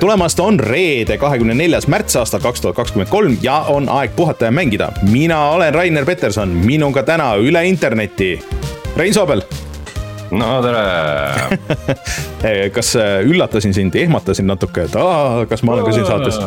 [0.00, 4.14] tere tulemast, on reede, kahekümne neljas märts aastal kaks tuhat kakskümmend kolm ja on aeg
[4.16, 4.88] puhata ja mängida.
[5.02, 8.40] mina olen Rainer Peterson, minuga täna üle interneti
[8.96, 9.42] Rein Soobel.
[10.30, 16.06] no tere kas äh, üllatasin sind, ehmatasin natuke, et aa, kas ma olen ka siin
[16.06, 16.40] saates?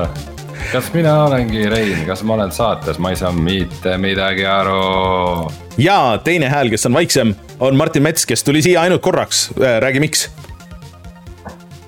[0.72, 5.52] kas mina olengi Rein, kas ma olen saates, ma ei saa mitte midagi aru.
[5.77, 9.77] ja teine hääl, kes on vaiksem, on Martin Mets, kes tuli siia ainult korraks, äh,
[9.85, 10.31] räägi, miks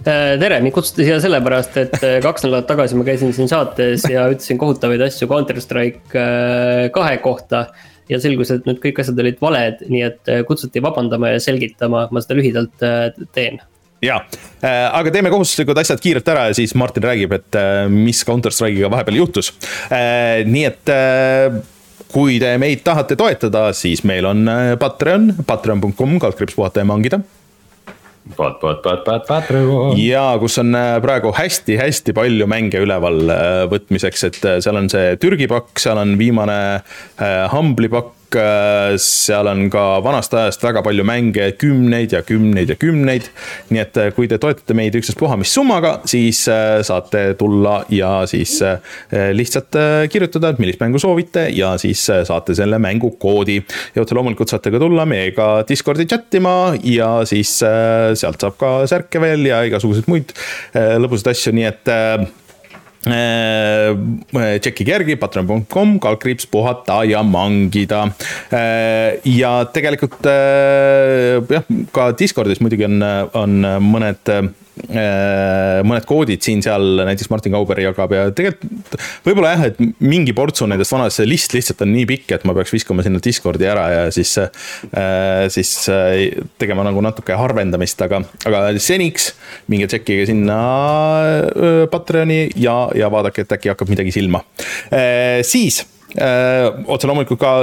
[0.05, 4.27] tere, mind kutsuti siia sellepärast, et äh, kaks nädalat tagasi ma käisin siin saates ja
[4.29, 7.67] ütlesin kohutavaid asju Counter Strike äh, kahe kohta.
[8.05, 12.21] ja selgus, et need kõik asjad olid valed, nii et kutsuti vabandama ja selgitama, ma
[12.21, 12.83] seda lühidalt
[13.33, 13.57] teen
[14.05, 14.19] ja,
[14.61, 17.57] aga teeme kohustuslikud asjad kiirelt ära ja siis Martin räägib, et
[17.89, 19.49] mis Counter Strike'iga vahepeal juhtus.
[19.89, 20.93] nii et
[22.13, 24.45] kui te meid tahate toetada, siis meil on
[24.77, 27.23] Patreon, patreon.com, kaldkriips puhata ja mangida
[28.33, 29.93] Pat, pat, pat, pat, Patreon.
[30.01, 34.89] ja kus on äh, praegu hästi-hästi palju mänge üleval äh, võtmiseks, et äh, seal on
[34.89, 36.57] see Türgi pakk, seal on viimane
[37.53, 38.24] Humble'i pakk
[39.01, 43.29] seal on ka vanast ajast väga palju mänge, kümneid ja kümneid ja kümneid.
[43.69, 48.25] nii et äh, kui te toetate meid ükstaspuha mis summaga, siis äh, saate tulla ja
[48.29, 48.57] siis
[49.11, 49.75] lihtsalt
[50.11, 53.61] kirjutada, et millist mängu soovite ja siis saate selle mängu koodi.
[53.95, 58.71] ja otse loomulikult saate ka tulla meiega Discordi chat ima ja siis sealt saab ka
[58.89, 60.33] särke veel ja igasuguseid muid
[60.75, 62.27] lõbusaid asju, nii et Äh,
[63.05, 68.05] tšekkige järgi patreon.com, kaldkriips puhata ja mangida.
[68.53, 73.01] Äh, ja tegelikult äh, jah, ka Discordis muidugi on,
[73.37, 79.79] on mõned Äh, mõned koodid siin-seal, näiteks Martin Kauber jagab ja tegelikult võib-olla jah, et
[80.03, 83.21] mingi portsu nendest vanadest, see list lihtsalt on nii pikk, et ma peaks viskama sinna
[83.23, 89.31] Discordi ära ja siis, äh, siis äh, tegema nagu natuke harvendamist, aga, aga seniks
[89.71, 90.59] minge tšekkige sinna
[91.91, 94.43] Patreoni ja, ja vaadake, et äkki hakkab midagi silma.
[95.45, 95.83] siis
[96.15, 97.53] otse loomulikult ka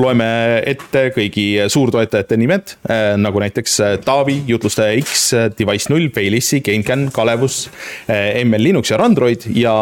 [0.00, 0.26] loeme
[0.68, 6.60] ette kõigi suurtoetajate nimed, äh, nagu näiteks äh, Taavi, Jutlustaja X, äh, Device null, Failissi,
[6.64, 7.66] GameCAN, Kalevus,
[8.08, 9.72] ML Linux ja Randroid ja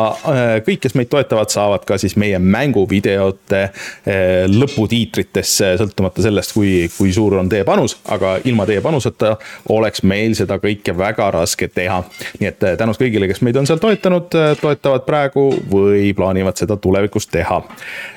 [0.64, 3.62] kõik, kes meid toetavad, saavad ka siis meie mänguvideote
[4.50, 9.34] lõputiitritesse, sõltumata sellest, kui, kui suur on teie panus, aga ilma teie panuseta
[9.74, 12.02] oleks meil seda kõike väga raske teha.
[12.40, 17.28] nii et tänud kõigile, kes meid on seal toetanud, toetavad praegu või plaanivad seda tulevikus
[17.32, 17.62] teha.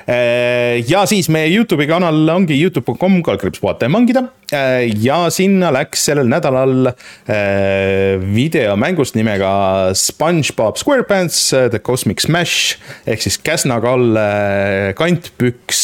[0.08, 4.22] Ja siis meie Youtube'i kanal ongi Youtube.com, kaldkriips puhata ja mangida.
[4.48, 12.22] Äh, ja sinna läks sellel nädalal äh, video mängust nimega SpongeBob SquarePants äh, The Cosmic
[12.24, 15.82] Smash ehk siis Käsna-Kalle kantpüks,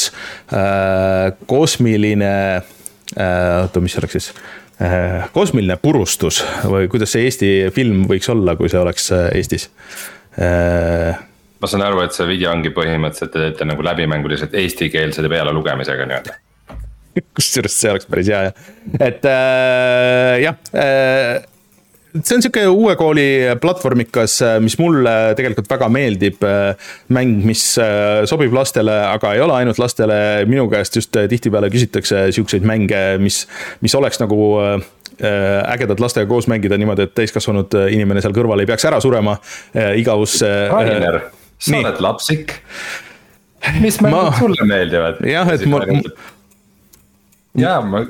[1.51, 2.33] kosmiline,
[3.21, 4.31] oota, mis see oleks siis?
[5.37, 9.69] kosmiline purustus või kuidas see Eesti film võiks olla, kui see oleks Eestis?
[11.61, 16.41] Ma saan aru, et see video ongi põhimõtteliselt, te teete nagu läbimänguliselt eestikeelse pealelugemisega nii-öelda
[17.39, 18.63] kusjuures see oleks päris hea jah,
[18.99, 21.45] et äh, jah äh,
[22.23, 23.27] see on sihuke uue kooli
[23.61, 26.43] platvormikas, äh, mis mulle tegelikult väga meeldib.
[26.47, 30.17] Äh, mäng, mis äh, sobib lastele, aga ei ole ainult lastele,
[30.51, 33.45] minu käest just tihtipeale küsitakse siukseid mänge, mis,
[33.85, 34.39] mis oleks nagu
[35.15, 39.37] ägedad lastega koos mängida niimoodi, et täiskasvanud inimene seal kõrval ei peaks ära surema
[39.95, 40.51] igavusse.
[40.73, 41.21] Rainer
[41.65, 42.59] sa oled lapsik.
[43.81, 44.37] mis mängud ma...
[44.39, 45.25] sulle meeldivad?
[45.29, 45.81] jah, et ma.
[47.59, 48.05] jaa, ma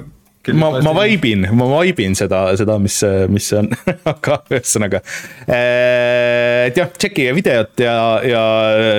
[0.53, 2.99] ma, ma vaibin, ma vaibin seda, seda, mis,
[3.33, 3.71] mis see on
[4.13, 5.01] aga ühesõnaga.
[5.47, 7.97] Eh, et jah, tšekkige videot ja,
[8.29, 8.45] ja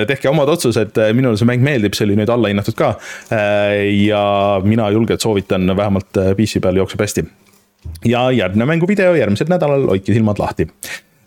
[0.08, 2.94] tehke omad otsused, minule see mäng meeldib, see oli nüüd allahinnatud ka.
[3.30, 3.78] Eh,
[4.08, 4.24] ja
[4.66, 7.26] mina julgelt soovitan, vähemalt PC peal jookseb hästi.
[8.10, 10.70] ja järgmine mänguvideo järgmisel nädalal, hoidke silmad lahti.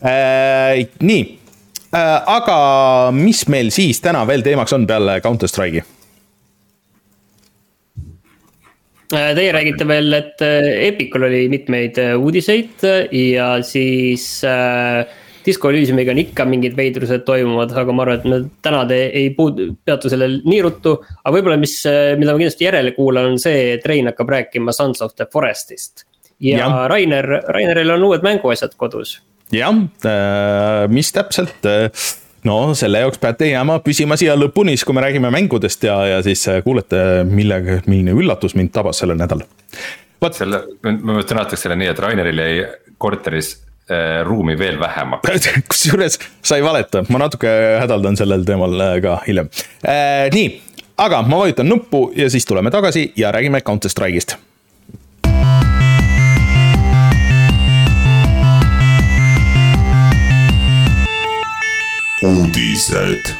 [0.00, 1.39] Äh,
[1.92, 2.58] aga
[3.14, 5.82] mis meil siis täna veel teemaks on peale Counter Strike'i?
[9.10, 15.02] Äh, teie räägite veel, et äh, Epicul oli mitmeid uudiseid ja siis äh,
[15.42, 19.32] Disco Elysiumiga on ikka mingid veidrused toimuvad, aga ma arvan, et me täna te ei
[19.34, 20.92] puudu, peatu sellel nii ruttu.
[21.24, 21.74] aga võib-olla, mis,
[22.20, 26.04] mida ma kindlasti järele kuulan, on see, et Rein hakkab rääkima Sons of the Forest'ist.
[26.38, 26.86] ja, ja.
[26.92, 29.18] Rainer, Raineril on uued mänguasjad kodus
[29.54, 29.76] jah,
[30.06, 31.88] äh, mis täpselt, äh,
[32.48, 36.20] no selle jaoks peate jääma püsima siia lõpuni, siis kui me räägime mängudest ja, ja
[36.26, 39.48] siis äh, kuulete, millega, milline üllatus mind tabas sellel nädalal.
[40.20, 42.64] vot selle, ma sõnastaks selle nii, et Raineril jäi
[43.00, 43.52] korteris
[43.90, 49.50] äh, ruumi veel vähemaks kusjuures sa ei valeta, ma natuke hädaldan sellel teemal ka hiljem
[49.84, 50.28] äh,.
[50.34, 50.52] nii,
[51.00, 54.38] aga ma vajutan nuppu ja siis tuleme tagasi ja räägime Counter Strike'ist
[62.22, 63.34] uudised.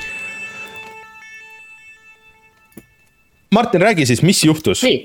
[3.51, 4.83] Martin, räägi siis, mis juhtus?
[4.83, 5.05] nii,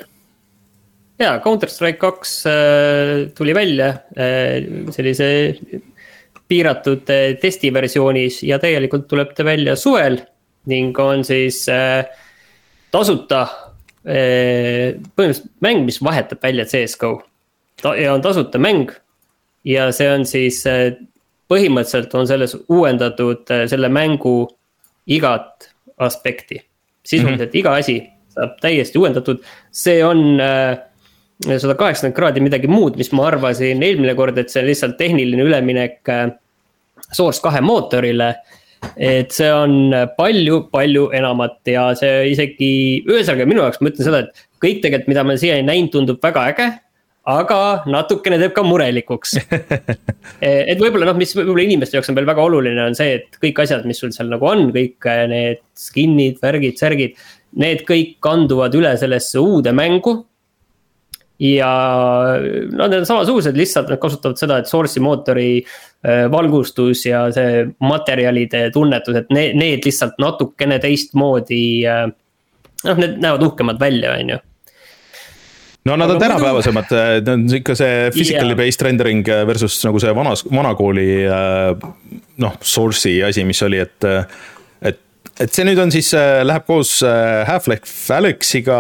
[1.20, 2.54] ja Counter Strike kaks äh,
[3.38, 4.64] tuli välja äh,
[4.96, 5.28] sellise
[6.48, 10.22] piiratud äh, testiversioonis ja täielikult tuleb ta välja suvel
[10.70, 12.06] ning on siis äh,
[12.94, 13.42] tasuta
[14.06, 17.18] äh, põhimõtteliselt mäng, mis vahetab välja CS-GO.
[17.82, 18.94] ta ja on tasuta mäng
[19.66, 20.94] ja see on siis äh,
[21.52, 24.48] põhimõtteliselt on selles uuendatud äh, selle mängu
[25.06, 26.62] igat aspekti.
[27.06, 27.60] sisuliselt mm -hmm.
[27.60, 27.96] iga asi
[28.30, 30.78] saab täiesti uuendatud, see on äh,
[31.58, 35.44] sada kaheksakümmend kraadi midagi muud, mis ma arvasin eelmine kord, et see on lihtsalt tehniline
[35.44, 36.02] üleminek
[37.12, 38.36] Source kahe mootorile
[38.98, 42.72] et see on palju-palju enamat ja see isegi,
[43.08, 46.48] ühesõnaga minu jaoks ma ütlen seda, et kõik tegelikult, mida ma siiani näinud, tundub väga
[46.52, 46.68] äge.
[47.26, 49.34] Aga natukene teeb ka murelikuks
[50.42, 53.64] et võib-olla noh, mis võib-olla inimeste jaoks on veel väga oluline, on see, et kõik
[53.64, 57.18] asjad, mis sul seal nagu on, kõik need skin'id, värgid, särgid.
[57.58, 60.20] Need kõik kanduvad üle sellesse uude mängu
[61.42, 61.70] ja
[62.40, 67.66] no need on samasugused, lihtsalt nad kasutavad seda, et source'i mootori äh, valgustus ja see
[67.84, 71.64] materjalide tunnetus, et need, need lihtsalt natukene teistmoodi.
[72.86, 74.44] Noh, need näevad uhkemad välja, on ju
[75.86, 80.46] no nad on tänapäevasemad, need on ikka see physically based rendering versus nagu see vanas,
[80.50, 81.08] vanakooli
[82.42, 84.10] noh, source'i asi, mis oli, et
[85.36, 88.78] et see nüüd on siis, äh, läheb koos Half-Life Alyxiga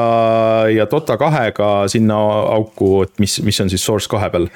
[0.72, 2.16] ja Dota kahega sinna
[2.56, 4.48] auku, et mis, mis on siis Source kahe peal.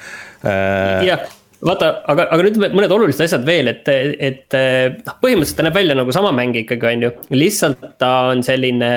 [1.04, 1.26] Jah,
[1.60, 4.58] vaata, aga, aga nüüd mõned olulised asjad veel, et, et
[5.04, 7.14] noh, põhimõtteliselt ta näeb välja nagu sama mäng ikkagi, on ju.
[7.36, 8.92] lihtsalt ta on selline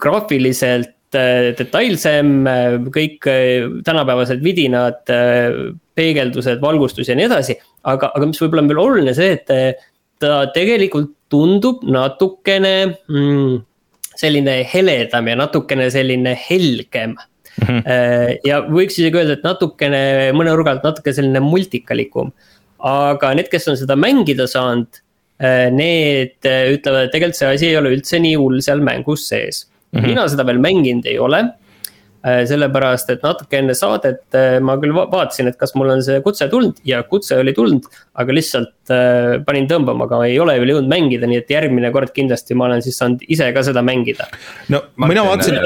[0.00, 2.32] graafiliselt detailsem,
[2.92, 3.28] kõik
[3.86, 5.04] tänapäevased vidinad,
[5.96, 7.56] peegeldused, valgustus ja nii edasi.
[7.86, 9.84] aga, aga mis võib-olla on veel oluline see, et
[10.20, 12.74] ta tegelikult tundub natukene
[13.08, 13.56] mm,
[14.16, 17.64] selline heledam ja natukene selline helgem mm.
[17.64, 18.38] -hmm.
[18.46, 20.02] ja võiks isegi öelda, et natukene
[20.36, 22.32] mõne nurga alt natuke selline multikalikum.
[22.78, 25.00] aga need, kes on seda mängida saanud,
[25.42, 29.28] äh, need äh, ütlevad, et tegelikult see asi ei ole üldse nii hull seal mängus
[29.28, 30.00] sees mm.
[30.00, 30.06] -hmm.
[30.06, 31.44] mina seda veel mänginud ei ole
[32.26, 36.16] Äh, sellepärast, et natuke enne saadet äh, ma küll vaatasin, et kas mul on see
[36.24, 37.84] kutse tulnud ja kutse oli tulnud.
[38.18, 42.10] aga lihtsalt äh, panin tõmbama, aga ei ole veel jõudnud mängida, nii et järgmine kord
[42.16, 44.26] kindlasti ma olen siis saanud ise ka seda mängida.
[44.74, 45.60] no ma mina vaatasin.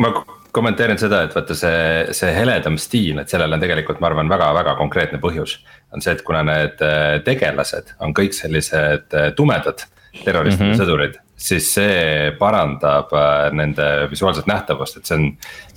[0.00, 0.14] ma
[0.56, 1.84] kommenteerin seda, et vaata see,
[2.16, 5.58] see heledam stiil, et sellel on tegelikult, ma arvan väga,, väga-väga konkreetne põhjus.
[5.92, 6.80] on see, et kuna need
[7.28, 9.84] tegelased on kõik sellised tumedad
[10.22, 10.80] terroristid mm -hmm.
[10.80, 15.26] sõdurid siis see parandab äh, nende visuaalset nähtavust, et see on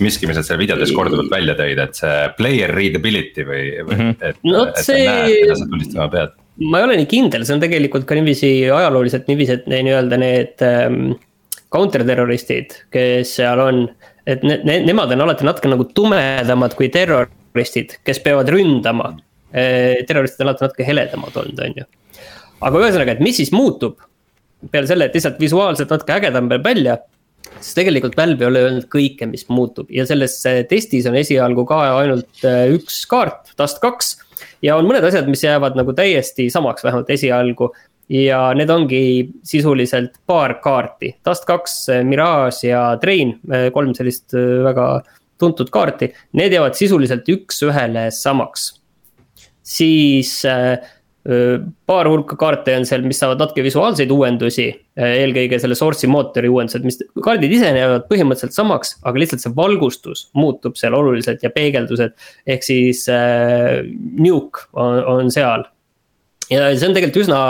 [0.03, 4.05] miski, mis nad seal videotes korduvalt välja tõid, et see player readability või, või mm,
[4.05, 4.29] -hmm.
[4.29, 5.03] et no,, et see...
[5.03, 6.37] sa näed, mida sa tulistama pead.
[6.63, 10.65] ma ei ole nii kindel, see on tegelikult ka niiviisi ajalooliselt niiviisi, et nii-öelda need
[10.65, 11.01] ähm,
[11.75, 13.87] counter-terroristid, kes seal on.
[14.29, 19.11] et ne, ne, nemad on alati natuke nagu tumedamad kui terroristid, kes peavad ründama
[19.51, 20.05] e,.
[20.07, 21.89] terroristid on alati natuke heledamad olnud, on ju.
[22.63, 23.99] aga ühesõnaga, et mis siis muutub
[24.71, 26.97] peale selle, et lihtsalt visuaalselt natuke ägedam peab välja.
[27.59, 31.65] siis tegelikult Valve ei ole öelnud kõike, mis muutub ja selles äh, testis on esialgu
[31.67, 34.17] ka ainult äh, üks kaart, Dust kaks.
[34.61, 37.71] ja on mõned asjad, mis jäävad nagu täiesti samaks, vähemalt esialgu.
[38.09, 39.01] ja need ongi
[39.43, 43.39] sisuliselt paar kaarti, Dust kaks, äh, Mirage ja Train,
[43.73, 44.91] kolm sellist väga
[45.39, 48.73] tuntud kaarti, need jäävad sisuliselt üks-ühele samaks.
[49.63, 50.79] siis äh,
[51.85, 56.85] paar hulka kaarte on seal, mis saavad natuke visuaalseid uuendusi, eelkõige selle source'i mootori uuendused,
[56.87, 62.15] mis kaardid ise jäävad põhimõtteliselt samaks, aga lihtsalt see valgustus muutub seal oluliselt ja peegeldused.
[62.47, 63.81] ehk siis äh,
[64.15, 65.67] nuke on, on seal.
[66.49, 67.41] ja see on tegelikult üsna,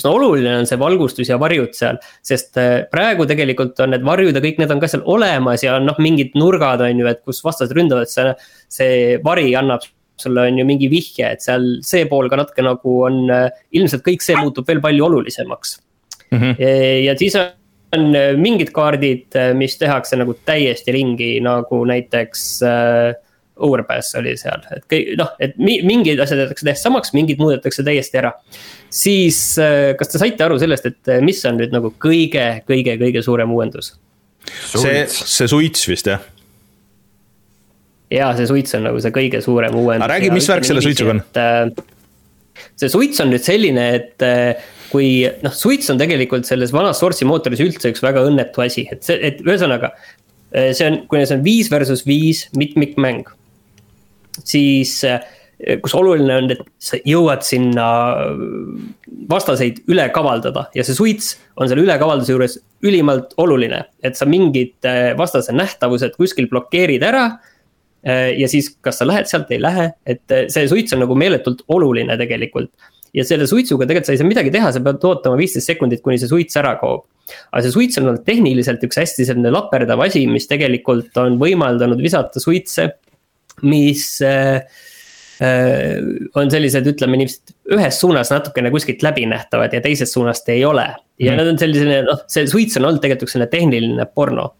[0.00, 2.56] üsna oluline on see valgustus ja varjud seal, sest
[2.90, 6.32] praegu tegelikult on need varjud ja kõik need on ka seal olemas ja noh, mingid
[6.34, 8.32] nurgad on ju, et kus vastased ründavad, see,
[8.72, 9.84] see vari annab
[10.22, 13.20] sulle on ju mingi vihje, et seal see pool ka natuke nagu on,
[13.76, 15.78] ilmselt kõik see muutub veel palju olulisemaks
[16.30, 16.38] mm.
[16.38, 16.58] -hmm.
[17.04, 23.14] ja siis on mingid kaardid, mis tehakse nagu täiesti ringi, nagu näiteks äh,
[23.58, 28.20] Overpass oli seal, et kõik noh, et mingid asjad jäetakse täiesti samaks, mingid muudetakse täiesti
[28.20, 28.32] ära.
[28.90, 33.22] siis äh, kas te saite aru sellest, et mis on nüüd nagu kõige, kõige, kõige
[33.22, 33.96] suurem uuendus?
[34.48, 36.22] see, see suits vist jah
[38.12, 40.04] ja see suits on nagu see kõige suurem uuendus.
[40.04, 41.22] aga räägi, mis värk selle suitsuga on?
[41.38, 45.10] Äh, see suits on nüüd selline, et äh, kui
[45.44, 49.18] noh, suits on tegelikult selles vanas source'i mootoris üldse üks väga õnnetu asi, et see,
[49.28, 49.92] et ühesõnaga.
[50.54, 53.28] Äh, see on, kuna see on viis versus viis mitmikmäng.
[54.46, 55.00] siis
[55.82, 57.84] kus oluline on, et sa jõuad sinna
[59.28, 62.54] vastaseid üle kavaldada ja see suits on selle ülekavalduse juures
[62.86, 63.82] ülimalt oluline.
[63.98, 64.86] et sa mingid
[65.18, 67.24] vastase nähtavused kuskil blokeerid ära
[68.04, 72.14] ja siis, kas sa lähed sealt, ei lähe, et see suits on nagu meeletult oluline
[72.20, 72.70] tegelikult
[73.16, 76.18] ja selle suitsuga tegelikult sa ei saa midagi teha, sa pead ootama viisteist sekundit, kuni
[76.20, 77.06] see suits ära kaob.
[77.52, 82.00] aga see suits on olnud tehniliselt üks hästi selline laperdav asi, mis tegelikult on võimaldanud
[82.00, 82.86] visata suitse,
[83.68, 84.62] mis äh,
[85.44, 85.98] äh,
[86.38, 90.88] on sellised, ütleme niiviisi, ühes suunas natukene kuskilt läbinähtavad ja teisest suunast ei ole.
[91.18, 91.40] ja mm.
[91.40, 94.52] nad on selline, noh, see suits on olnud tegelikult selline tehniline porno.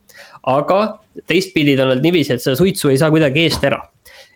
[0.48, 0.80] Aga
[1.28, 3.82] teistpidi ta on olnud niiviisi, et seda suitsu ei saa kuidagi eest ära.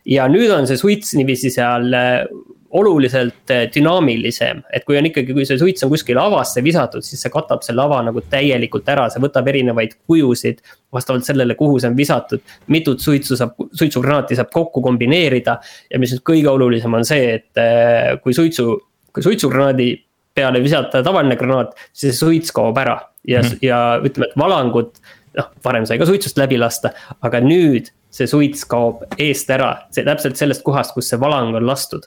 [0.06, 2.24] ja nüüd on see suits niiviisi seal äh,
[2.72, 7.20] oluliselt eh, dünaamilisem, et kui on ikkagi, kui see suits on kuskile avasse visatud, siis
[7.20, 10.62] see katab selle ava nagu täielikult ära, see võtab erinevaid kujusid.
[10.92, 12.40] vastavalt sellele, kuhu see on visatud,
[12.72, 15.58] mitut suitsu saab, suitsugranaati saab kokku kombineerida.
[15.92, 18.78] ja mis nüüd kõige olulisem on see, et eh, kui suitsu,
[19.12, 19.92] kui suitsugranaadi
[20.34, 23.58] peale visata tavaline granaat, siis see suits kaob ära ja mm, -hmm.
[23.62, 24.96] ja ütleme, et valangud
[25.38, 26.92] noh, varem sai ka suitsust läbi lasta,
[27.24, 31.66] aga nüüd see suits kaob eest ära, see täpselt sellest kohast, kus see valang on
[31.66, 32.04] lastud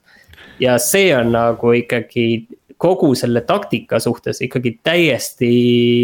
[0.61, 2.27] ja see on nagu ikkagi
[2.77, 5.51] kogu selle taktika suhtes ikkagi täiesti,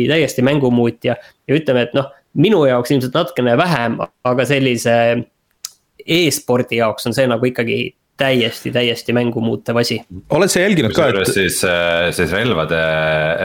[0.09, 1.15] täiesti mängumuutja.
[1.47, 4.95] ja ütleme, et noh, minu jaoks ilmselt natukene vähem, aga sellise
[6.07, 7.81] e-spordi jaoks on see nagu ikkagi
[8.21, 9.99] täiesti, täiesti mängu muutev asi.
[10.29, 11.33] oled sa jälginud ka, et.
[11.33, 12.79] siis, äh, siis relvade,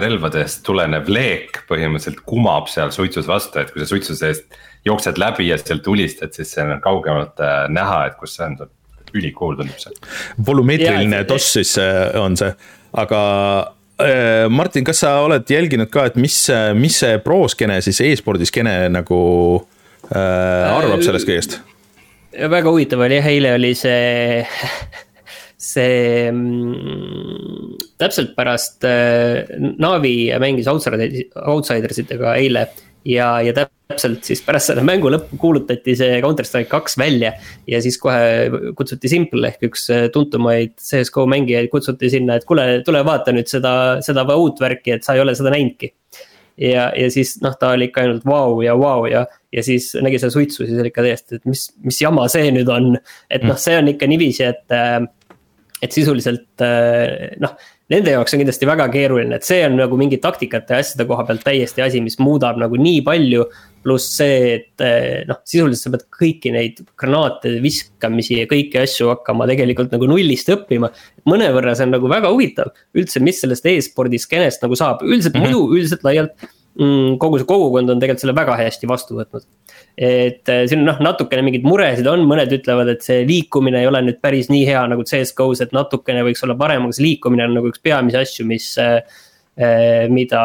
[0.04, 5.49] relvadest tulenev leek põhimõtteliselt kumab seal suitsus vastu, et kui sa suitsu seest jooksed läbi
[5.50, 8.59] ja sealt tulistad, siis see on kaugemalt äh, näha, et kus see on
[9.16, 9.97] ülikool tundub see.
[10.47, 12.52] volümeetriline toss siis äh, on see,
[12.97, 13.23] aga
[14.52, 16.35] Martin, kas sa oled jälginud ka, et mis,
[16.76, 19.21] mis see pro-skeene siis e-spordi skeene nagu
[20.12, 21.56] äh, arvab sellest kõigest?
[22.37, 24.43] Väga huvitav oli jah, eile oli see
[25.66, 29.47] see mm, täpselt pärast äh,
[29.81, 32.66] Navi mängis Outsiders itega eile
[33.07, 37.33] ja, ja täpselt siis pärast selle mängu lõppu kuulutati see Counter Strike kaks välja.
[37.66, 42.66] ja siis kohe kutsuti Simple ehk üks äh, tuntumaid CS-GO mängijaid kutsuti sinna, et kuule,
[42.87, 43.73] tule vaata nüüd seda,
[44.05, 45.93] seda uut värki, et sa ei ole seda näinudki.
[46.60, 49.64] Ja, ja siis noh, ta oli ikka ainult vau wow ja vau wow ja, ja
[49.66, 52.94] siis nägi seda suitsu, siis oli ikka täiesti, et mis, mis jama see nüüd on.
[53.30, 54.76] et noh, see on ikka niiviisi, et,
[55.82, 56.66] et sisuliselt
[57.42, 57.56] noh
[57.93, 61.26] nende jaoks on kindlasti väga keeruline, et see on nagu mingi taktikate ja asjade koha
[61.28, 63.49] pealt täiesti asi, mis muudab nagu nii palju.
[63.87, 69.12] pluss see, et eh, noh, sisuliselt sa pead kõiki neid granaate viskamisi ja kõiki asju
[69.12, 70.90] hakkama tegelikult nagu nullist õppima.
[71.31, 75.45] mõnevõrra see on nagu väga huvitav üldse, mis sellest e-spordi skeenest nagu saab, üldiselt mm
[75.45, 75.55] -hmm.
[75.55, 76.35] muidu üldiselt laialt.
[76.76, 79.47] Kogu see kogukond on tegelikult selle väga hästi vastu võtnud
[79.97, 84.02] et äh, siin noh, natukene mingeid muresid on, mõned ütlevad, et see liikumine ei ole
[84.04, 87.56] nüüd päris nii hea nagu CS-GO-s, et natukene võiks olla parem, aga see liikumine on
[87.56, 88.99] nagu üks peamisi asju, mis, äh,
[89.56, 90.42] äh, mida,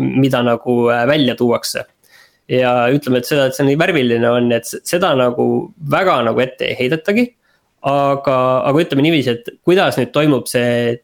[0.00, 0.76] mida nagu
[1.10, 1.86] välja tuuakse
[2.50, 5.44] ja ütleme, et seda, et see nii värviline on, et seda nagu
[5.92, 7.30] väga nagu ette ei heidetagi.
[7.86, 8.34] aga,
[8.68, 10.98] aga ütleme niiviisi, et kuidas nüüd toimub see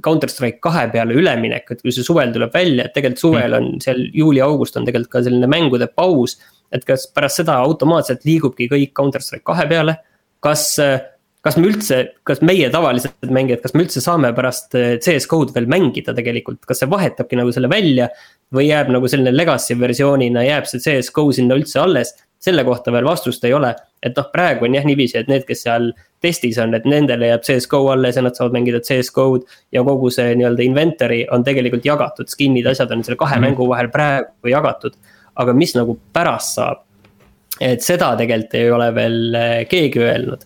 [0.00, 3.70] Counter Strike kahe peale üleminek, et kui see suvel tuleb välja, et tegelikult suvel on
[3.82, 6.38] seal juuli-august on tegelikult ka selline mängude paus.
[6.72, 9.98] et kas pärast seda automaatselt liigubki kõik Counter Strike kahe peale,
[10.40, 10.62] kas,
[11.44, 16.14] kas me üldse, kas meie tavalised mängijad, kas me üldse saame pärast CS-GO-d veel mängida
[16.16, 18.08] tegelikult, kas see vahetabki nagu selle välja?
[18.52, 22.10] või jääb nagu selline legacy versioonina, jääb see CS-GO sinna üldse alles,
[22.42, 23.74] selle kohta veel vastust ei ole.
[24.02, 27.44] et noh, praegu on jah niiviisi, et need, kes seal testis on, et nendele jääb
[27.46, 29.46] CS-GO alles ja nad saavad mängida CS-GO-d.
[29.72, 33.66] ja kogu see nii-öelda inventory on tegelikult jagatud, skin'id, asjad on selle kahe mm mängu
[33.70, 34.96] vahel praegu jagatud.
[35.36, 36.82] aga mis nagu pärast saab?
[37.60, 40.42] et seda tegelikult ei ole veel eh, keegi öelnud.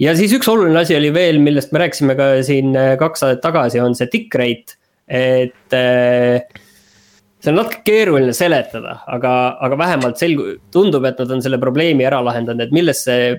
[0.00, 3.44] ja siis üks oluline asi oli veel, millest me rääkisime ka siin eh, kaks saadet
[3.44, 4.78] tagasi, on see tick rate,
[5.10, 6.40] et äh,
[7.40, 9.32] see on natuke keeruline seletada, aga,
[9.64, 13.32] aga vähemalt selgu-, tundub, et nad on selle probleemi ära lahendanud, et milles see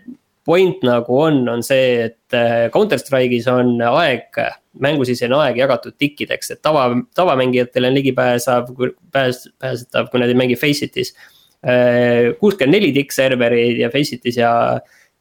[0.47, 4.39] point nagu on, on see, et äh, Counter Strike'is on aeg,
[4.81, 8.71] mängusisene aeg jagatud tikkideks, et tava, tavamängijatel on ligipääsav,
[9.13, 11.13] pääs-, pääsetav, kui nad ei mängi Face'itis.
[11.61, 14.53] Äh, kuuskümmend neli tikkserverid ja Face'itis ja,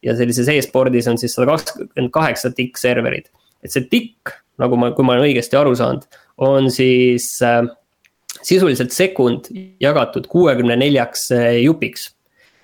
[0.00, 3.28] ja sellises e-spordis on siis sada kakskümmend kaheksa tikkserverit.
[3.60, 6.06] et see tikk, nagu ma, kui ma olen õigesti aru saanud,
[6.40, 7.60] on siis äh,
[8.46, 9.50] sisuliselt sekund
[9.82, 12.10] jagatud kuuekümne neljaks äh, jupiks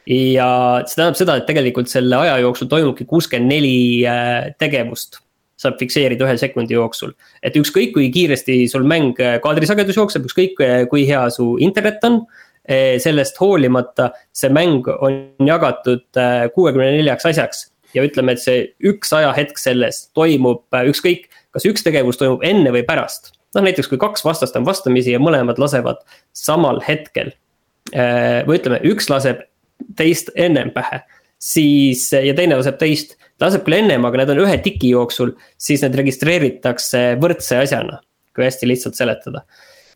[0.06, 0.48] ja
[0.86, 3.76] see tähendab seda, et tegelikult selle aja jooksul toimubki kuuskümmend neli
[4.08, 5.20] äh, tegevust
[5.60, 7.14] saab fikseerida ühe sekundi jooksul.
[7.42, 12.26] et ükskõik, kui kiiresti sul mäng äh, kaadrisagedus jookseb, ükskõik kui hea su internet on.
[12.98, 16.18] sellest hoolimata see mäng on jagatud
[16.54, 17.60] kuuekümne neljaks asjaks
[17.94, 22.82] ja ütleme, et see üks ajahetk selles toimub ükskõik, kas üks tegevus toimub enne või
[22.88, 23.35] pärast.
[23.54, 26.02] Noh, näiteks kui kaks vastast on vastamisi ja mõlemad lasevad
[26.36, 27.34] samal hetkel.
[27.94, 29.44] Äh, või ütleme, üks laseb
[29.96, 31.04] teist ennem pähe,
[31.38, 35.84] siis ja teine laseb teist, laseb küll ennem, aga need on ühe tiki jooksul, siis
[35.84, 38.00] need registreeritakse võrdse asjana,
[38.34, 39.44] kui hästi lihtsalt seletada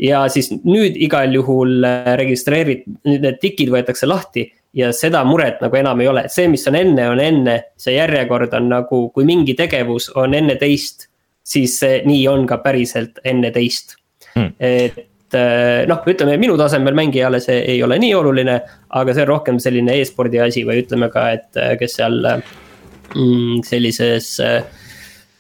[0.01, 5.77] ja siis nüüd igal juhul äh, registreerid, need tikid võetakse lahti ja seda muret nagu
[5.77, 9.57] enam ei ole, see, mis on enne, on enne, see järjekord on nagu, kui mingi
[9.59, 11.10] tegevus on enne teist,
[11.47, 13.97] siis see nii on ka päriselt enne teist
[14.35, 14.53] hmm..
[14.59, 18.61] et äh, noh, ütleme minu tasemel mängijale see ei ole nii oluline,
[19.01, 23.63] aga see on rohkem selline e-spordi asi või ütleme ka, et äh, kes seal mm,
[23.67, 24.61] sellises äh,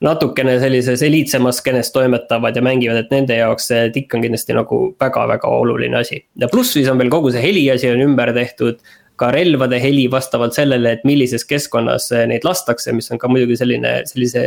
[0.04, 4.80] natukene sellises eliitsemas skeenes toimetavad ja mängivad, et nende jaoks see tikk on kindlasti nagu
[5.00, 6.22] väga-väga oluline asi.
[6.40, 8.80] ja pluss siis on veel kogu see heli asi on ümber tehtud.
[9.20, 13.90] ka relvade heli vastavalt sellele, et millises keskkonnas neid lastakse, mis on ka muidugi selline,
[14.08, 14.46] sellise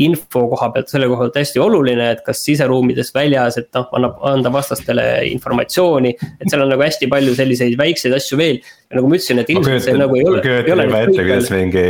[0.00, 4.16] info koha pealt, selle koha pealt hästi oluline, et kas siseruumides, väljas, et noh, annab,
[4.32, 6.14] anda vastastele informatsiooni.
[6.40, 9.52] et seal on nagu hästi palju selliseid väikseid asju veel ja nagu ma ütlesin, et
[9.52, 10.40] ilmselt see nagu ei ole.
[10.40, 11.86] ma kujutan juba ette, kuidas mingi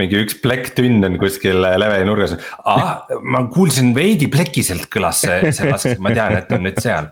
[0.00, 3.06] mingi üks plekk tünn on kuskil leveli nurgas ah,.
[3.20, 7.10] ma kuulsin veidi plekiselt kõlas see, see lask, ma tean, et on nüüd seal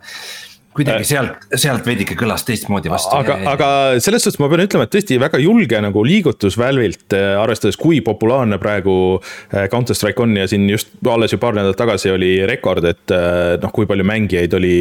[0.78, 3.14] kuidagi sealt, sealt veidike kõlas teistmoodi vastu.
[3.18, 3.68] aga, aga
[4.02, 8.00] selles suhtes ma pean ütlema, et tõesti väga julge nagu liigutus Valve'ilt, äh, arvestades, kui
[8.06, 12.34] populaarne praegu äh, Counter Strike on ja siin just alles ju paar nädalat tagasi oli
[12.48, 14.76] rekord, et äh, noh, kui palju mängijaid oli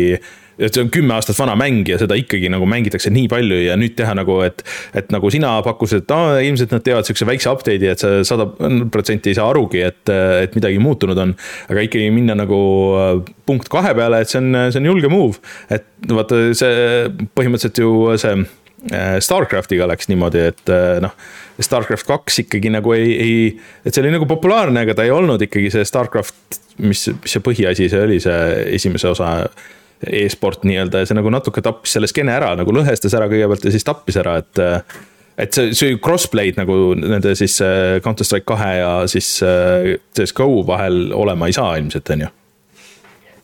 [0.57, 3.77] et see on kümme aastat vana mäng ja seda ikkagi nagu mängitakse nii palju ja
[3.79, 4.63] nüüd teha nagu, et.
[4.97, 8.47] et nagu sina pakkusid, et aa, ilmselt nad teevad siukse väikse update'i, et sa sada
[8.91, 11.33] protsenti ei saa arugi, et, et midagi muutunud on.
[11.69, 12.59] aga ikkagi minna nagu
[12.97, 13.11] äh,
[13.47, 15.41] punkt kahe peale, et see on, see on julge move.
[15.73, 21.13] et vaata, see põhimõtteliselt ju see äh, Starcraftiga läks niimoodi, et äh, noh,
[21.61, 23.39] Starcraft kaks ikkagi nagu ei, ei,
[23.85, 27.45] et see oli nagu populaarne, aga ta ei olnud ikkagi see Starcraft, mis, mis see
[27.45, 29.31] põhiasi see oli, see esimese osa
[30.05, 33.73] e-sport nii-öelda ja see nagu natuke tappis selle skeene ära, nagu lõhestas ära kõigepealt ja
[33.73, 34.65] siis tappis ära, et
[35.37, 40.63] et see, see crossplay'd nagu nende siis äh, Counter Strike kahe ja siis äh, CS-GO
[40.67, 42.33] vahel olema ei saa ilmselt, on ju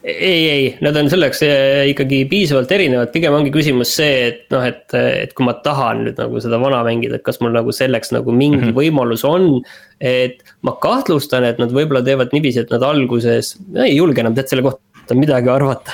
[0.04, 4.66] ei, ei, nad on selleks äh, ikkagi piisavalt erinevad, pigem ongi küsimus see, et noh,
[4.68, 8.12] et, et kui ma tahan nüüd nagu seda vana mängida, et kas mul nagu selleks
[8.12, 8.80] nagu mingi mm -hmm.
[8.82, 9.62] võimalus on.
[10.02, 14.50] et ma kahtlustan, et nad võib-olla teevad niiviisi, et nad alguses, ei julge enam tead
[14.52, 15.92] selle kohta kohta midagi arvata.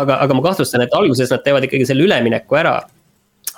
[0.00, 2.80] aga, aga ma kahtlustan, et alguses nad teevad ikkagi selle ülemineku ära.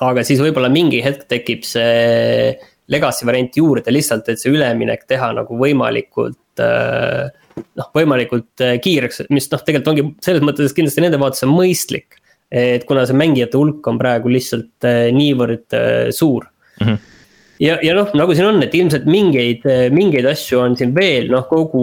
[0.02, 2.56] aga siis võib-olla mingi hetk tekib see
[2.90, 7.30] legacy variant juurde lihtsalt, et see üleminek teha nagu võimalikult äh,
[7.78, 12.18] noh, võimalikult äh, kiireks, mis noh, tegelikult ongi selles mõttes kindlasti nende vaates on mõistlik.
[12.52, 15.78] et kuna see mängijate hulk on praegu lihtsalt äh, niivõrd
[16.12, 16.86] suur mm.
[16.86, 17.08] -hmm
[17.62, 19.62] ja, ja noh, nagu siin on, et ilmselt mingeid,
[19.94, 21.82] mingeid asju on siin veel, noh kogu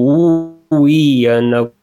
[0.76, 1.79] ui on nagu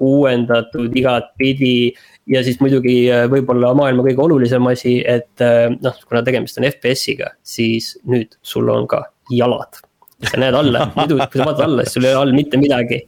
[0.00, 1.94] uuendatud igatpidi.
[2.26, 6.66] ja siis muidugi äh, võib-olla maailma kõige olulisem asi, et äh, noh, kuna tegemist on
[6.68, 9.82] FPS-iga, siis nüüd sul on ka jalad
[10.24, 13.02] sa näed alla, muidu kui sa vaatad alla, siis sul ei ole all mitte midagi.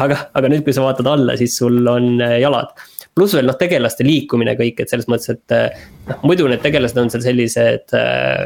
[0.00, 2.72] aga, aga nüüd, kui sa vaatad alla, siis sul on äh, jalad.
[3.14, 5.76] pluss veel noh, tegelaste liikumine kõik, et selles mõttes, et
[6.08, 7.94] noh, muidu need tegelased on seal sellised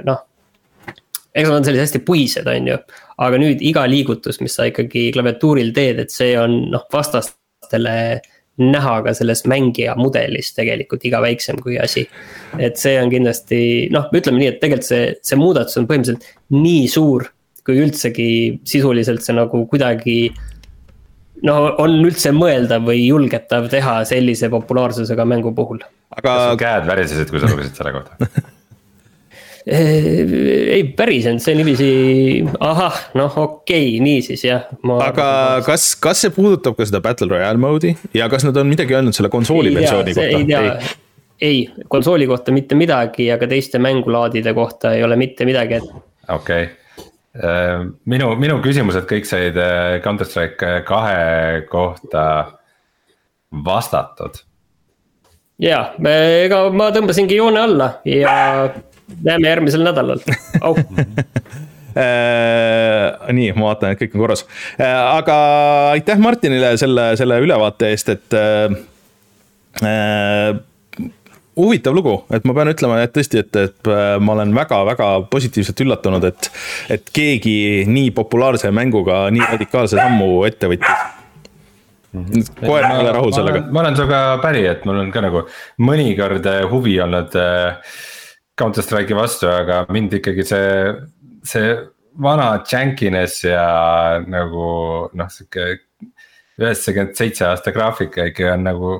[0.04, 0.24] noh.
[1.32, 2.76] eks nad on sellised hästi puised, on ju.
[3.24, 8.20] aga nüüd iga liigutus, mis sa ikkagi klaviatuuril teed, et see on noh, vastast lastele
[8.58, 12.08] näha ka selles mängija mudelis tegelikult iga väiksem kui asi.
[12.58, 16.88] et see on kindlasti noh, ütleme nii, et tegelikult see, see muudatus on põhimõtteliselt nii
[16.88, 17.28] suur,
[17.64, 20.32] kui üldsegi sisuliselt see nagu kuidagi
[21.46, 25.78] no on üldse mõeldav või julgetav teha sellise populaarsusega mängu puhul.
[26.10, 26.56] aga.
[26.58, 28.18] käed värisesid, kui sa lugesid selle kohta
[29.68, 31.88] ei, päris end see niiviisi,
[32.64, 34.64] ahah, noh, okei okay,, niisiis jah.
[35.04, 35.28] aga
[35.66, 39.16] kas, kas see puudutab ka seda Battle Royale mode'i ja kas nad on midagi öelnud
[39.16, 40.96] selle konsooli versiooni kohta?
[41.44, 45.88] ei konsooli kohta mitte midagi, aga teiste mängulaadide kohta ei ole mitte midagi, et.
[46.28, 46.68] okei okay.,
[47.38, 52.24] äh, minu, minu küsimused kõik said äh, Counter Strike kahe kohta
[53.64, 54.42] vastatud
[55.62, 58.34] ja, ega ma tõmbasingi joone alla ja
[59.24, 60.22] näeme järgmisel nädalal
[60.60, 60.78] oh.
[63.34, 64.44] nii, ma vaatan, et kõik on korras.
[64.78, 65.36] Äh, aga
[65.96, 68.76] aitäh Martinile selle, selle ülevaate eest, et äh,
[69.82, 71.08] äh,
[71.58, 73.90] huvitav lugu, et ma pean ütlema, et tõesti, et, et
[74.22, 76.50] ma olen väga-väga positiivselt üllatunud, et,
[76.94, 77.56] et keegi
[77.90, 81.16] nii populaarse mänguga nii radikaalse sammu ette võttis
[82.62, 83.64] koer ei ole rahul sellega.
[83.72, 85.42] ma olen sinuga päri, et mul on ka nagu
[85.84, 87.98] mõnikord huvi olnud äh,
[88.58, 90.72] Counter Strike'i vastu, aga mind ikkagi see,
[91.46, 91.70] see
[92.18, 93.68] vana jankiness ja
[94.26, 94.66] nagu
[95.14, 95.68] noh, sihuke
[96.58, 98.92] üheksakümmend seitse aasta graafika ikka on nagu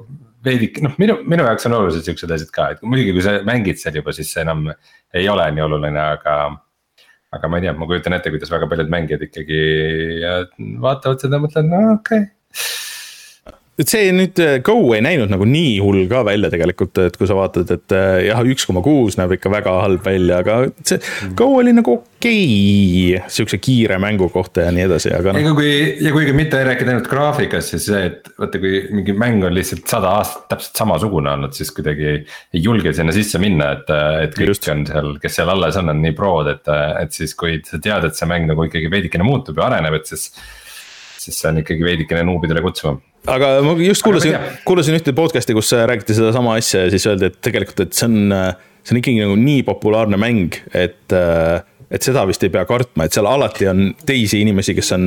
[0.46, 3.80] veidike, noh, minu, minu jaoks on olulised siuksed asjad ka, et muidugi, kui sa mängid
[3.80, 6.38] seal juba, siis see enam ei ole nii oluline, aga.
[7.34, 9.58] aga ma ei tea, ma kujutan ette, kuidas väga paljud mängijad ikkagi
[10.80, 12.86] vaatavad seda, mõtlevad, no okei okay
[13.78, 17.28] et see nüüd äh, Go ei näinud nagu nii hull ka välja tegelikult, et kui
[17.30, 20.98] sa vaatad, et äh, jah, üks koma kuus näeb ikka väga halb välja, aga see
[21.38, 25.40] Go oli nagu okei okay, sihukese kiire mängu kohta ja nii edasi, aga noh.
[25.42, 25.70] ega kui
[26.02, 29.86] ja kuigi mitte rääkida ainult graafikast, siis see, et vaata, kui mingi mäng on lihtsalt
[29.90, 33.92] sada aastat täpselt samasugune olnud, siis kuidagi ei julge sinna sisse minna, et,
[34.26, 34.70] et kõik Just.
[34.74, 38.10] on seal, kes seal alles on, on nii prood, et, et siis kui sa tead,
[38.10, 40.32] et see mäng nagu ikkagi veidikene muutub ja areneb, et siis
[41.18, 42.96] siis see on ikkagi veidikene nuubidele kutsuma.
[43.26, 44.36] Aga ma just kuulasin,
[44.68, 48.36] kuulasin ühte podcast'i, kus räägiti sedasama asja ja siis öeldi, et tegelikult, et see on,
[48.82, 51.18] see on ikkagi nagu nii populaarne mäng, et
[51.88, 55.06] et seda vist ei pea kartma, et seal alati on teisi inimesi, kes on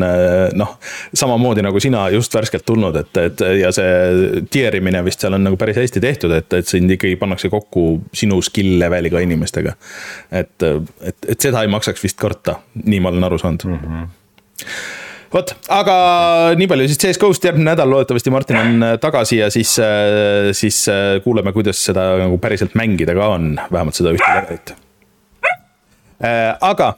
[0.58, 0.72] noh,
[1.14, 5.46] samamoodi nagu sina just värskelt tulnud, et, et ja see tier imine vist seal on
[5.46, 7.86] nagu päris hästi tehtud, et, et sind ikkagi pannakse kokku
[8.18, 9.76] sinu skill leveliga inimestega.
[10.32, 13.86] et, et, et seda ei maksaks vist karta, nii ma olen aru saanud mm.
[13.86, 14.10] -hmm
[15.32, 15.96] vot, aga
[16.60, 20.84] nii palju siis CS-GO-st, järgmine nädal loodetavasti Martin on äh, tagasi ja siis, äh, siis
[20.92, 24.74] äh, kuuleme, kuidas seda nagu päriselt mängida ka on, vähemalt seda ühte levelit.
[26.62, 26.94] aga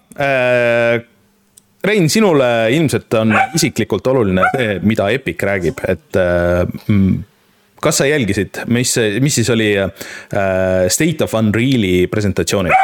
[1.83, 6.19] Rein, sinule ilmselt on isiklikult oluline see, mida Epic räägib, et
[7.83, 9.69] kas sa jälgisid, mis, mis siis oli
[10.87, 12.75] State of Unreal'i presentatsioonil?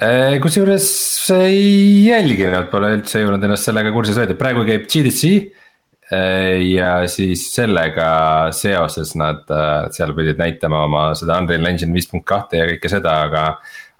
[0.00, 0.86] Äh, kusjuures
[1.34, 5.50] ei jälginud, pole üldse jõudnud ennast sellega kursis hoida, praegu käib GDC.
[6.08, 8.06] Äh, ja siis sellega
[8.56, 12.92] seoses nad äh, seal pidid näitama oma seda Unreal Engine viis punkt kahte ja kõike
[12.94, 13.44] seda, aga.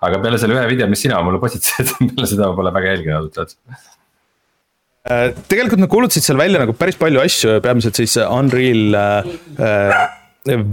[0.01, 3.29] aga peale selle ühe video, mis sina mulle postitasid, peale seda ma pole väga jälginud
[3.29, 3.89] otseselt
[5.51, 8.99] tegelikult nad kuulutasid seal välja nagu päris palju asju, peamiselt siis Unreal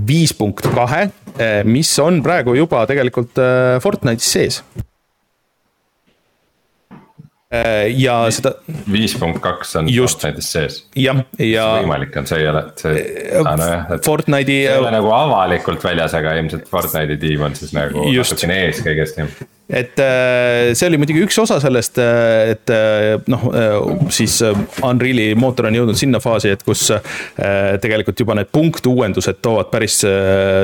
[0.07, 1.07] viis punkt kahe,
[1.67, 3.39] mis on praegu juba tegelikult
[3.83, 4.59] Fortnite'is sees
[7.95, 8.55] ja seda.
[8.91, 10.79] viis punkt kaks on just, Fortnite'is sees.
[10.99, 11.67] jah, ja.
[11.77, 13.03] võimalik on, see ei ole, see
[13.39, 13.53] ah,.
[13.59, 14.63] nojah, et Fortnite'i.
[14.65, 18.83] see ei ole nagu avalikult väljas, aga ilmselt Fortnite'i tiim on siis nagu natukene ees
[18.83, 19.37] kõigest jah
[19.69, 23.43] et äh, see oli muidugi üks osa sellest, äh, et äh, noh,
[24.13, 24.39] siis
[24.85, 26.85] Unreal'i mootor on jõudnud sinna faasi, et kus
[27.83, 29.99] tegelikult juba need punktuuendused toovad päris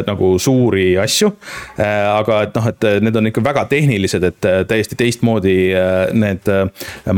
[0.07, 1.31] nagu suuri asju.
[1.77, 5.55] aga et noh, et need on ikka väga tehnilised, et täiesti teistmoodi
[6.15, 6.49] need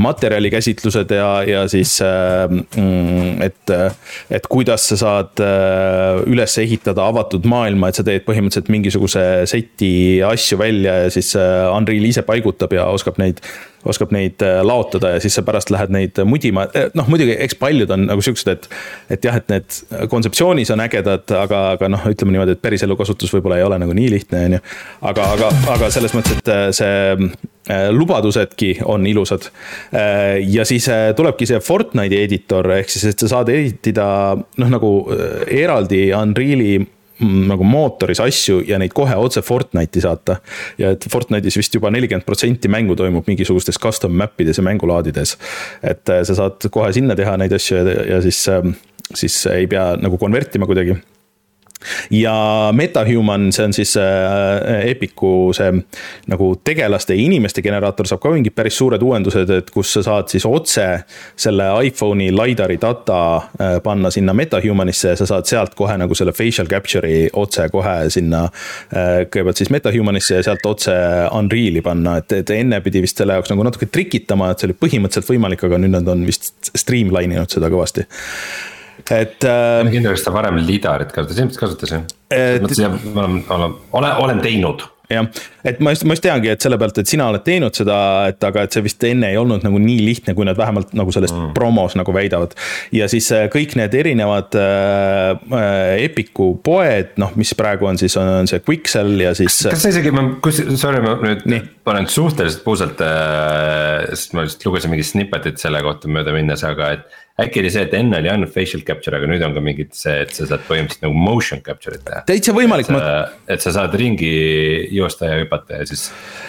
[0.05, 3.75] materjalikäsitlused ja, ja siis mm, et,
[4.39, 5.43] et kuidas sa saad
[6.31, 9.93] üles ehitada avatud maailma, et sa teed põhimõtteliselt mingisuguse seti
[10.25, 11.35] asju välja ja siis
[11.75, 13.41] Unreal ise paigutab ja oskab neid,
[13.85, 17.57] oskab neid äh, laotada ja siis sa pärast lähed neid mudima, äh, noh muidugi, eks
[17.61, 18.69] paljud on nagu siuksed, et.
[19.17, 23.33] et jah, et need kontseptsioonis on ägedad, aga, aga noh, ütleme niimoodi, et päriselu kasutus
[23.33, 24.63] võib-olla ei ole nagu nii lihtne, on ju.
[25.11, 27.29] aga, aga, aga selles mõttes, et äh, see
[27.95, 29.47] lubadusedki on ilusad.
[30.45, 30.85] ja siis
[31.17, 34.05] tulebki see Fortnite'i editor, ehk siis, et sa saad editida
[34.37, 34.91] noh, nagu
[35.49, 36.75] eraldi Unreal'i
[37.23, 40.37] nagu mootoris asju ja neid kohe otse Fortnite'i saata.
[40.77, 45.37] ja et Fortnite'is vist juba nelikümmend protsenti mängu toimub mingisugustes custom map ides ja mängulaadides.
[45.83, 48.75] et äh, sa saad kohe sinna teha neid asju ja, ja siis, ähm,
[49.13, 50.97] siis ei pea nagu konvertima kuidagi
[52.11, 55.71] ja MetaHuman, see on siis äh, Epiku see
[56.31, 60.31] nagu tegelaste ja inimeste generaator saab ka mingid päris suured uuendused, et kus sa saad
[60.31, 60.85] siis otse
[61.39, 66.33] selle iPhone'i LiDAR'i data äh, panna sinna MetaHumanisse ja sa saad sealt kohe nagu selle
[66.35, 68.45] facial capture'i otse kohe sinna.
[68.95, 70.95] Äh, kõigepealt siis MetaHumanisse ja sealt otse
[71.35, 74.79] Unreal'i panna, et, et enne pidi vist selle jaoks nagu natuke trikitama, et see oli
[74.79, 78.05] põhimõtteliselt võimalik, aga nüüd nad on vist streamline inud seda kõvasti
[79.03, 79.91] et äh,.
[79.91, 81.79] kindlasti varem lidarit kasutas, ilmselt
[82.63, 85.27] mõtlesin, et ma olen, olen, olen, olen teinud jah,
[85.65, 87.97] et ma just, ma just teangi, et selle pealt, et sina oled teinud seda,
[88.31, 91.13] et aga et see vist enne ei olnud nagu nii lihtne, kui nad vähemalt nagu
[91.13, 91.51] selles mm.
[91.57, 92.55] promos nagu väidavad.
[92.95, 98.15] ja siis äh, kõik need erinevad äh, äh Epiku poed, noh, mis praegu on siis,
[98.19, 99.61] on see Quixel ja siis.
[99.69, 101.61] kas sa isegi, ma, kus, sorry, ma nüüd nii.
[101.85, 106.95] panen suhteliselt puusalt äh,, sest ma just lugesin mingit snippetit selle kohta mööda minnes, aga
[106.97, 109.91] et äkki oli see, et enne oli ainult facial capture, aga nüüd on ka mingid
[109.97, 112.21] see, et sa saad põhimõtteliselt nagu motion capture'it teha.
[112.29, 112.87] täitsa võimalik.
[112.95, 113.01] ma...
[113.51, 114.29] et sa saad ringi
[114.95, 116.05] joosta ja hüpata ja siis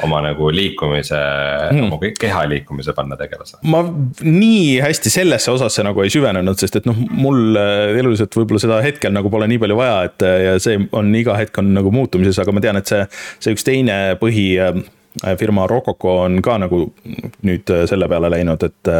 [0.07, 3.64] oma nagu liikumise hmm., oma keha liikumise panna tegelasele.
[3.66, 3.81] ma
[4.22, 8.79] nii hästi sellesse osasse nagu ei süvenenud, sest et noh, mul äh, eluliselt võib-olla seda
[8.85, 11.90] hetkel nagu pole nii palju vaja, et äh, ja see on iga hetk on nagu
[11.94, 13.01] muutumises, aga ma tean, et see,
[13.42, 14.79] see üks teine põhi äh,
[15.40, 16.85] firma Rococo on ka nagu
[17.49, 18.90] nüüd selle peale läinud, et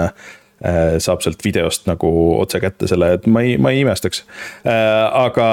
[0.57, 2.09] saab sealt videost nagu
[2.41, 4.23] otse kätte selle, et ma ei, ma ei imestaks.
[4.65, 5.49] aga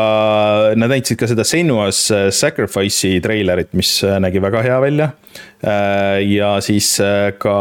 [0.79, 5.09] nad näitasid ka seda Senua's Sacrifice'i treilerit, mis nägi väga hea välja.
[6.23, 6.95] ja siis
[7.43, 7.57] ka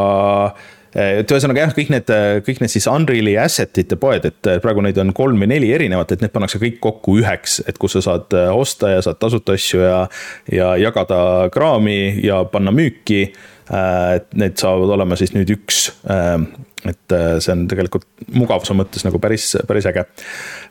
[0.93, 2.11] et ühesõnaga jah, kõik need,
[2.47, 6.13] kõik need siis Unreal'i asset ite poed, et praegu neid on kolm või neli erinevat,
[6.13, 9.81] et need pannakse kõik kokku üheks, et kus sa saad osta ja saad tasuta asju
[9.81, 10.03] ja,
[10.53, 13.25] ja jagada kraami ja panna müüki.
[13.71, 15.85] Et need saavad olema siis nüüd üks.
[16.83, 20.07] et see on tegelikult mugavuse mõttes nagu päris, päris äge.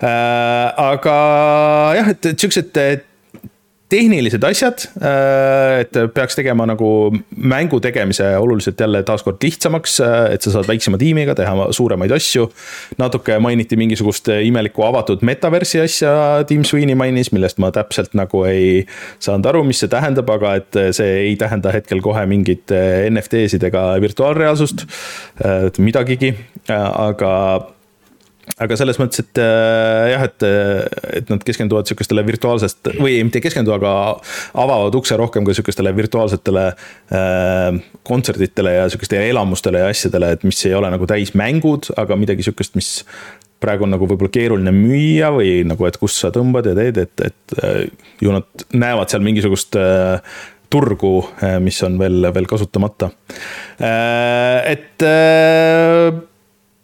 [0.02, 1.16] aga
[1.98, 2.74] jah, et siuksed
[3.92, 10.46] tehnilised asjad, äh, et peaks tegema nagu mängu tegemise oluliselt jälle taaskord lihtsamaks, äh, et
[10.46, 12.48] sa saad väiksema tiimiga teha suuremaid asju.
[12.98, 16.14] natuke mainiti mingisugust imelikku avatud metaversi asja,
[16.48, 18.86] Tim Sweeney mainis, millest ma täpselt nagu ei
[19.20, 22.72] saanud aru, mis see tähendab, aga et see ei tähenda hetkel kohe mingit
[23.10, 24.86] NFT-sid ega virtuaalreaalsust,
[25.80, 26.34] midagigi,
[26.70, 27.32] aga
[28.62, 30.46] aga selles mõttes, et äh, jah, et,
[31.22, 33.94] et nad keskenduvad sihukestele virtuaalsest või mitte ei keskendu, aga
[34.64, 40.66] avavad ukse rohkem ka sihukestele virtuaalsetele äh, kontsertidele ja sihukestele elamustele ja asjadele, et mis
[40.68, 42.98] ei ole nagu täis mängud, aga midagi sihukest, mis
[43.62, 47.28] praegu on nagu võib-olla keeruline müüa või nagu, et kust sa tõmbad ja teed, et,
[47.30, 47.86] et äh,
[48.24, 50.18] ju nad näevad seal mingisugust äh,
[50.72, 53.12] turgu, äh, mis on veel, veel kasutamata.
[53.82, 55.06] Äh, et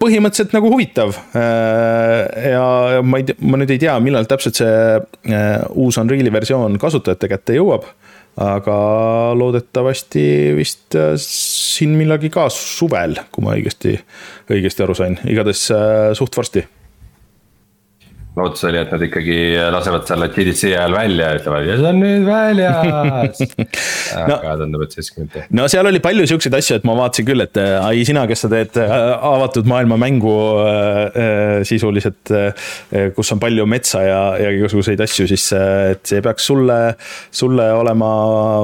[0.01, 1.15] põhimõtteliselt nagu huvitav.
[1.37, 6.33] Äh, ja ma ei tea, ma nüüd ei tea, millal täpselt see äh, uus Unreal'i
[6.33, 7.89] versioon kasutajate kätte jõuab.
[8.37, 8.73] aga
[9.33, 13.95] loodetavasti vist äh, siin millalgi ka suvel, kui ma õigesti,
[14.53, 15.63] õigesti aru sain, igatahes
[16.19, 16.61] suht varsti
[18.37, 19.37] lootus oli, et nad ikkagi
[19.73, 23.41] lasevad selle GDC ajal välja ja ütlevad ja see on nüüd väljas
[24.29, 25.45] no, aga tundub, et siiski mitte.
[25.57, 28.45] no seal oli palju siukseid asju, et ma vaatasin küll, et äh, ai, sina, kes
[28.45, 28.95] sa teed äh,
[29.31, 32.71] avatud maailma mängu äh, sisuliselt äh,.
[33.17, 36.79] kus on palju metsa ja, ja igasuguseid asju, siis et see peaks sulle,
[37.33, 38.09] sulle olema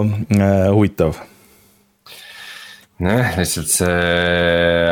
[0.04, 1.18] äh, huvitav
[3.02, 3.94] nojah, lihtsalt see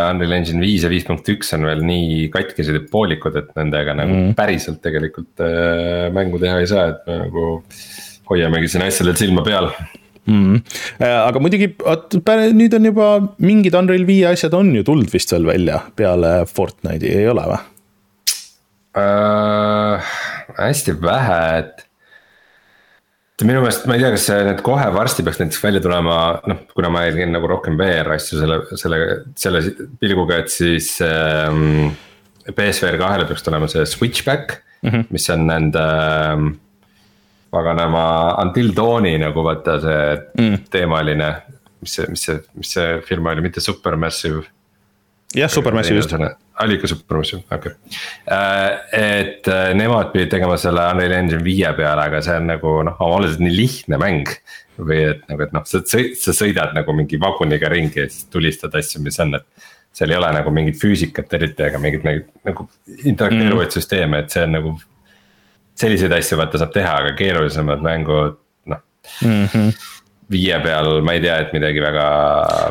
[0.02, 3.96] Unreal Engine viis ja viis punkt üks on veel nii katkised ja poolikud, et nendega
[3.98, 4.36] nagu mm.
[4.40, 7.46] päriselt tegelikult äh, mängu teha ei saa, et me nagu
[8.32, 9.70] hoiamegi siin asjadel silma peal
[10.26, 10.64] mm..
[11.02, 12.18] aga muidugi, vot
[12.56, 13.12] nüüd on juba
[13.44, 17.62] mingid Unreal viie asjad on ju tulnud vist veel välja peale Fortnite'i, ei ole või
[18.98, 20.12] uh,?
[20.58, 21.86] hästi vähe, et
[23.48, 26.18] minu meelest ma ei tea, kas need kohe varsti peaks näiteks välja tulema,
[26.50, 29.02] noh, kuna ma jälgin nagu rohkem VR asju selle, selle,
[29.40, 29.64] selle
[30.02, 31.92] pilguga, et siis ähm,.
[32.42, 35.04] BSVR kahele peaks tulema see switchback mm, -hmm.
[35.14, 36.48] mis on nende ähm,
[37.52, 40.58] paganama Until Dawni nagu vaata see mm.
[40.74, 41.36] teemaline.
[41.82, 44.44] mis see, mis see, mis see firma oli, mitte Supermassive
[45.36, 46.14] jah, Supermassive just.
[46.90, 48.00] Supermassive, okei okay..
[48.32, 52.76] Äh, et äh, nemad pidid tegema selle Unreal Engine viie peale, aga see on nagu
[52.88, 54.36] noh, omaliselt nii lihtne mäng.
[54.82, 58.74] või et nagu, et noh, sa, sa sõidad nagu mingi vaguniga ringi ja siis tulistad
[58.80, 59.70] asju, mis on, et.
[59.94, 63.74] seal ei ole nagu mingit füüsikat eriti ega mingit nagu interaktiivseid mm.
[63.76, 64.78] süsteeme, et see on nagu.
[65.82, 68.82] selliseid asju vaata saab teha, aga keerulisemad mängud, noh
[69.22, 69.46] mm.
[69.46, 70.00] -hmm
[70.32, 72.06] viie peal ma ei tea, et midagi väga,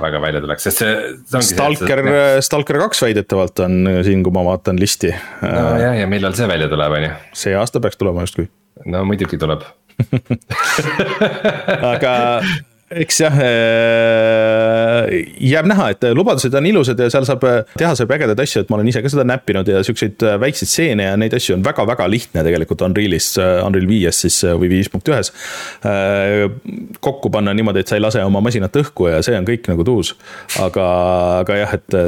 [0.05, 1.43] väga välja tuleks, sest see.
[1.51, 2.03] Stalker,
[2.45, 5.13] Stalker kaks väidetavalt on siin, kui ma vaatan listi.
[5.45, 7.13] nojah, ja millal see välja tuleb, on ju?
[7.45, 8.49] see aasta peaks tulema justkui.
[8.89, 9.67] no muidugi tuleb
[11.93, 12.13] aga
[12.91, 15.05] eks jah, äh,
[15.47, 17.45] jääb näha, et lubadused on ilusad ja seal saab,
[17.79, 20.71] teha saab ägedaid asju, et ma olen ise ka seda näppinud ja siukseid äh, väikseid
[20.71, 24.91] stseene ja neid asju on väga-väga lihtne tegelikult Unrealis, äh, Unreal viies siis või viis
[24.91, 25.31] punkt ühes.
[27.01, 29.87] kokku panna niimoodi, et sa ei lase oma masinat õhku ja see on kõik nagu
[29.87, 30.17] tuus.
[30.59, 30.87] aga,
[31.45, 31.99] aga jah, et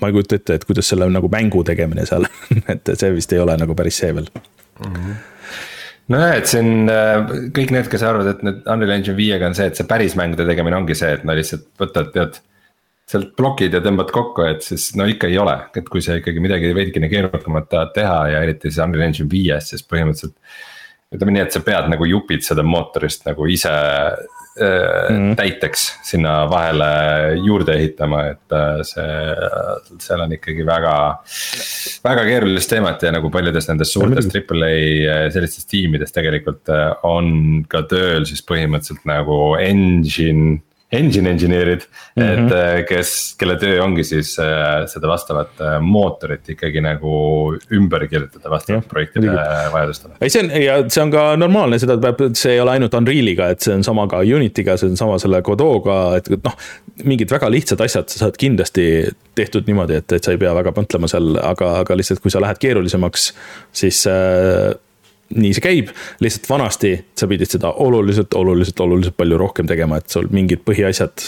[0.00, 2.24] ma ei kujuta ette, et kuidas selle nagu mängu tegemine seal
[2.72, 4.96] et see vist ei ole nagu päris see veel mm.
[4.96, 5.31] -hmm
[6.12, 7.18] nojah, et siin äh,
[7.56, 10.46] kõik need, kes arvavad, et nüüd Unreal Engine viiega on see, et see päris mängude
[10.48, 12.40] tegemine ongi see, et no lihtsalt võtad, tead.
[13.12, 16.40] sealt plokid ja tõmbad kokku, et siis no ikka ei ole, et kui sa ikkagi
[16.40, 20.36] midagi veidikene keerukamat tahad teha ja eriti siis Unreal Engine viies, siis põhimõtteliselt.
[21.12, 23.72] ütleme nii, et sa pead nagu jupid seda mootorist nagu ise
[24.58, 25.34] mm.
[25.38, 26.88] täiteks sinna vahele
[27.40, 30.96] juurde ehitama, et äh, see, seal on ikkagi väga.
[32.04, 34.82] väga keerulist teemat ja nagu paljudes nendes suurtes triple A
[35.14, 36.68] äh, sellistes tiimides tegelikult
[37.08, 40.60] on ka tööl siis põhimõtteliselt nagu engine
[40.92, 41.80] engine engineer'id
[42.16, 42.32] mm, -hmm.
[42.32, 47.14] et äh, kes, kelle töö ongi siis äh, seda vastavat äh, mootorit ikkagi nagu
[47.72, 49.32] ümber kirjutada vastavalt projektide
[49.72, 50.14] vajadustele.
[50.20, 53.48] ei, see on ja see on ka normaalne, seda peab, see ei ole ainult Unreal'iga,
[53.54, 56.56] et see on sama ka Unity'ga, see on sama selle Godot'ga, et noh.
[57.08, 58.84] mingid väga lihtsad asjad sa saad kindlasti
[59.34, 62.40] tehtud niimoodi, et, et sa ei pea väga mõtlema seal, aga, aga lihtsalt, kui sa
[62.44, 63.30] lähed keerulisemaks,
[63.72, 64.74] siis äh,
[65.32, 65.90] nii see käib,
[66.22, 71.24] lihtsalt vanasti sa pidid seda oluliselt, oluliselt, oluliselt palju rohkem tegema, et sul mingid põhiasjad,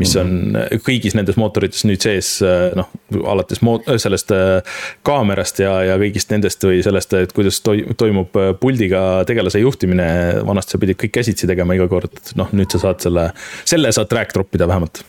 [0.00, 2.34] mis on kõigis nendes mootorites nüüd sees,
[2.78, 2.90] noh,
[3.28, 8.52] alates moot-, sellest äh, kaamerast ja, ja kõigist nendest või sellest, et kuidas toimub äh,
[8.58, 10.06] puldiga tegelase juhtimine,
[10.48, 13.30] vanasti sa pidid kõik käsitsi tegema iga kord, noh, nüüd sa saad selle,
[13.64, 15.04] selle saad track drop ida vähemalt.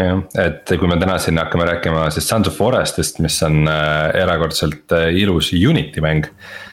[0.00, 4.08] Jah, et kui me täna siin hakkame rääkima siis Sons of Forest'ist, mis on äh,
[4.22, 6.30] erakordselt ilus Unity mäng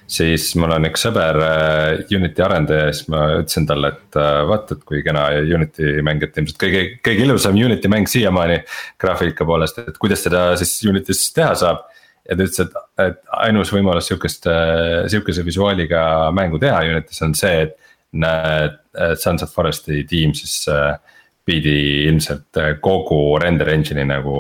[0.07, 4.39] siis mul on üks sõber äh, Unity arendaja ja siis ma ütlesin talle, et äh,
[4.47, 8.61] vaata, et kui kena Unity mäng, et ilmselt kõige, kõige ilusam Unity mäng siiamaani
[9.01, 11.83] graafika poolest, et kuidas seda siis Unity's teha saab.
[12.27, 16.01] ja ta ütles, et, et ainus võimalus sihukest, äh, sihukese visuaaliga
[16.35, 17.77] mängu teha Unity's on see, et
[18.17, 18.79] näed,
[19.19, 20.63] Sons of Forest'i tiim siis
[21.47, 24.37] pidi ilmselt kogu render engine'i nagu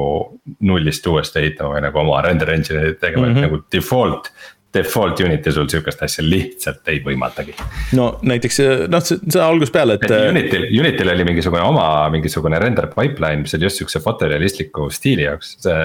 [0.67, 3.45] nullist uuesti ehitama või nagu oma render engine'i tegema mm, -hmm.
[3.45, 4.31] nagu default
[4.77, 7.55] default unit'i sul sihukest asja lihtsalt ei võimaldagi.
[7.97, 8.59] no näiteks
[8.91, 10.05] noh, see algusest peale, et.
[10.31, 15.55] Unity'l, Unity'l oli mingisugune oma mingisugune render pipeline, mis oli just sihukese fotorealistliku stiili jaoks.
[15.65, 15.77] see,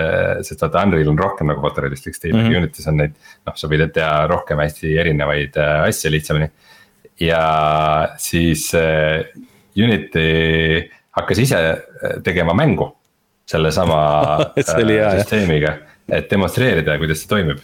[0.49, 2.63] sest vaata Unreal on rohkem nagu fotorealistlik stiil mm, -hmm.
[2.63, 3.17] Unity's on neid,
[3.49, 6.51] noh, sa võid teha rohkem hästi erinevaid äh, asju lihtsamini.
[7.21, 7.45] ja
[8.19, 9.25] siis äh,
[9.77, 12.93] Unity hakkas ise äh, tegema mängu
[13.49, 13.99] sellesama
[14.57, 15.77] süsteemiga,
[16.09, 17.61] et demonstreerida, kuidas see toimib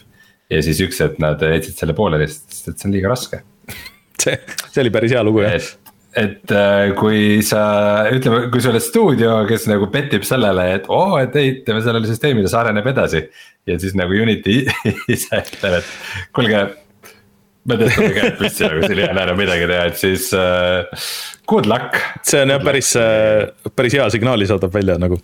[0.49, 3.43] ja siis üks hetk nad jätsid selle pooleli, sest et see on liiga raske
[4.23, 4.35] see,
[4.65, 5.69] see oli päris hea lugu jah.
[6.19, 7.61] et, äh, kui sa,
[8.15, 12.09] ütleme, kui sa oled stuudio, kes nagu petib sellele, et oo oh,, et ehitame sellele
[12.09, 13.25] süsteemile, see areneb edasi.
[13.69, 14.61] ja siis nagu Unity
[15.15, 16.67] ise ütleb, et kuulge
[17.69, 21.05] me tõstame käed püsti nagu siin ei jää enam midagi teha, et siis uh,
[21.49, 21.97] good luck.
[22.25, 25.19] see on jah päris, äh, päris hea signaali saadab välja nagu.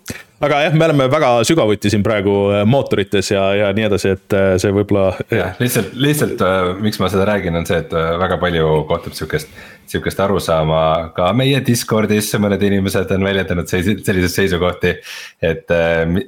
[0.46, 4.36] aga jah, me oleme väga sügavuti siin praegu äh, mootorites ja, ja nii edasi, et
[4.62, 5.14] see võib-olla.
[5.34, 6.44] jah, lihtsalt, lihtsalt
[6.82, 9.54] miks ma seda räägin, on see, et väga palju kohtub sihukest,
[9.90, 10.82] sihukest arusaama
[11.16, 14.98] ka meie Discordis, mõned inimesed on väljendanud selliseid seisukohti.
[15.42, 15.74] et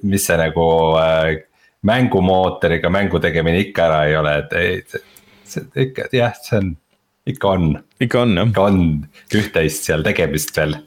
[0.03, 0.67] mis see nagu
[1.89, 4.83] mängumootoriga mängu tegemine ikka ära ei ole, et ei
[5.55, 6.75] see ikka jah, see on,
[7.29, 7.71] ikka on.
[8.01, 8.53] ikka on jah.
[8.53, 8.85] ikka on
[9.41, 10.79] üht-teist seal tegemist veel,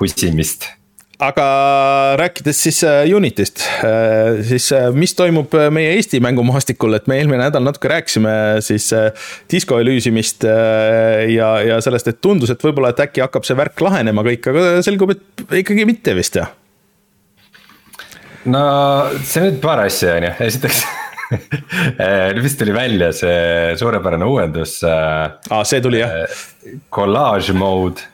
[0.00, 0.70] pussimist
[1.20, 1.46] aga
[2.20, 7.42] rääkides siis äh, Unitist, äh, siis äh, mis toimub meie Eesti mängumaastikul, et me eelmine
[7.42, 8.32] nädal natuke rääkisime
[8.64, 8.88] siis
[9.52, 10.44] Disco Elysiumist
[11.34, 14.72] ja, ja sellest, et tundus, et võib-olla, et äkki hakkab see värk lahenema kõik, aga
[14.86, 16.54] selgub, et ikkagi mitte vist jah.
[18.48, 18.64] no
[19.20, 20.84] see nüüd paar asja on ju, esiteks
[22.44, 24.80] vist tuli välja see suurepärane uuendus.
[24.84, 26.22] aa, ah, see tuli jah.
[26.24, 28.06] Eh, collage mode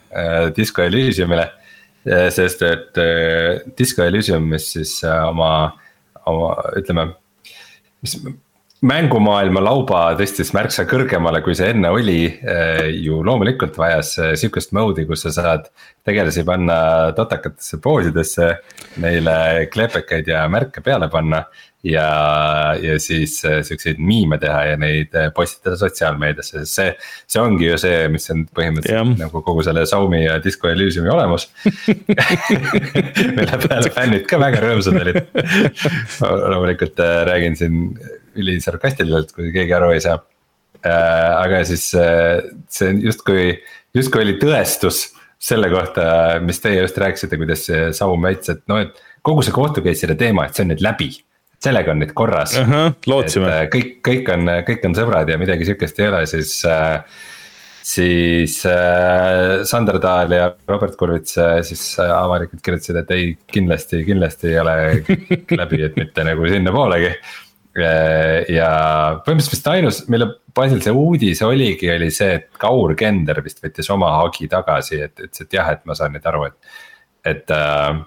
[0.56, 1.50] Disco Elysiumile,
[2.32, 2.98] sest et
[3.76, 5.50] Disco Elysium, mis siis oma,
[6.30, 7.10] oma ütleme,
[8.00, 8.14] mis
[8.86, 12.20] mängumaailma lauba tõstis märksa kõrgemale, kui see enne oli.
[13.00, 15.70] ju loomulikult vajas sihukest mode'i, kus sa saad
[16.06, 18.50] tegelasi panna totakatesse poosidesse.
[19.02, 21.44] Neile klepekaid ja märke peale panna
[21.86, 26.92] ja, ja siis äh, siukseid miime teha ja neid äh, postitada sotsiaalmeediasse, sest see.
[27.30, 29.18] see ongi ju see, mis on põhimõtteliselt yeah.
[29.26, 31.48] nagu kogu selle Xiaomi ja Disco Elysiumi olemus
[33.36, 35.20] mille peale fännid ka väga rõõmsad olid
[36.20, 37.84] loomulikult äh, räägin siin
[38.36, 40.18] ülisarkastiliselt, kui keegi aru ei saa.
[40.84, 43.46] aga siis see justkui,
[43.96, 45.06] justkui oli tõestus
[45.40, 46.04] selle kohta,
[46.44, 50.18] mis teie just rääkisite, kuidas see Saum väitis, et noh, et kogu see kohtu case'ide
[50.20, 51.08] teema, et see on nüüd läbi
[51.62, 52.66] sellega on nüüd korras uh.
[52.68, 53.48] -huh, lootsime.
[53.52, 57.00] Äh, kõik, kõik on, kõik on sõbrad ja midagi sihukest ei ole, siis äh,
[57.86, 64.02] siis äh, Sander Taal ja Robert Kurvits äh, siis äh, avalikult kirjutasid, et ei, kindlasti,
[64.06, 64.76] kindlasti ei ole
[65.60, 68.42] läbi, et mitte nagu sinnapoolegi äh,.
[68.50, 68.70] ja
[69.22, 73.90] põhimõtteliselt vist ainus, mille baasil see uudis oligi, oli see, et Kaur Kender vist võttis
[73.92, 76.76] oma hagi tagasi, et ütles, et jah, et ma saan nüüd aru, et,
[77.36, 78.02] et Äh,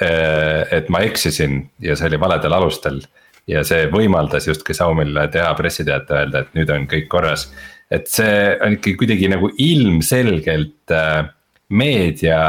[0.00, 3.02] et ma eksisin ja see oli valedel alustel.
[3.50, 7.50] ja see võimaldas justkui Xiaomi'l teha pressiteate, öelda, et nüüd on kõik korras.
[7.90, 11.28] et see on ikkagi kuidagi nagu ilmselgelt äh,
[11.68, 12.40] meedia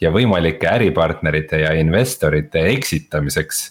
[0.00, 3.64] ja võimalike äripartnerite ja investorite eksitamiseks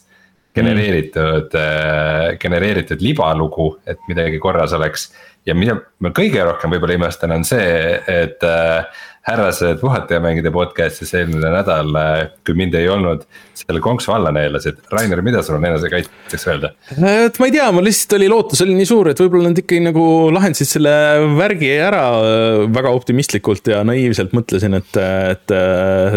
[0.56, 5.10] genereeritud mm., genereeritud libalugu, et midagi korras oleks.
[5.46, 11.50] Ja mida ma kõige rohkem võib-olla imestan, on see, et äh, härrased puhatajamängide podcast'is eelmine
[11.54, 13.24] nädal, äh, kui mind ei olnud,
[13.58, 14.80] selle konksu alla neelasid.
[14.94, 16.72] Rainer, mida sul on enese kaitseks öelda?
[16.98, 19.86] et ma ei tea, mul lihtsalt oli lootus oli nii suur, et võib-olla nad ikkagi
[19.86, 20.96] nagu lahendasid selle
[21.38, 25.02] värgi ära äh, väga optimistlikult ja naiivselt mõtlesin, et,
[25.36, 25.56] et,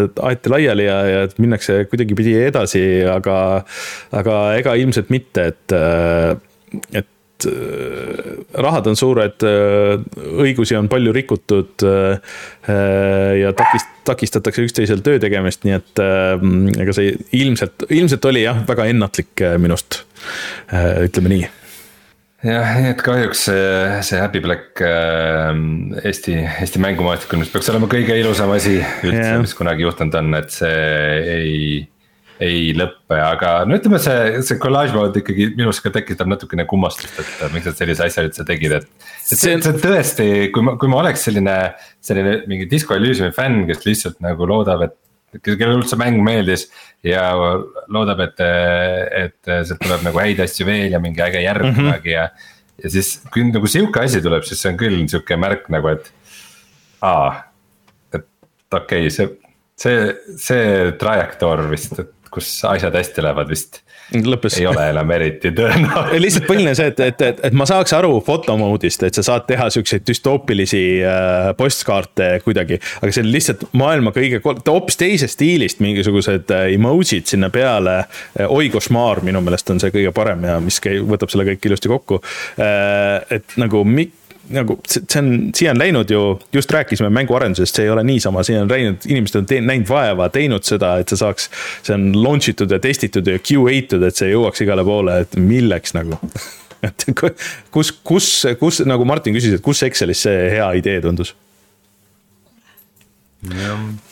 [0.04, 3.38] et aeti laiali ja, ja minnakse kuidagipidi edasi, aga,
[4.16, 5.78] aga ega ilmselt mitte, et,
[6.96, 10.00] et Äh, rahad on suured, äh,
[10.42, 12.40] õigusi on palju rikutud äh,
[13.38, 16.02] ja takist-, takistatakse üksteisel töö tegemist, nii et
[16.82, 20.02] ega see ilmselt, ilmselt oli jah, väga ennatlik minust,
[21.04, 21.46] ütleme nii
[22.46, 23.68] jah, nii et kahjuks see,
[24.06, 25.50] see Happy Black äh,
[26.06, 30.34] Eesti, Eesti mängumaastikul, mis peaks olema kõige ilusam asi üldse yeah., mis kunagi juhtunud on,
[30.38, 30.74] et see
[31.34, 31.56] ei
[32.44, 37.16] ei lõppe, aga no ütleme, see, see collage mode ikkagi minus ka tekitab natukene kummastust,
[37.18, 38.86] et miks nad sellise asja üldse tegid, et.
[38.86, 41.56] et see, see tõesti, kui ma, kui ma oleks selline,
[42.04, 44.96] selline mingi Disco Elysiumi fänn, kes lihtsalt nagu loodab, et.
[45.42, 46.68] kellele üldse mäng meeldis
[47.04, 47.26] ja
[47.92, 48.38] loodab, et,
[49.24, 51.74] et sealt tuleb nagu häid asju veel ja mingi äge järg mhm.
[51.76, 52.38] kunagi mm -hmm.
[52.78, 52.84] ja.
[52.84, 56.08] ja siis, kui nagu sihuke asi tuleb, siis see on küll sihuke märk nagu, et.
[57.02, 57.44] aa,
[58.14, 58.24] et
[58.72, 59.28] okei okay,, see
[59.78, 66.20] see, see trajektoor vist, et kus asjad hästi lähevad vist ei ole enam eriti tõenäoline.
[66.22, 69.68] lihtsalt põhiline see, et, et, et, et ma saaks aru fotomoodist, et sa saad teha
[69.74, 72.80] siukseid düstoopilisi äh, postkaarte kuidagi.
[73.02, 77.98] aga see on lihtsalt maailma kõige, hoopis teisest stiilist mingisugused äh, emoji'd sinna peale.
[78.38, 81.68] Äh, oi košmaar minu meelest on see kõige parem ja mis käib, võtab selle kõik
[81.68, 82.22] ilusti kokku.
[82.58, 84.17] et nagu mik-,
[84.54, 86.20] nagu see on, siia on läinud ju,
[86.54, 90.28] just rääkisime mänguarendusest, see ei ole niisama, siia on läinud, inimesed on teinud, näinud vaeva,
[90.32, 91.48] teinud seda, et see saaks.
[91.86, 95.36] see on launch itud ja testitud ja QA tud, et see jõuaks igale poole, et
[95.40, 96.20] milleks nagu
[96.88, 97.04] et
[97.74, 98.30] kus, kus,
[98.60, 101.34] kus nagu Martin küsis, et kus Excelis see hea idee tundus?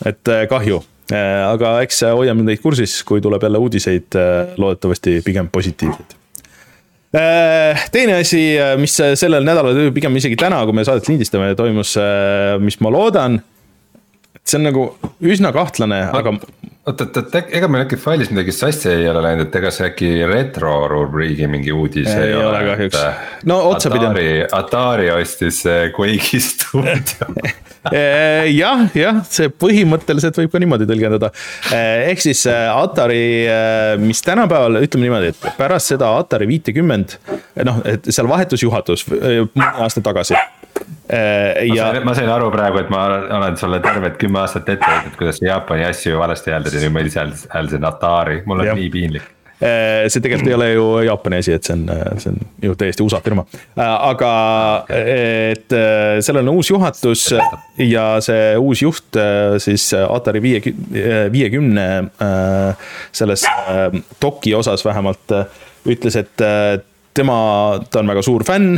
[0.06, 5.18] et äh, kahju, äh, aga eks hoiame teid kursis, kui tuleb jälle uudiseid, äh, loodetavasti
[5.26, 6.14] pigem positiivseid
[7.92, 12.56] teine asi, äh, mis sellel nädalal, pigem isegi täna, kui me saadet lindistame, toimus, äh,
[12.62, 13.40] mis ma loodan.
[14.46, 14.86] See on nagu
[15.26, 16.34] üsna kahtlane, aga.
[16.86, 19.88] oot, oot, oot, ega meil äkki failis midagi sassi ei ole läinud, et ega see
[19.90, 23.00] äkki retro rubriigi mingi uudis ei, ei ole, ole kahjuks.
[23.50, 24.06] no otsapidi.
[24.06, 24.28] Atari,
[24.60, 25.62] Atari ostis
[25.96, 27.32] Quake'i stuudio
[27.92, 31.30] Eh, jah, jah, see põhimõtteliselt võib ka niimoodi tõlgendada.
[31.70, 33.22] Eh, ehk siis Atari,
[34.02, 37.18] mis tänapäeval, ütleme niimoodi, et pärast seda Atari viitekümmend,
[37.68, 40.36] noh, et seal vahetus juhatus mõni aasta tagasi
[41.74, 41.92] ja.
[42.04, 43.04] ma sain aru praegu, et ma
[43.38, 47.24] olen sulle tervelt kümme aastat ette öelnud, kuidas Jaapani asju valesti hääldasin ja ma ise
[47.54, 48.76] hääldasin Atari, mul on ja.
[48.78, 51.86] nii piinlik Äh, see tegelikult ei ole ju Jaapani asi, et see on,
[52.20, 53.46] see on ju täiesti USA firma.
[53.56, 54.32] Äh, aga
[54.92, 57.30] et äh, sellel on uus juhatus
[57.80, 59.16] ja see uus juht
[59.64, 60.60] siis Atari viie,
[61.32, 61.86] viiekümne
[63.16, 63.46] selles
[64.20, 65.32] doki osas vähemalt
[65.88, 66.44] ütles, et
[67.16, 67.36] tema,
[67.90, 68.76] ta on väga suur fänn,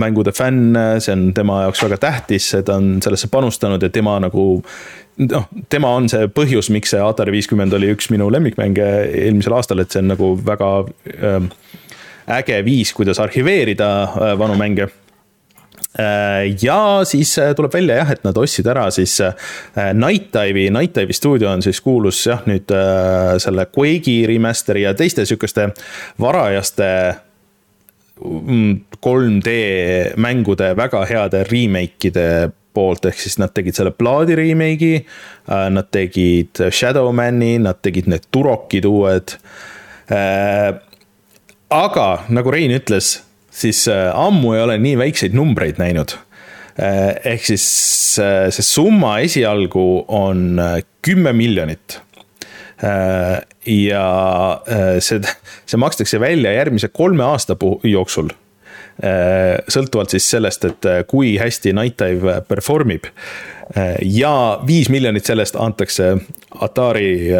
[0.00, 4.44] mängude fänn, see on tema jaoks väga tähtis, ta on sellesse panustanud ja tema nagu
[5.22, 8.90] noh, tema on see põhjus, miks see Atari viiskümmend oli üks minu lemmikmänge
[9.24, 10.74] eelmisel aastal, et see on nagu väga
[11.14, 11.48] äh,
[12.40, 14.88] äge viis, kuidas arhiveerida äh, vanu mänge.
[15.94, 19.34] Äh, ja siis äh, tuleb välja jah, et nad ostsid ära siis äh,
[19.94, 22.72] Night Dive'i, Night Dive'i stuudio on siis kuulus jah, nüüd
[23.42, 25.68] selle Quake'i remaster'i ja teiste sihukeste
[26.20, 26.88] varajaste
[28.24, 32.28] 3D mm, mängude väga heade remake'ide
[32.74, 35.04] poolt, ehk siis nad tegid selle Bloodi remake'i.
[35.48, 39.36] Äh, nad tegid Shadowmani, nad tegid need Turokid uued.
[40.12, 40.72] Äh,
[41.74, 43.18] aga nagu Rein ütles,
[43.54, 46.18] siis äh, ammu ei ole nii väikseid numbreid näinud.
[46.74, 47.64] ehk siis
[48.18, 50.58] see summa esialgu on
[51.06, 52.00] kümme miljonit
[52.84, 54.06] ja
[55.00, 55.20] see,
[55.64, 58.32] see makstakse välja järgmise kolme aasta jooksul
[59.02, 63.08] Äh, sõltuvalt siis sellest, et äh, kui hästi Night Dive perform ib.
[63.74, 66.12] Äh, ja viis miljonit sellest antakse
[66.62, 67.32] Atari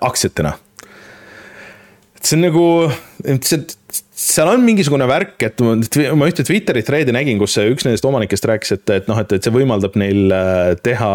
[0.00, 0.52] aktsiatena.
[2.16, 2.66] et see on nagu,
[3.40, 3.64] see
[4.22, 8.74] seal on mingisugune värk, et ma ühte Twitteri thread'i nägin, kus üks nendest omanikest rääkis,
[8.76, 11.10] et, et noh, et, et see võimaldab neil äh, teha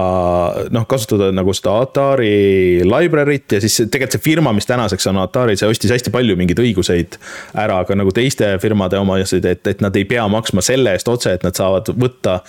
[0.74, 5.56] noh, kasutada nagu seda Atari library't ja siis tegelikult see firma, mis tänaseks on Atari,
[5.60, 7.18] see ostis hästi palju mingeid õiguseid
[7.58, 11.38] ära ka nagu teiste firmade omasid, et, et nad ei pea maksma selle eest otse,
[11.38, 12.42] et nad saavad võtta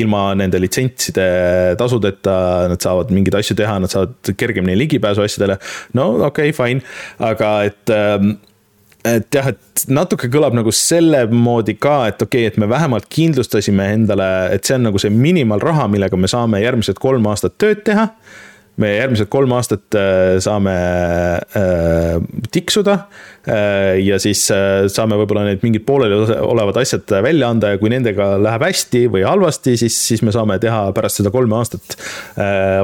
[0.00, 1.28] ilma nende litsentside
[1.80, 2.38] tasudeta,
[2.72, 5.60] nad saavad mingeid asju teha, nad saavad kergemini ligipääsu asjadele.
[5.98, 6.84] no okei okay,, fine,
[7.20, 8.36] aga et ähm,
[9.06, 13.08] et jah, et natuke kõlab nagu selle moodi ka, et okei okay,, et me vähemalt
[13.12, 14.26] kindlustasime endale,
[14.56, 18.10] et see on nagu see minimaalraha, millega me saame järgmised kolm aastat tööd teha
[18.80, 20.74] me järgmised kolm aastat äh, saame
[21.56, 22.16] äh,
[22.52, 22.96] tiksuda
[23.48, 24.42] äh, ja siis
[24.92, 29.24] saame võib-olla need mingid pooleli olevad asjad välja anda ja kui nendega läheb hästi või
[29.26, 31.96] halvasti, siis, siis me saame teha pärast seda kolme aastat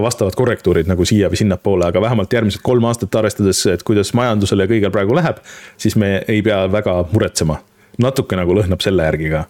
[0.03, 4.65] vastavad korrektuurid nagu siia või sinnapoole, aga vähemalt järgmised kolm aastat arvestades, et kuidas majandusel
[4.65, 5.43] ja kõigil praegu läheb,
[5.81, 7.61] siis me ei pea väga muretsema.
[8.01, 9.45] natuke nagu lõhnab selle järgi ka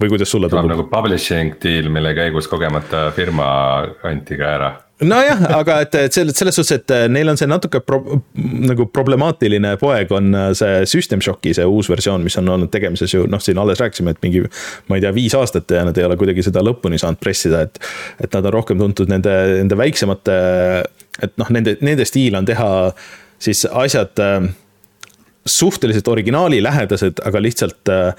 [0.00, 0.74] või kuidas sulle tundub?
[0.74, 3.48] nagu publishing deal, mille käigus kogemata firma
[4.04, 4.70] anti ka ära
[5.00, 8.86] nojah, aga et, et selles, selles suhtes, et äh, neil on see natuke pro, nagu
[8.92, 13.26] problemaatiline poeg on äh, see System Shocki, see uus versioon, mis on olnud tegemises ju
[13.30, 14.44] noh, siin alles rääkisime, et mingi.
[14.88, 17.80] ma ei tea, viis aastat ja nad ei ole kuidagi seda lõpuni saanud pressida, et,
[18.20, 20.40] et nad on rohkem tuntud nende, nende väiksemate.
[21.20, 22.70] et noh, nende, nende stiil on teha
[23.40, 24.50] siis asjad äh,
[25.46, 28.12] suhteliselt originaalilähedased, aga lihtsalt äh,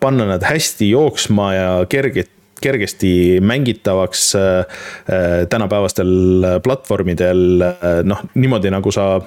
[0.00, 2.30] panna nad hästi jooksma ja kergelt
[2.60, 6.12] kergesti mängitavaks äh, äh, tänapäevastel
[6.62, 9.20] platvormidel, äh, noh, niimoodi nagu sa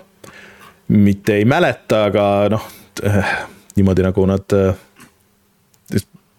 [0.88, 2.67] mitte ei mäleta, aga noh,
[3.75, 4.57] niimoodi nagu nad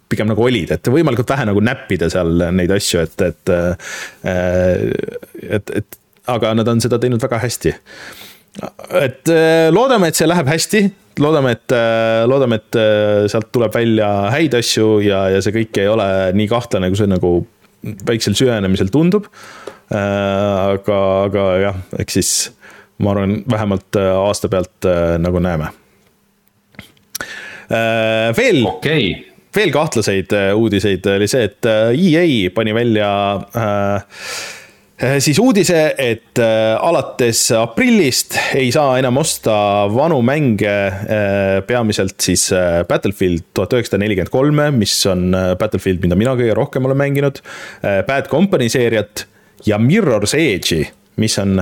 [0.08, 3.52] pigem nagu olid, et võimalikult vähe nagu näppida seal neid asju, et, et,
[5.48, 5.98] et, et
[6.30, 7.72] aga nad on seda teinud väga hästi.
[9.00, 9.30] Et
[9.74, 10.84] loodame, et see läheb hästi
[11.18, 15.80] loodame, et, äh, loodame, et äh, sealt tuleb välja häid asju ja, ja see kõik
[15.82, 17.36] ei ole nii kahtlane, kui see nagu
[18.08, 19.28] väiksel süvenemisel tundub.
[19.92, 20.98] Äh, aga,
[21.28, 22.32] aga jah, eks siis
[23.02, 24.86] ma arvan, vähemalt aasta pealt
[25.18, 25.72] nagu näeme.
[28.38, 29.08] veel okay.,
[29.56, 33.08] veel kahtlaseid uudiseid oli see, et EA pani välja
[33.56, 34.63] äh, Äh,
[35.18, 39.54] siis uudise, et äh, alates aprillist ei saa enam osta
[39.90, 42.46] vanu mänge, äh, peamiselt siis
[42.88, 47.42] Battlefield tuhat üheksasada nelikümmend kolme, mis on Battlefield, mida mina kõige rohkem olen mänginud.
[47.82, 49.26] Bad Company seeriat
[49.66, 50.86] ja Mirror's Edge'i,
[51.18, 51.58] mis on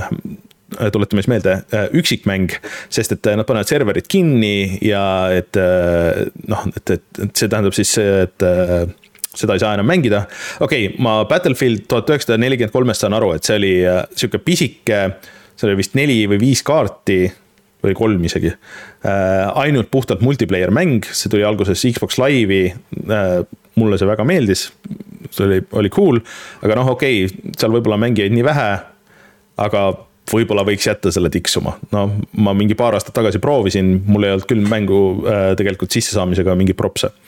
[0.93, 1.55] tuletame siis meelde,
[1.97, 2.53] üksikmäng,
[2.93, 5.57] sest et nad panevad serverid kinni ja et
[6.49, 8.45] noh, et, et, et see tähendab siis, et
[9.37, 10.25] seda ei saa enam mängida.
[10.59, 14.41] okei okay,, ma Battlefield tuhat üheksasada nelikümmend kolmest saan aru, et see oli äh, sihuke
[14.43, 14.99] pisike,
[15.55, 17.19] seal oli vist neli või viis kaarti
[17.83, 18.53] või kolm isegi.
[19.03, 22.71] Äh, ainult puhtalt multiplayer mäng, see tuli alguses Xbox Live'i.
[23.03, 23.43] Äh,
[23.79, 24.67] mulle see väga meeldis,
[25.33, 26.21] see oli, oli cool,
[26.61, 28.71] aga noh, okei okay,, seal võib-olla mängijaid nii vähe.
[29.63, 29.81] aga
[30.29, 32.05] võib-olla võiks jätta selle tiksuma, no
[32.41, 34.99] ma mingi paar aastat tagasi proovisin, mul ei olnud küll mängu
[35.59, 37.22] tegelikult sissesaamisega mingeid propse Äh,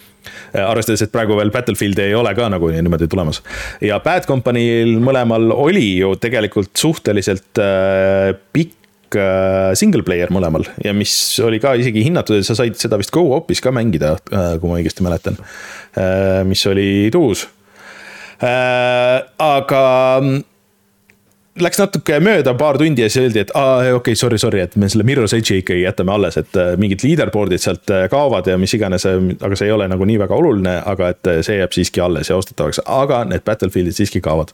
[0.54, 3.42] arvestades, et praegu veel Battlefieldi ei ole ka nagu niimoodi tulemas.
[3.84, 10.96] ja Bad Company'l mõlemal oli ju tegelikult suhteliselt äh, pikk äh, single player mõlemal ja
[10.98, 11.14] mis
[11.44, 14.16] oli ka isegi hinnatud, et sa said seda vist go-op'is ka mängida,
[14.60, 15.38] kui ma õigesti mäletan.
[16.48, 17.46] mis oli tuus.
[18.42, 19.84] aga
[21.62, 24.76] läks natuke mööda paar tundi ja siis öeldi, et aa, okei okay,, sorry, sorry, et
[24.80, 28.58] me selle Mirror's Edge'i ikkagi jätame alles, et äh, mingid leaderboard'id sealt äh, kaovad ja
[28.60, 31.76] mis iganes, äh, aga see ei ole nagu nii väga oluline, aga et see jääb
[31.76, 34.52] siiski alles ja ostetavaks, aga need Battlefieldid siiski kaovad.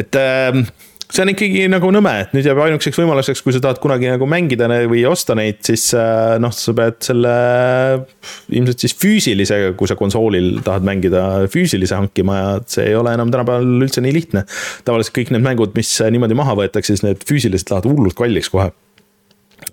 [0.00, 0.64] et äh,
[1.10, 4.26] see on ikkagi nagu nõme, et nüüd jääb ainukeseks võimaluseks, kui sa tahad kunagi nagu
[4.30, 7.34] mängida või osta neid, siis äh, noh, sa pead selle
[8.54, 13.32] ilmselt siis füüsilise, kui sa konsoolil tahad mängida, füüsilise hankima ja see ei ole enam
[13.34, 14.44] tänapäeval üldse nii lihtne.
[14.86, 18.70] tavaliselt kõik need mängud, mis niimoodi maha võetakse, siis need füüsiliselt lähevad hullult kalliks kohe.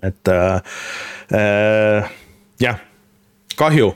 [0.02, 0.78] et äh,
[1.34, 2.12] äh,
[2.60, 2.82] jah,
[3.56, 3.94] kahju.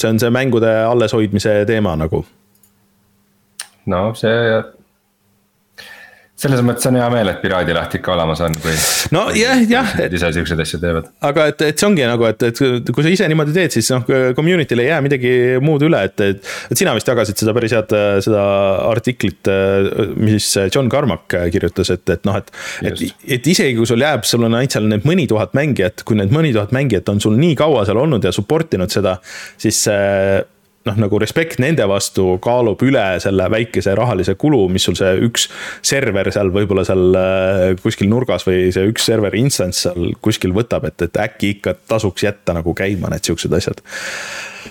[0.00, 2.24] see on see mängude alleshoidmise teema nagu.
[3.90, 4.60] no see
[6.40, 8.72] selles mõttes on hea meel, et Piraadileht ikka olemas on, kui.
[9.14, 11.10] no jah, ise siukseid asju teevad.
[11.28, 14.06] aga et, et see ongi nagu, et, et kui sa ise niimoodi teed, siis noh,
[14.36, 15.32] community'l ei jää midagi
[15.64, 16.52] muud üle, et, et.
[16.72, 17.92] et sina vist jagasid seda päris head,
[18.24, 18.44] seda
[18.88, 19.50] artiklit,
[20.20, 22.54] mis John Carmack kirjutas, et, et noh, et.
[22.88, 23.04] et,
[23.36, 26.32] et isegi kui sul jääb, sul on ainult seal need mõni tuhat mängijat, kui need
[26.34, 29.18] mõni tuhat mängijat on sul nii kaua seal olnud ja support inud seda,
[29.60, 29.84] siis
[30.88, 35.46] noh, nagu respekt nende vastu kaalub üle selle väikese rahalise kulu, mis sul see üks
[35.86, 40.86] server seal võib-olla seal äh, kuskil nurgas või see üks server instance seal kuskil võtab,
[40.88, 43.82] et, et äkki ikka tasuks jätta nagu käima need siuksed asjad.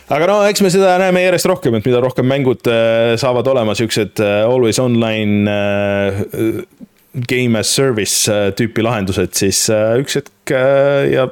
[0.09, 3.77] aga no eks me seda näeme järjest rohkem, et mida rohkem mängud äh, saavad olema
[3.77, 5.45] siuksed äh, always online
[7.29, 10.53] game as service tüüpi lahendused, siis üks hetk
[11.09, 11.25] ja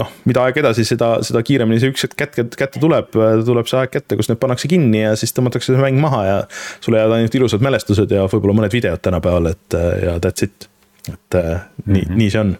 [0.00, 3.12] noh, mida aeg edasi, seda, seda kiiremini see üks hetk kätte, kätte tuleb,
[3.46, 6.38] tuleb see aeg kätte, kus need pannakse kinni ja siis tõmmatakse see mäng maha ja
[6.84, 10.68] sulle jäävad ainult ilusad mälestused ja võib-olla mõned videod tänapäeval, et ja that's it.
[11.08, 11.94] et mm -hmm.
[11.94, 12.56] nii, nii see on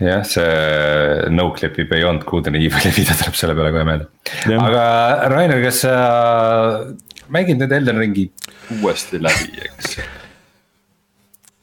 [0.00, 4.06] jah, see no-clip'i Beyond Good and Evil'i video tuleb selle peale kohe meelde.
[4.58, 4.84] aga
[5.32, 5.94] Rainer, kas sa
[7.28, 8.28] mängid nüüd Elden Ringi
[8.80, 9.98] uuesti läbi, eks?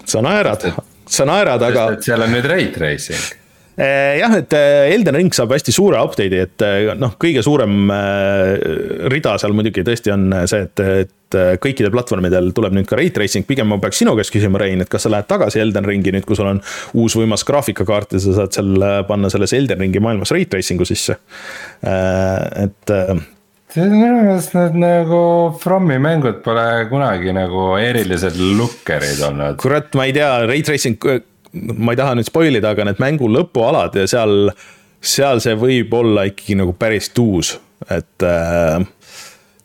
[0.05, 0.67] sa naerad,
[1.05, 1.87] sa naerad, aga.
[2.01, 3.42] seal on nüüd ray tracing
[3.77, 7.89] jah, et eh, Elden Ring saab hästi suure update'i, et eh, noh, kõige suurem
[9.11, 13.47] rida seal muidugi tõesti on see, et, et kõikidel platvormidel tuleb nüüd ka ray tracing,
[13.49, 16.27] pigem ma peaks sinu käest küsima, Rein, et kas sa lähed tagasi Elden Ringi nüüd,
[16.29, 16.61] kui sul on
[17.01, 21.17] uus võimas graafikakaart ja sa saad seal panna selles Elden Ringi maailmas ray tracing'u sisse,
[21.81, 22.93] et
[23.73, 25.19] see on minu meelest need nagu
[25.61, 29.57] Frommi mängud pole kunagi nagu erilised lukkerid olnud.
[29.61, 30.99] kurat, ma ei tea, ray tracing
[31.53, 34.49] ma ei taha nüüd spoil ida, aga need mängu lõpualad ja seal,
[35.03, 37.55] seal see võib olla ikkagi nagu päris tuus,
[37.93, 38.81] et äh,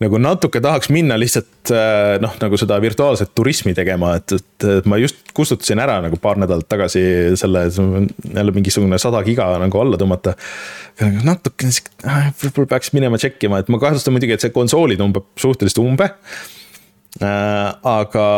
[0.03, 4.99] nagu natuke tahaks minna lihtsalt äh, noh, nagu seda virtuaalset turismi tegema, et, et, ma
[5.01, 7.01] just kustutasin ära nagu paar nädalat tagasi
[7.39, 10.35] selle, jälle mingisugune sada giga nagu alla tõmmata.
[11.25, 15.81] natukene sihuke, võib-olla peaks minema tšekkima, et ma kahtlustan muidugi, et see konsooli tõmbab suhteliselt
[15.83, 16.11] umbe
[17.23, 17.73] äh,.
[17.97, 18.29] aga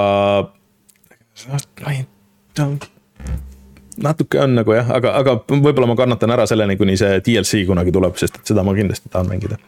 [4.03, 7.93] natuke on nagu jah, aga, aga võib-olla ma kannatan ära selleni, kuni see DLC kunagi
[7.95, 9.59] tuleb, sest et seda ma kindlasti tahan mängida.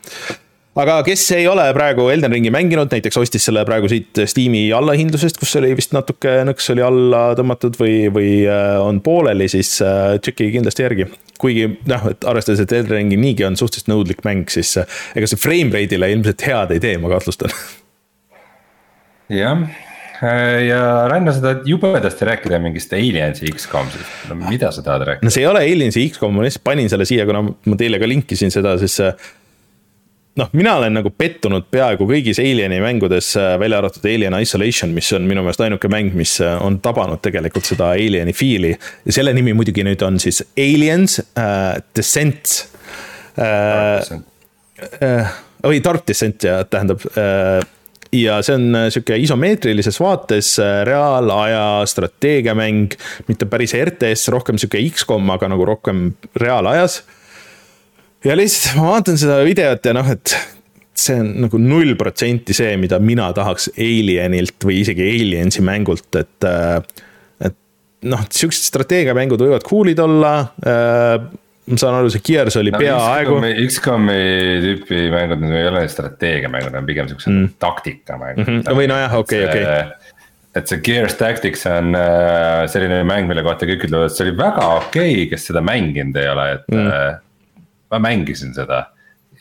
[0.80, 5.38] aga kes ei ole praegu Elden Ringi mänginud, näiteks ostis selle praegu siit Steam'i allahindlusest,
[5.42, 10.18] kus oli vist natuke nõks oli alla tõmmatud või, või äh, on pooleli, siis äh,
[10.20, 11.08] tšekkige kindlasti järgi.
[11.44, 15.30] kuigi noh, et arvestades, et Elden Ringi niigi on suhteliselt nõudlik mäng, siis äh, ega
[15.30, 17.54] see frame rate'ile ilmselt head ei tee, ma kahtlustan.
[19.42, 19.68] jah
[20.68, 25.26] ja Ranno, sa tahad jubedasti rääkida mingist Aliensi X-kom'ist, no mida sa tahad rääkida?
[25.26, 28.10] no see ei ole Aliensi X-kom, ma lihtsalt panin selle siia, kuna ma teile ka
[28.10, 29.00] linkisin seda, siis
[30.40, 35.28] noh, mina olen nagu pettunud peaaegu kõigis Alieni mängudes, välja arvatud Alien Isolation, mis on
[35.30, 38.74] minu meelest ainuke mäng, mis on tabanud tegelikult seda Alieni fiili.
[39.06, 42.60] ja selle nimi muidugi nüüd on siis Aliens uh, Descent
[43.38, 44.22] uh,.
[44.84, 45.30] Uh,
[45.64, 47.62] või Dark Descent ja tähendab uh,
[48.14, 52.96] ja see on äh, sihuke isomeetrilises vaates äh, reaalaja strateegiamäng,
[53.28, 56.06] mitte päris RTS, rohkem sihuke X-kom, aga nagu rohkem
[56.40, 57.02] reaalajas.
[58.24, 60.36] ja lihtsalt ma vaatan seda videot ja noh, et
[61.04, 66.38] see on nagu null protsenti see, mida mina tahaks Alienilt või isegi Aliensi mängult, et.
[66.48, 67.10] Äh,
[67.44, 67.58] et
[68.08, 70.36] noh, siuksed strateegiamängud võivad cool'id olla
[71.70, 73.38] ma saan aru, see Gears oli no, peaaegu.
[73.68, 74.18] X-komi
[74.64, 77.54] tüüpi mängud, need ei ole strateegiamängud, need on pigem siuksed mm.
[77.64, 78.60] taktikamängud mm.
[78.60, 78.80] -hmm.
[78.80, 80.16] või nojah, okei, okei.
[80.60, 84.36] et see Gears Tactics on äh, selline mäng, mille kohta kõik ütlevad, et see oli
[84.40, 86.92] väga okei okay,, kes seda mänginud ei ole, et mm.
[86.92, 88.88] äh, ma mängisin seda.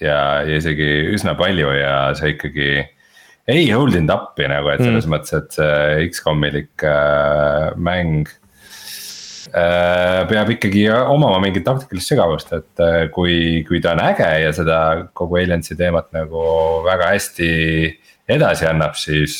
[0.00, 2.70] ja, ja isegi üsna palju ja see ikkagi
[3.50, 5.14] ei hold inud up'i nagu, et selles mm.
[5.16, 8.30] mõttes, et see X-komilik äh, mäng
[9.50, 14.78] peab ikkagi omama mingit taktikalist segavust, et äh, kui, kui ta on äge ja seda
[15.18, 16.44] kogu Aliensi teemat nagu
[16.86, 17.50] väga hästi
[18.30, 19.36] edasi annab, siis.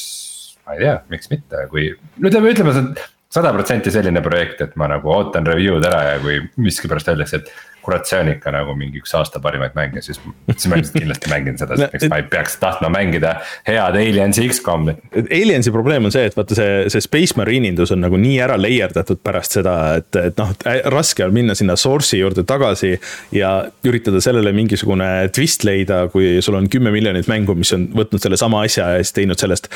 [0.67, 1.89] ma ei tea, miks mitte, kui
[2.23, 2.93] ütleme, ütleme see on
[3.33, 7.72] sada protsenti selline projekt, et ma nagu ootan review'd ära ja kui miskipärast öeldakse, et
[7.83, 10.21] kurat, see on ikka nagu mingi üks aasta parimaid mänge, siis,
[10.55, 13.35] siis ma ilmselt kindlasti mängin seda, sest miks ma ei peaks tahtma mängida
[13.67, 14.95] head Aliensi X-com'i.
[15.23, 18.59] Aliensi probleem on see, et vaata see, see Space Marine indus on nagu nii ära
[18.61, 20.53] layerdatud pärast seda, et, et noh,
[20.95, 22.95] raske on minna sinna source'i juurde tagasi.
[23.33, 23.53] ja
[23.89, 28.63] üritada sellele mingisugune twist leida, kui sul on kümme miljonit mängu, mis on võtnud sellesama
[28.67, 29.69] asja ja siis teinud sellest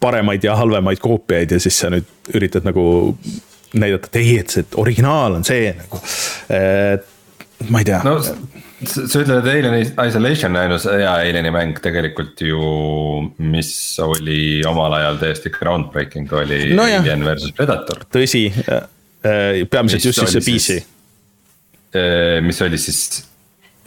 [0.00, 2.84] paremaid ja halvemaid koopiaid ja siis sa nüüd üritad nagu
[3.74, 6.00] näidata, et ei, et see originaal on see nagu,
[6.56, 7.09] et
[7.68, 8.00] ma ei tea.
[8.06, 8.16] no
[8.88, 12.60] sa ütled, et Alien Isolation on ainus hea Alieni mäng tegelikult ju,
[13.52, 13.72] mis
[14.04, 18.06] oli omal ajal täiesti groundbreaking, oli no Alien versus Predator.
[18.12, 18.86] tõsi, äh,
[19.24, 20.78] äh, peamiselt just siis see PC.
[21.90, 23.29] Äh, mis oli siis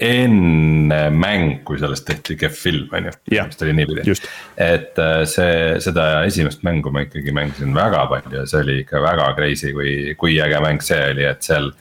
[0.04, 3.14] enne mäng, kui sellest tehti kehv film, on ju.
[3.32, 4.16] vist oli niipidi,
[4.62, 9.02] et äh, see, seda esimest mängu ma ikkagi mängisin väga palju ja see oli ikka
[9.04, 11.72] väga crazy, kui, kui äge mäng see oli, et seal.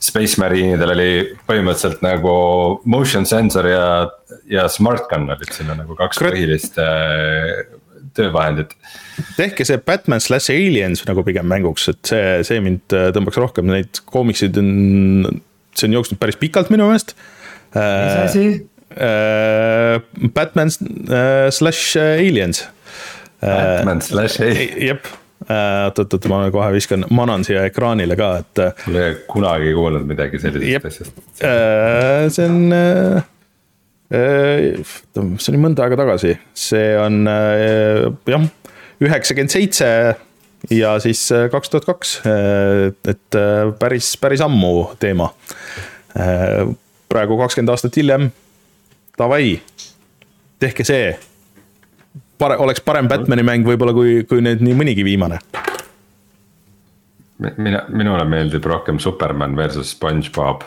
[0.00, 1.10] Space Marinidel oli
[1.48, 2.34] põhimõtteliselt nagu
[2.88, 3.84] motion sensor ja,
[4.48, 6.36] ja smart gun olid sinna nagu kaks Kret...
[6.36, 7.66] põhilist äh,
[8.16, 8.72] töövahendit.
[9.36, 13.68] tehke see Batman slash Aliens nagu pigem mänguks, et see, see mind äh, tõmbaks rohkem,
[13.72, 14.72] neid koomiksid on,
[15.76, 17.16] see on jooksnud päris pikalt minu meelest
[17.74, 18.66] mis äh, asi?
[18.96, 20.00] Äh,
[20.34, 20.68] Batman
[21.08, 22.68] äh, slash Aliens.
[23.40, 24.76] Batman slash Aliens.
[24.76, 25.08] jep
[25.40, 28.60] oot, oot, ma kohe viskan, manan siia ekraanile ka, et.
[28.84, 31.22] mul ei ole kunagi kuulnud midagi sellisest asjast.
[32.36, 32.58] see on,
[35.40, 38.44] see oli mõnda aega tagasi, see on jah,
[39.00, 39.88] üheksakümmend seitse
[40.76, 41.24] ja siis
[41.56, 42.14] kaks tuhat kaks,
[43.14, 43.40] et
[43.80, 45.32] päris, päris ammu teema.
[47.10, 48.30] Praegu kakskümmend aastat hiljem,
[49.18, 49.58] davai,
[50.62, 51.10] tehke see.
[52.38, 55.40] pare-, oleks parem Batman'i mäng võib-olla kui, kui nüüd nii mõnigi viimane
[57.40, 60.64] mina, minule meeldib rohkem Superman versus SpongeBob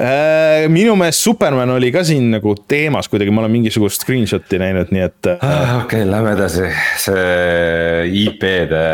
[0.00, 4.92] äh, minu meelest Superman oli ka siin nagu teemas kuidagi, ma olen mingisugust screenshot'i näinud,
[4.94, 5.80] nii et ah,.
[5.82, 6.70] okei lähme edasi,
[7.00, 8.86] see IP-de,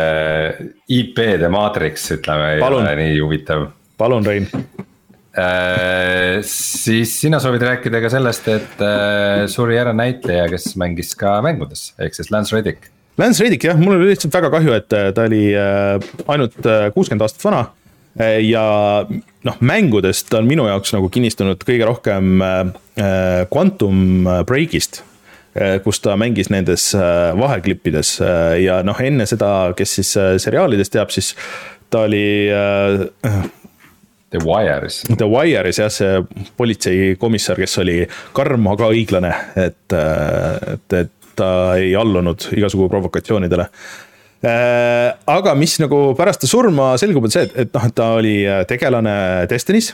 [0.99, 3.69] IP-de maatriks, ütleme, ei ole nii huvitav.
[3.99, 4.87] palun, Rein äh,.
[6.47, 11.91] Siis sina soovid rääkida ka sellest, et äh, suri ära näitleja, kes mängis ka mängudes,
[12.01, 15.25] ehk siis Lance Reddick Lance Reddick jah, mul oli lihtsalt väga kahju, et äh, ta
[15.25, 15.97] oli äh,
[16.29, 17.65] ainult äh, kuuskümmend aastat vana.
[18.17, 18.61] ja
[19.45, 22.41] noh, mängudest on minu jaoks nagu kinnistunud kõige rohkem
[23.53, 25.03] Quantum Breakist
[25.85, 28.15] kus ta mängis nendes vaheklippides
[28.63, 31.35] ja noh, enne seda, kes siis seriaalidest teab, siis
[31.93, 32.49] ta oli
[34.29, 35.03] The Wire'is.
[35.07, 38.01] The Wire'is jah, see politseikomissar, kes oli
[38.35, 43.67] karm, aga õiglane, et, et, et ta ei allunud igasugu provokatsioonidele
[44.43, 48.11] äh, aga mis nagu pärast ta surma selgub, on see, et, et noh, et ta
[48.17, 49.15] oli äh, tegelane
[49.51, 49.93] Destiny's.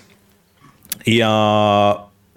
[1.09, 1.31] ja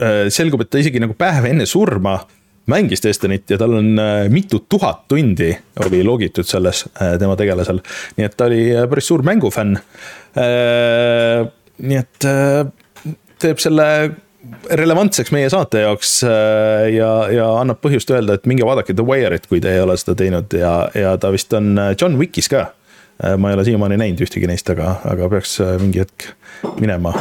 [0.03, 2.19] äh, selgub, et ta isegi nagu päev enne surma
[2.67, 3.93] mängis Destiny't ja tal on
[4.35, 5.53] mitu tuhat tundi
[5.85, 7.79] oli logitud selles tema tegelasel.
[8.19, 9.79] nii et ta oli päris suur mängufänn.
[11.83, 12.27] Nii et
[13.43, 13.87] teeb selle
[14.71, 19.49] relevantseks meie saate jaoks äh, ja, ja annab põhjust öelda, et minge vaadake The Wire'it,
[19.51, 22.69] kui te ei ole seda teinud ja, ja ta vist on äh, John Wickis ka.
[23.17, 26.31] Äh, ma ei ole siiamaani näinud ühtegi neist, aga, aga peaks mingi hetk
[26.81, 27.15] minema.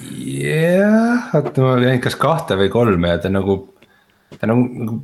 [0.00, 3.60] jah, oota ma jäin kas kahte või kolme ja ta nagu,
[4.38, 5.00] ta nagu, nagu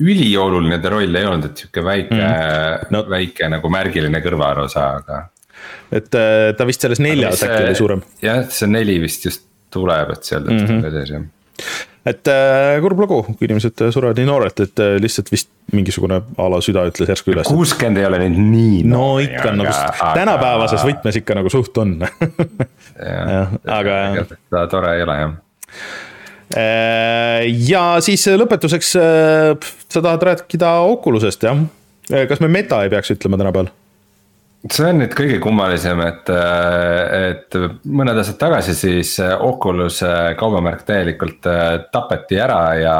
[0.00, 3.04] ülioluline ta roll ei olnud, et sihuke väike mm., no.
[3.10, 5.20] väike nagu märgiline kõrvaosa, aga.
[5.94, 8.04] Et ta vist selles neljas äkki oli suurem.
[8.22, 10.86] jah, see neli vist just tuleb, et seal täpselt mm -hmm.
[10.86, 15.30] on sees jah et äh, kurb lugu, kui inimesed surevad nii noorelt, et äh, lihtsalt
[15.32, 17.48] vist mingisugune a la süda ütles järsku üles.
[17.48, 18.80] kuuskümmend ei ole nüüd nii.
[18.90, 20.10] no ikka on nagu aga...
[20.18, 21.96] tänapäevases võtmes ikka nagu suht on
[23.00, 24.26] jah, aga.
[24.72, 25.32] tore ei ole jah
[26.60, 31.64] äh, ja siis lõpetuseks äh, sa tahad rääkida Oculusest jah?
[32.28, 33.72] kas me meta ei peaks ütlema tänapäeval?
[34.72, 40.00] See on nüüd kõige kummalisem, et, et mõned aastad tagasi siis Oculus
[40.40, 42.96] kaubamärk täielikult äh, tapeti ära ja.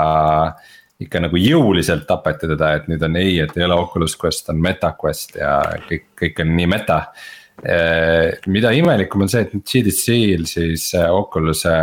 [1.00, 4.60] ikka nagu jõuliselt tapeti teda, et nüüd on ei, et ei ole Oculus Quest, on
[4.62, 5.56] MetaQuest ja
[5.88, 7.00] kõik, kõik on nii meta.
[7.64, 11.78] Äh, mida imelikum on see, et nüüd GDC-l siis äh, Oculus'e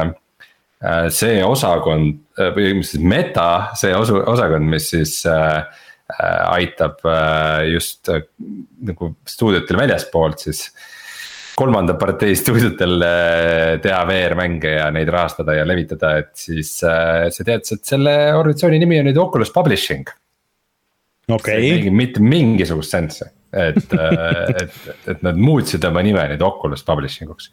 [1.14, 2.24] see osakond
[2.56, 8.24] või mis siis meta, see osu-, osakond, mis siis äh, Äh, aitab äh, just äh,
[8.88, 10.66] nagu stuudiotel väljaspoolt siis
[11.58, 13.04] kolmanda partei stuudiotel
[13.84, 18.98] teha VR-mänge ja neid rahastada ja levitada, et siis sa tead, et selle organisatsiooni nimi
[19.02, 20.10] on nüüd Oculus Publishing.
[21.28, 21.76] okei.
[21.76, 21.92] Okay..
[21.94, 23.94] mitte mingisugust sense, et
[24.64, 24.80] et,
[25.12, 27.52] et nad muutsid oma nime nüüd Oculus Publishing uks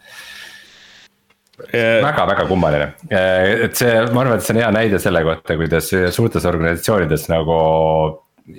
[1.58, 6.46] väga-väga kummaline, et see, ma arvan, et see on hea näide selle kohta, kuidas suurtes
[6.46, 7.58] organisatsioonides nagu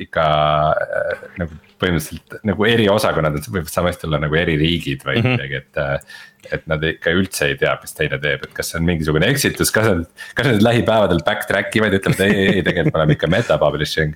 [0.05, 0.25] ikka
[0.73, 5.37] äh, nagu põhimõtteliselt nagu eriosakonnad, et võivad samasti olla nagu eri riigid või mm -hmm.
[5.37, 5.77] midagi, et.
[5.77, 9.27] Äh, et nad ikka üldse ei tea, mis teine teeb, et kas see on mingisugune
[9.27, 10.05] eksitus, kas nad,
[10.37, 13.57] kas nad lähipäevadel backtrack ivad ja ütlevad ei, ei, ei, tegelikult me oleme ikka meta
[13.59, 14.15] publishing.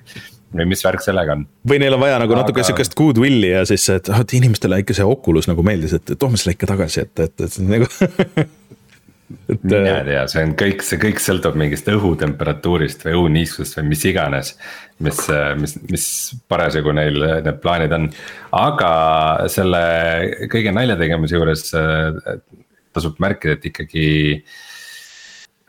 [0.54, 1.44] või mis värk sellega on?
[1.68, 2.66] või neil on vaja nagu natuke Aga...
[2.70, 6.56] sihukest goodwill'i ja siis, et, et inimestele ikka see Oculus nagu meeldis, et toome selle
[6.56, 7.90] ikka tagasi, et, et, et nagu
[9.48, 14.04] mine äh, tea, see on kõik, see kõik sõltub mingist õhutemperatuurist või õhuniiskusest või mis
[14.08, 14.54] iganes.
[15.04, 15.20] mis,
[15.60, 16.06] mis, mis
[16.48, 18.10] parasjagu neil need plaanid on,
[18.54, 18.90] aga
[19.50, 19.80] selle
[20.52, 22.38] kõige nalja tegemise juures äh,
[22.94, 24.06] tasub märkida, et ikkagi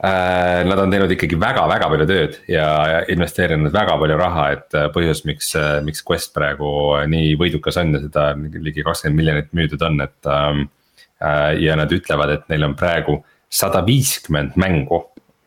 [0.03, 0.61] äh,.
[0.67, 2.65] Nad on teinud ikkagi väga-väga palju tööd ja
[3.09, 5.53] investeerinud väga palju raha, et põhjus, miks,
[5.87, 6.67] miks Quest praegu
[7.07, 10.59] nii võidukas on ja seda ligi kakskümmend miljonit müüdud on, et äh,.
[11.63, 13.23] ja nad ütlevad, et neil on praegu
[13.55, 15.01] sada viiskümmend mängu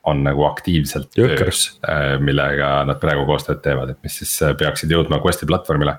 [0.09, 4.93] on nagu aktiivselt töös, äh, millega nad praegu koostööd teevad, et mis siis äh, peaksid
[4.95, 5.99] jõudma Questi platvormile.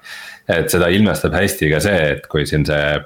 [0.50, 2.98] et seda ilmestab hästi ka see, et kui siin see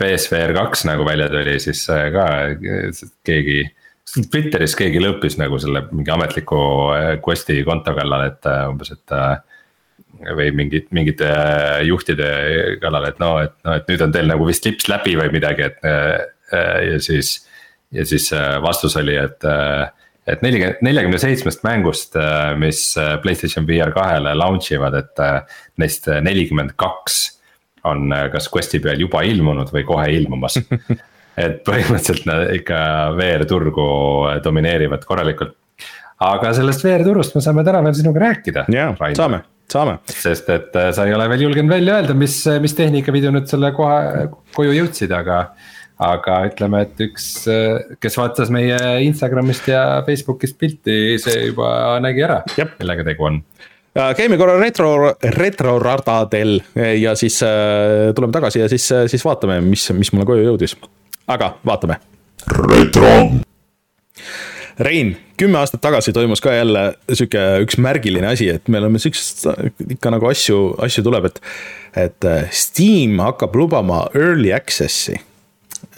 [0.00, 2.26] PSVR kaks nagu välja tuli, siis äh, ka
[3.28, 3.62] keegi.
[4.12, 6.58] Twitteris keegi lõppis nagu selle mingi ametliku
[7.24, 9.14] Questi konto kallal, et umbes, et
[10.36, 11.30] või mingid, mingite
[11.86, 12.26] juhtide
[12.82, 15.70] kallal, et no, et noh, et nüüd on teil nagu vist lips läbi või midagi,
[15.70, 15.86] et
[16.90, 17.38] ja siis
[17.92, 19.90] ja siis äh, vastus oli, et, äh,
[20.26, 22.84] et nelikümmend, neljakümne seitsmest mängust, äh, mis
[23.22, 25.22] PlayStation VR kahele launch ivad, et
[25.80, 27.22] neist nelikümmend kaks
[27.88, 30.60] on kas Questi peal juba ilmunud või kohe ilmumas
[31.44, 32.78] et põhimõtteliselt nad ikka
[33.18, 33.86] VR-turgu
[34.44, 35.56] domineerivad korralikult.
[36.22, 38.64] aga sellest VR-turust me saame täna veel sinuga rääkida.
[38.70, 39.98] jaa, saame, saame.
[40.06, 44.28] sest et sa ei ole veel julgenud välja öelda, mis, mis tehnikapidu nüüd selle koha,
[44.54, 45.42] koju jõudsid, aga.
[46.02, 52.24] Aga ütleme, et üks, äh, kes vaatas meie Instagramist ja Facebookist pilti, see juba nägi
[52.28, 52.42] ära,
[52.78, 53.42] millega tegu on
[54.16, 56.56] käime korra retro, retroradadel
[56.96, 60.78] ja siis äh, tuleme tagasi ja siis, siis vaatame, mis, mis mulle koju jõudis
[61.26, 61.96] aga vaatame.
[62.48, 63.12] retro.
[64.78, 69.44] Rein, kümme aastat tagasi toimus ka jälle sihuke üks märgiline asi, et me oleme siuksest
[69.96, 71.42] ikka nagu asju, asju tuleb, et,
[72.08, 75.20] et äh, Steam hakkab lubama early access'i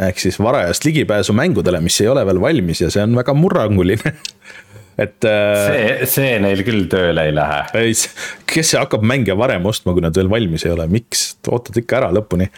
[0.03, 4.14] ehk siis varajast ligipääsu mängudele, mis ei ole veel valmis ja see on väga murranguline
[5.05, 5.24] et.
[5.26, 7.92] Äh, see, see neil küll tööle ei lähe.
[8.51, 12.12] kes hakkab mänge varem ostma, kui nad veel valmis ei ole, miks, ootad ikka ära
[12.14, 12.51] lõpuni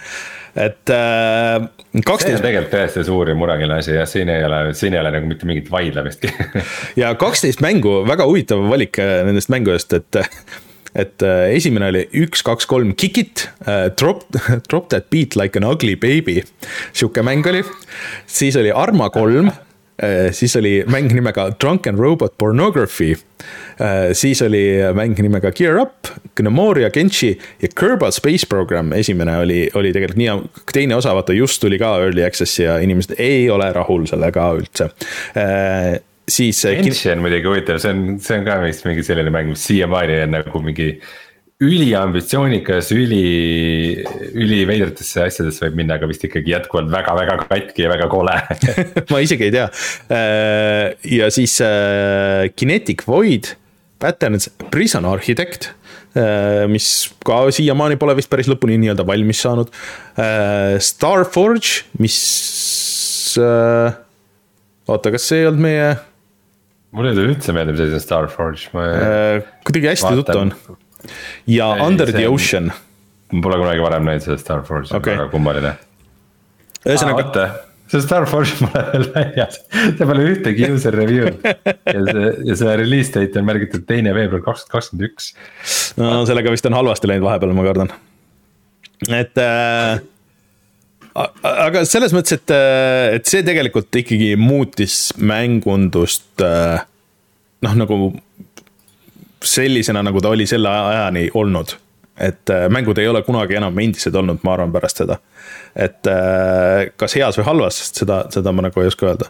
[0.56, 1.66] et äh,
[2.00, 2.30] kaksteist.
[2.30, 5.12] see on tegelikult täiesti suur ja mureline asi jah, siin ei ole, siin ei ole
[5.12, 6.32] nagu mitte mingit vaidlemistki
[7.02, 10.22] ja kaksteist mängu, väga huvitav valik äh, nendest mängudest, et
[10.96, 14.24] et äh, esimene oli üks, kaks, kolm, Kick it uh,, Drop,
[14.70, 16.42] Drop that beat like an ugly baby.
[16.92, 17.62] sihuke mäng oli,
[18.26, 23.14] siis oli Arma kolm uh,, siis oli mäng nimega Drunken Robot Pornography
[24.16, 29.92] siis oli mäng nimega Gear Up, Gnomoria Genshi ja Kerbal Space Program, esimene oli, oli
[29.92, 34.08] tegelikult nii, teine osa, vaata just tuli ka early access'i ja inimesed ei ole rahul
[34.08, 34.88] sellega üldse
[36.30, 36.62] siis.
[36.64, 40.20] Genshi on muidugi huvitav, see on, see on ka vist mingi selline mäng, mis siiamaani
[40.24, 40.90] on nagu mingi
[41.64, 43.22] üliambitsioonikas, üli,
[44.36, 48.34] üliveidratesse asjadesse võib minna, aga vist ikkagi jätkuvalt väga-väga katki ja väga kole
[49.12, 49.64] ma isegi ei tea.
[51.16, 51.56] ja siis
[52.60, 53.54] Kinetic Void,
[54.04, 55.70] Patterns, Prison Architect
[56.16, 59.72] Äh, mis ka siiamaani pole vist päris lõpuni nii-öelda valmis saanud.
[60.16, 62.16] Äh, Starforge, mis,
[63.36, 63.98] äh,
[64.88, 65.90] oota, kas see ei olnud meie?
[66.96, 68.88] Mulle ei tule üldse meelde, mis asi see Starforge, ma.
[69.66, 70.54] kuidagi hästi tuttav on.
[71.50, 72.72] ja ei, Under the Ocean.
[73.32, 75.76] ma pole kunagi varem näinud seda Starforge'i okay., väga kummaline.
[76.86, 77.28] ühesõnaga
[77.90, 83.14] see Starforge pole veel väljas, see pole ühtegi user review'd ja see, ja selle release
[83.14, 85.30] date on märgitud teine veebruar kaks tuhat kakskümmend üks.
[86.00, 87.92] no sellega vist on halvasti läinud vahepeal, ma kardan.
[89.06, 90.00] et äh,
[91.16, 96.84] aga selles mõttes, et, äh, et see tegelikult ikkagi muutis mängundust äh,
[97.66, 97.98] noh, nagu
[99.46, 101.76] sellisena, nagu ta oli selle ajani olnud
[102.16, 105.18] et äh, mängud ei ole kunagi enam endised olnud, ma arvan, pärast seda.
[105.76, 106.08] et
[106.96, 109.28] kas heas või halvas, seda, seda ma nagu ei oska öelda.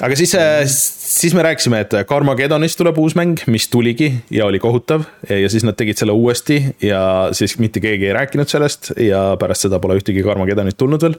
[0.00, 4.60] Aga siis, äh, siis me rääkisime, et Carmagedonist tuleb uus mäng, mis tuligi ja oli
[4.62, 5.04] kohutav.
[5.28, 7.02] Ja siis nad tegid selle uuesti ja
[7.36, 11.18] siis mitte keegi ei rääkinud sellest ja pärast seda pole ühtegi Carmagedonit tulnud veel.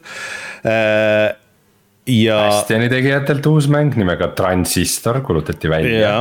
[2.12, 2.38] Ja.
[2.50, 6.16] Bastioni tegijatelt uus mäng nimega Transistor kuulutati välja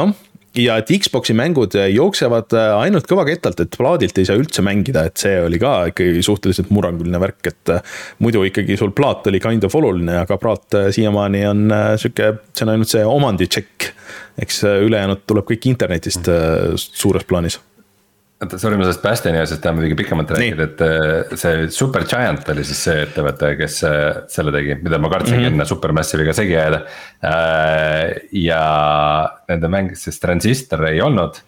[0.59, 5.21] ja et Xbox'i mängud jooksevad äh, ainult kõvakettalt, et plaadilt ei saa üldse mängida, et
[5.21, 9.67] see oli ka ikkagi suhteliselt murranguline värk, et äh, muidu ikkagi sul plaat oli kind
[9.67, 11.65] of oluline, aga plaat äh, siiamaani on
[12.01, 13.91] sihuke, see on ainult see omandi tšekk.
[14.41, 16.29] eks ülejäänud tuleb kõik internetist
[16.81, 17.59] suures plaanis
[18.41, 22.65] oota, sorry, ma sellest Bastioni asjast tahan muidugi pikemalt rääkida, et äh, see Supergiant oli
[22.65, 25.61] siis see ettevõte, kes äh, selle tegi, mida ma kartsingi mm -hmm.
[25.61, 26.81] enne Supermassive'iga segi ajada.
[27.21, 28.65] Äh, ja
[29.49, 31.43] nende mäng, sest Transistor ei olnud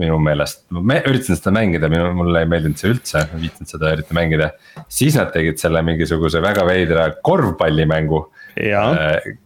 [0.00, 3.68] minu meelest, ma üritasin seda mängida, minu, mulle ei meeldinud see üldse, ma ei viitsinud
[3.74, 4.52] seda eriti mängida.
[4.88, 8.22] siis nad tegid selle mingisuguse väga veidra korvpallimängu.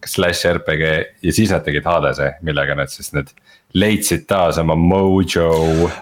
[0.07, 0.85] Slash RPG
[1.23, 3.35] ja siis nad tegid Hadese, millega nad siis need
[3.75, 5.49] leidsid taas oma mojo.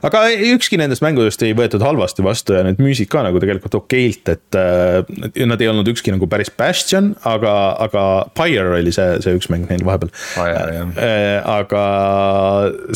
[0.05, 4.29] aga ükski nendest mängudest ei võetud halvasti vastu ja need müüsid ka nagu tegelikult okeilt,
[4.29, 5.01] et äh,
[5.49, 7.55] nad ei olnud ükski nagu päris Bastion, aga,
[7.87, 8.05] aga
[8.37, 10.13] Pyre oli see, see üks mäng neil vahepeal.
[10.43, 11.87] Äh, aga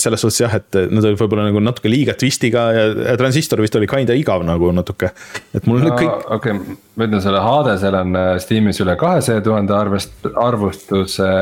[0.01, 3.89] selles suhtes jah, et nad olid võib-olla nagu natuke liiga twistiga ja Transistor vist oli
[3.89, 5.15] kinda igav nagu natuke,
[5.57, 6.31] et mul no, kõik.
[6.37, 11.33] okei okay., ma ütlen selle Hadesel on äh, Steamis üle kahesaja tuhande arvest-, arvustuse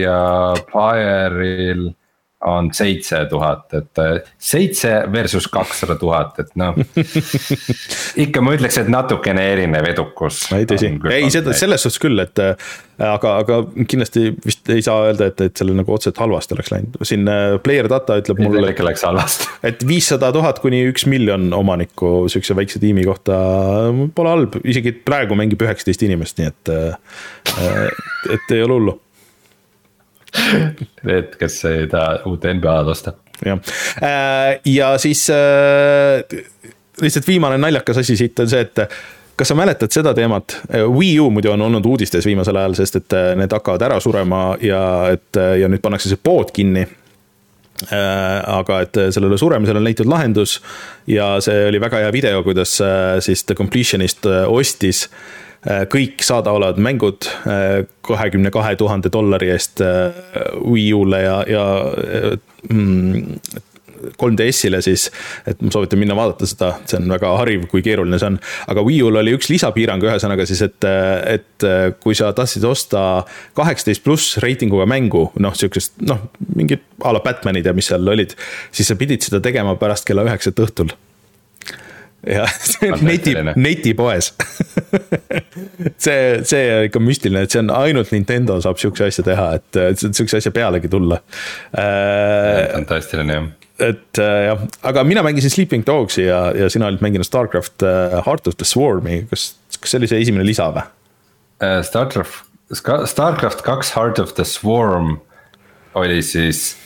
[0.00, 0.20] ja
[0.72, 1.90] Pyre'il
[2.46, 6.78] on seitse tuhat, et äh, seitse versus kakssada tuhat, et noh.
[8.24, 10.46] ikka ma ütleks, et natukene erinev edukus.
[10.56, 12.54] ei tõsi, ei seda selles suhtes küll, et äh,
[13.04, 16.96] aga, aga kindlasti vist ei saa öelda, et, et sellel nagu otseselt halvasti oleks läinud,
[17.04, 18.72] siin äh, player data ütleb mulle.
[18.72, 19.50] ikka läks halvasti.
[19.72, 23.36] et viissada tuhat kuni üks miljon omanikku sihukese väikse tiimi kohta
[24.16, 26.74] pole halb, isegi praegu mängib üheksateist inimest, nii et,
[28.32, 28.98] et ei ole hullu
[31.08, 33.14] Need, kes taha uut NBA-d osta.
[33.44, 33.58] jah,
[34.02, 36.42] äh, ja siis äh,
[37.00, 38.84] lihtsalt viimane naljakas asi siit on see, et
[39.40, 43.14] kas sa mäletad seda teemat, Wii U muidu on olnud uudistes viimasel ajal, sest et
[43.40, 44.82] need hakkavad ära surema ja
[45.14, 46.84] et ja nüüd pannakse see pood kinni.
[47.88, 50.58] Aga et sellele suremisele on leitud lahendus
[51.08, 52.74] ja see oli väga hea video, kuidas
[53.24, 55.06] siis The Completionist ostis
[55.60, 57.26] kõik saadaolevad mängud
[58.06, 59.82] kahekümne kahe tuhande dollari eest
[60.64, 61.64] Wii U-le ja, ja
[62.70, 63.40] mm,
[64.00, 65.08] 3DS-ile siis,
[65.48, 68.38] et ma soovitan minna vaadata seda, see on väga hariv, kui keeruline see on.
[68.72, 70.88] aga Wii U-l oli üks lisapiirang, ühesõnaga siis, et,
[71.34, 71.68] et
[72.02, 73.04] kui sa tahtsid osta
[73.58, 76.24] kaheksateist pluss reitinguga mängu, noh, sihukesest, noh,
[76.56, 78.36] mingid a la Batmanid ja mis seal olid,
[78.72, 80.94] siis sa pidid seda tegema pärast kella üheksat õhtul
[82.26, 82.52] jah,
[83.06, 84.32] neti, netipoes
[86.04, 90.42] see, see ikka müstiline, et see on ainult Nintendo saab sihukese asja teha, et sihukese
[90.42, 91.20] asja pealegi tulla.
[91.72, 93.50] fantastiline jah
[93.80, 98.20] et äh, jah, aga mina mängisin Sleeping Dogs'i ja, ja sina olid mänginud Starcraft äh,
[98.26, 100.84] Heart of the Swarm'i, kas, kas see oli see esimene lisa või?
[101.64, 102.44] Äh, Starcraft,
[103.10, 105.16] Starcraft kaks Heart of the Swarm
[105.98, 106.76] oli siis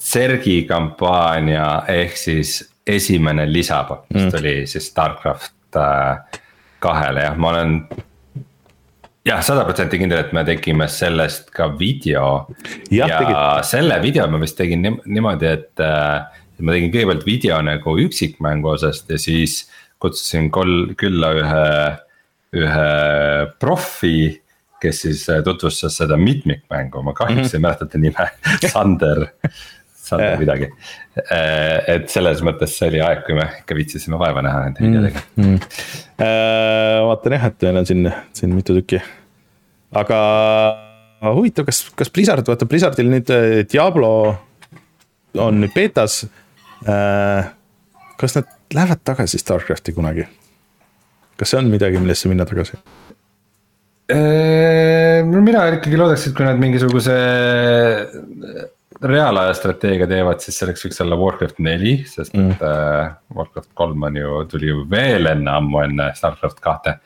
[0.00, 4.30] Sergi kampaania ehk siis esimene lisapakk, mis mm.
[4.34, 5.78] tuli siis Starcraft
[6.80, 7.74] kahele jah, ma olen
[9.26, 12.46] jah, sada protsenti kindel, et me tegime sellest ka video.
[12.90, 13.40] ja, ja tegid.
[13.70, 19.10] selle video ma vist tegin niimoodi, et äh, ma tegin kõigepealt video nagu üksikmängu osast
[19.10, 19.64] ja siis
[20.00, 21.66] kutsusin kol-, külla ühe,
[22.60, 22.92] ühe
[23.60, 24.40] profi.
[24.80, 27.54] kes siis äh, tutvustas seda mitmikmängu, ma kahjuks mm -hmm.
[27.54, 28.30] ei mäleta ta nime
[28.72, 29.26] Sander
[30.10, 30.68] Sander midagi.
[31.22, 35.24] Äh, et selles mõttes see oli aeg, kui me ikka viitsisime vaeva näha nende videodega
[35.36, 35.56] mm.
[35.56, 37.08] -hmm.
[37.08, 39.00] vaatan jah, et meil on siin, siin mitu tükki.
[40.02, 40.20] aga
[41.34, 43.32] huvitav, kas, kas Blizzard, vaata Blizzardil nüüd
[43.72, 44.12] Diablo
[45.38, 46.24] on nüüd betas
[46.88, 47.44] Äh,
[48.16, 48.44] kas nad
[48.74, 50.24] lähevad tagasi Starcrafti kunagi?
[51.36, 52.76] kas see on midagi, millesse minna tagasi?
[54.12, 57.16] Äh, mina ikkagi loodaks, et kui nad mingisuguse
[59.02, 62.56] reaalaja strateegia teevad, siis selleks võiks olla Warcraft neli, sest et mm.
[62.60, 66.98] Äh, Warcraft kolm on ju, tuli ju veel enne, ammu enne Starcraft kahte.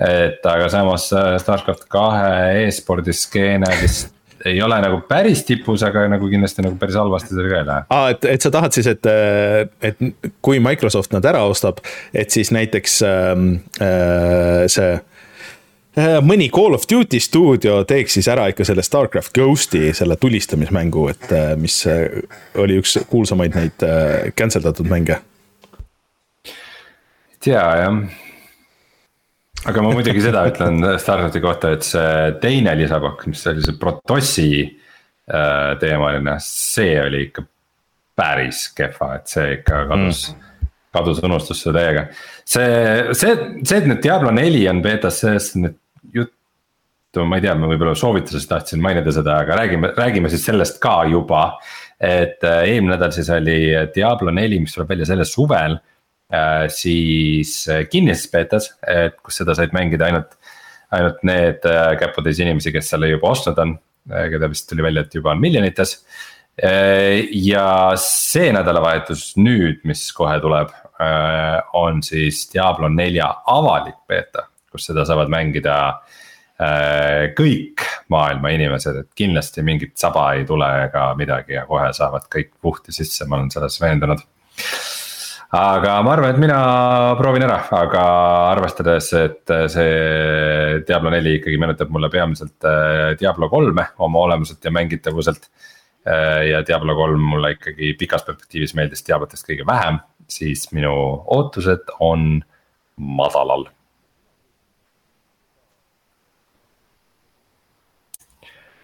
[0.00, 1.10] et aga samas
[1.42, 4.14] Starcraft kahe e-spordi skeene vist
[4.44, 7.84] ei ole nagu päris tipus, aga nagu kindlasti nagu päris halvasti seal ka ei lähe.
[7.92, 9.10] aa, et, et sa tahad siis, et,
[9.84, 10.00] et
[10.40, 11.82] kui Microsoft nad ära ostab,
[12.14, 13.46] et siis näiteks ähm,
[13.82, 15.04] äh, see äh,
[16.22, 21.32] mõni Call of Duty stuudio teeks siis ära ikka selle Starcraft Ghosti, selle tulistamismängu, et
[21.34, 22.06] äh, mis äh,
[22.62, 23.86] oli üks kuulsamaid neid
[24.38, 25.20] cancel datud mänge.
[26.46, 28.02] ei tea jah
[29.70, 34.52] aga ma muidugi seda ütlen Starcrafti kohta, et see teine lisapakk, mis oli see Protossi
[35.80, 37.44] teemaline, see oli ikka
[38.20, 40.46] päris kehva, et see ikka kadus mm.,
[40.90, 42.08] kadus unustusse täiega.
[42.50, 45.76] See, see, see, et nüüd Diablo neli on betas, sellest nüüd
[46.16, 50.82] juttu, ma ei tea, ma võib-olla soovituses tahtsin mainida seda, aga räägime, räägime siis sellest
[50.82, 51.52] ka juba.
[52.00, 53.60] et äh, eelmine nädal siis oli
[53.94, 55.80] Diablo neli, mis tuleb välja sellel suvel
[56.30, 60.36] Äh, siis äh, kinnises betas, et kus seda said mängida ainult,
[60.94, 61.64] ainult need
[61.98, 63.72] käputäis inimesi, kes selle juba ostnud on,
[64.06, 66.00] keda vist tuli välja, et juba on miljonites.
[66.60, 67.64] ja
[67.96, 70.72] see nädalavahetus nüüd, mis kohe tuleb,
[71.80, 75.76] on siis Diablo nelja avalik beeta, kus seda saavad mängida
[77.38, 82.52] kõik maailma inimesed, et kindlasti mingit saba ei tule ega midagi ja kohe saavad kõik
[82.60, 84.20] puhti sisse, ma olen selles veendunud
[85.56, 86.58] aga ma arvan, et mina
[87.18, 88.02] proovin ära, aga
[88.52, 94.70] arvestades, et see Diablo neli ikkagi meenutab mulle peamiselt äh, Diablo kolme oma olemuselt ja
[94.74, 95.50] mängitavuselt.
[96.06, 99.98] Äh, ja Diablo kolm mulle ikkagi pikas perspektiivis meeldis Diablotest kõige vähem,
[100.30, 100.94] siis minu
[101.26, 102.42] ootused on
[102.96, 103.66] madalal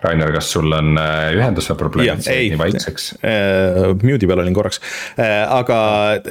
[0.05, 3.94] Rainer, kas sul on äh, ühenduse probleem, sa oled nii vaikseks äh,?
[4.03, 4.80] Mute'i peal olin korraks
[5.16, 5.78] äh,, aga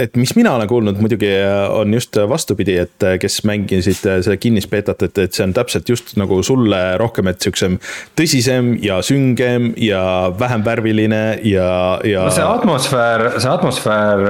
[0.05, 1.31] et mis mina olen kuulnud muidugi
[1.73, 6.37] on just vastupidi, et kes mängisid seda kinnisbeetat, et, et see on täpselt just nagu
[6.45, 7.79] sulle rohkem, et siuksem
[8.19, 10.03] tõsisem ja süngem ja
[10.37, 11.71] vähem värviline ja,
[12.05, 12.27] ja.
[12.29, 14.23] no see atmosfäär, see atmosfäär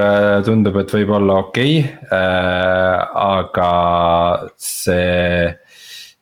[0.47, 3.69] tundub, et võib olla okei okay, äh,, aga
[4.55, 5.51] see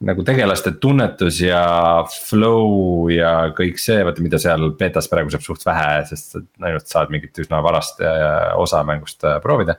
[0.04, 1.64] nagu tegelaste tunnetus ja
[2.12, 7.14] flow ja kõik see, vaata mida seal betas praegu saab suht vähe, sest ainult saad
[7.14, 9.78] mingit üsna varast äh, osa mängust äh, proovida.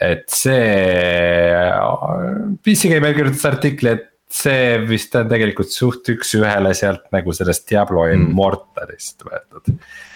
[0.00, 0.62] et see,
[2.64, 8.06] PC Gamer kirjutas artikli, et see vist on tegelikult suht üks-ühele sealt nagu sellest Diablo
[8.06, 8.30] mm.
[8.30, 9.74] Immortalist võetud.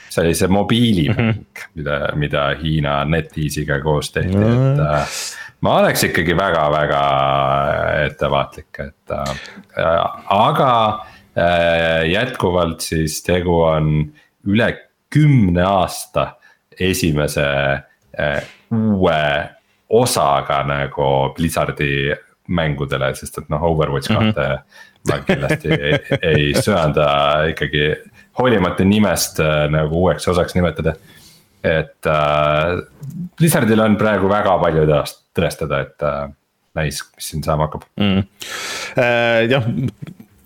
[0.09, 1.73] see oli see mobiilimäng mm, -hmm.
[1.77, 5.03] mida, mida Hiina NetEasy'ga koos tehti mm, -hmm.
[5.03, 7.03] et ma oleks ikkagi väga-väga
[8.07, 10.03] ettevaatlik, et äh,
[10.37, 10.73] aga
[11.37, 13.93] äh, jätkuvalt siis tegu on
[14.47, 14.71] üle
[15.13, 16.35] kümne aasta
[16.81, 17.47] esimese
[18.19, 18.41] äh,
[18.75, 19.21] uue
[19.89, 22.13] osaga nagu Blizzardi
[22.47, 25.11] mängudele, sest et noh, Overwatch kahte mm -hmm.
[25.11, 27.09] ma kindlasti ei, ei söanda
[27.51, 27.95] ikkagi
[28.39, 30.95] hoolimata nimest äh, nagu uueks osaks nimetada.
[31.65, 32.83] et äh,
[33.39, 36.29] Blizzardil on praegu väga palju tõest-, tõestada, et äh,
[36.77, 38.25] näis, mis siin saama hakkab mm..
[39.01, 39.67] Äh, jah,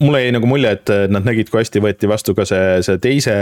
[0.01, 3.34] mulle jäi nagu mulje, et nad nägid, kui hästi võeti vastu ka see, see teise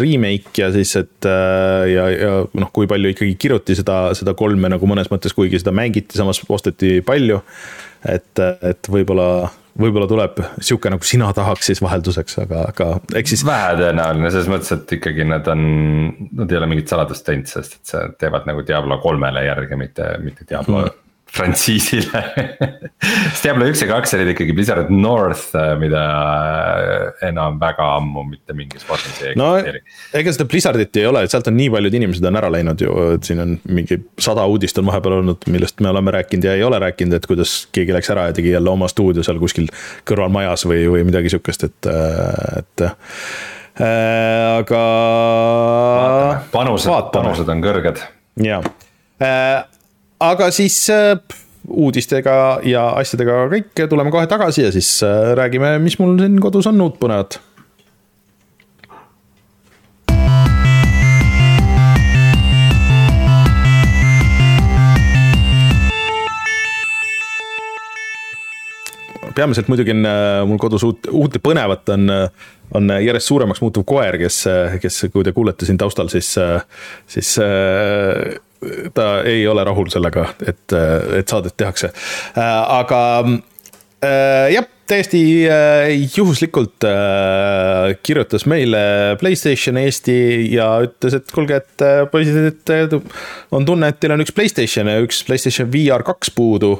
[0.00, 4.70] remake ja siis, et äh, ja, ja noh, kui palju ikkagi kiruti seda, seda kolme
[4.72, 7.42] nagu mõnes mõttes, kuigi seda mängiti, samas osteti palju.
[8.04, 9.48] et, et võib-olla,
[9.80, 13.46] võib-olla tuleb sihuke nagu sina tahaks siis vahelduseks, aga, aga eks siis.
[13.48, 15.64] vähetõenäoline selles mõttes, et ikkagi nad on,
[16.40, 20.12] nad ei ole mingit saladust teinud, sest et see teevad nagu Diablo kolmele järgi, mitte,
[20.24, 21.00] mitte Diablo mm
[21.34, 22.22] frantsiisile
[23.04, 28.24] sest Diablo üks ja kaks olid ikkagi Blizzard North, äh, mida äh, enam väga ammu
[28.28, 29.82] mitte mingis vormis ei no, eksisteeri.
[30.20, 32.94] ega seda Blizzardit ei ole, et sealt on nii paljud inimesed on ära läinud ju,
[33.16, 36.64] et siin on mingi sada uudist on vahepeal olnud, millest me oleme rääkinud ja ei
[36.66, 39.68] ole rääkinud, et kuidas keegi läks ära ja tegi jälle oma stuudio seal kuskil
[40.08, 43.04] kõrvalmajas või, või midagi sihukest, et, äh, et äh,
[44.62, 44.82] aga.
[46.54, 48.04] panused, panused on kõrged.
[48.44, 48.62] jaa
[49.22, 49.64] äh,,
[50.20, 51.16] aga siis äh,
[51.68, 56.70] uudistega ja asjadega kõik, tuleme kohe tagasi ja siis äh, räägime, mis mul siin kodus
[56.70, 57.40] on uut põnevat.
[69.34, 72.06] Peamiselt muidugi on äh, mul kodus uut, uut ja põnevat on,
[72.78, 74.44] on järjest suuremaks muutuv koer, kes,
[74.78, 76.36] kes, kui te kuulete siin taustal, siis,
[77.10, 77.34] siis
[78.94, 80.76] ta ei ole rahul sellega, et,
[81.18, 81.90] et saadet tehakse.
[82.36, 83.00] aga
[84.04, 90.16] äh, jah, täiesti äh, juhuslikult äh, kirjutas meile Playstation Eesti
[90.52, 92.98] ja ütles, et kuulge, et poisid, et
[93.54, 96.76] on tunne, et teil on üks Playstation ja üks Playstation VR kaks puudu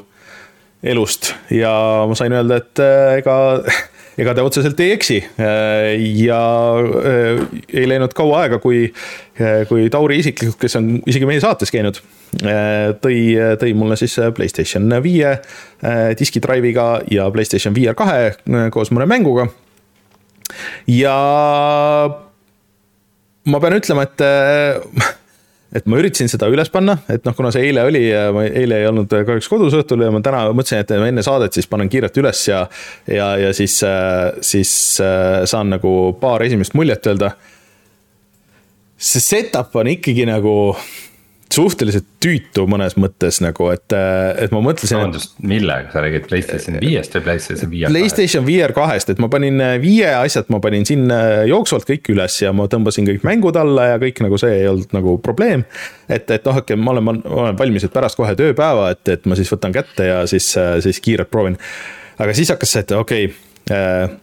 [0.85, 1.72] elust ja
[2.09, 2.85] ma sain öelda, et
[3.22, 3.37] ega
[4.20, 5.18] ega te otseselt ei eksi.
[6.24, 6.40] ja
[6.78, 7.42] äh,
[7.72, 8.86] ei läinud kaua aega, kui,
[9.40, 12.00] äh, kui Tauri isiklikult, kes on isegi meie saates käinud,
[12.42, 13.18] äh, tõi,
[13.60, 15.36] tõi mulle siis Playstation viie
[16.18, 19.48] diskidrive'iga ja Playstation VR kahe koos mõne mänguga.
[20.90, 21.18] ja
[23.44, 25.23] ma pean ütlema, et
[25.74, 28.78] et ma üritasin seda üles panna, et noh, kuna see eile oli ja ma eile
[28.82, 32.20] ei olnud kahjuks kodus õhtul ja ma täna mõtlesin, et enne saadet siis panen kiirelt
[32.22, 32.62] üles ja.
[33.10, 33.80] ja, ja siis,
[34.46, 34.74] siis
[35.50, 37.34] saan nagu paar esimest muljet öelda.
[38.96, 40.54] see setup on ikkagi nagu
[41.55, 43.94] suhteliselt tüütu mõnes mõttes nagu, et,
[44.40, 44.98] et ma mõtlesin.
[44.98, 47.94] vabandust, millega sa räägid Playstation viiest või Playstation VR kahest?
[47.94, 52.52] Playstation VR kahest, et ma panin viie asjad, ma panin sinna jooksvalt kõik üles ja
[52.57, 55.64] ma tõmbasin kõik mängud alla ja kõik nagu see ei olnud nagu probleem.
[56.09, 59.30] et, et noh, okei ma olen, ma olen valmis, et pärast kohe tööpäeva, et, et
[59.30, 60.50] ma siis võtan kätte ja siis,
[60.84, 61.59] siis kiirelt proovin.
[62.18, 64.20] aga siis hakkas see, et okei okay, äh,,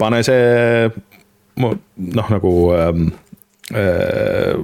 [0.00, 0.92] pane see
[1.60, 3.08] noh, nagu ähm,
[3.74, 4.58] äh,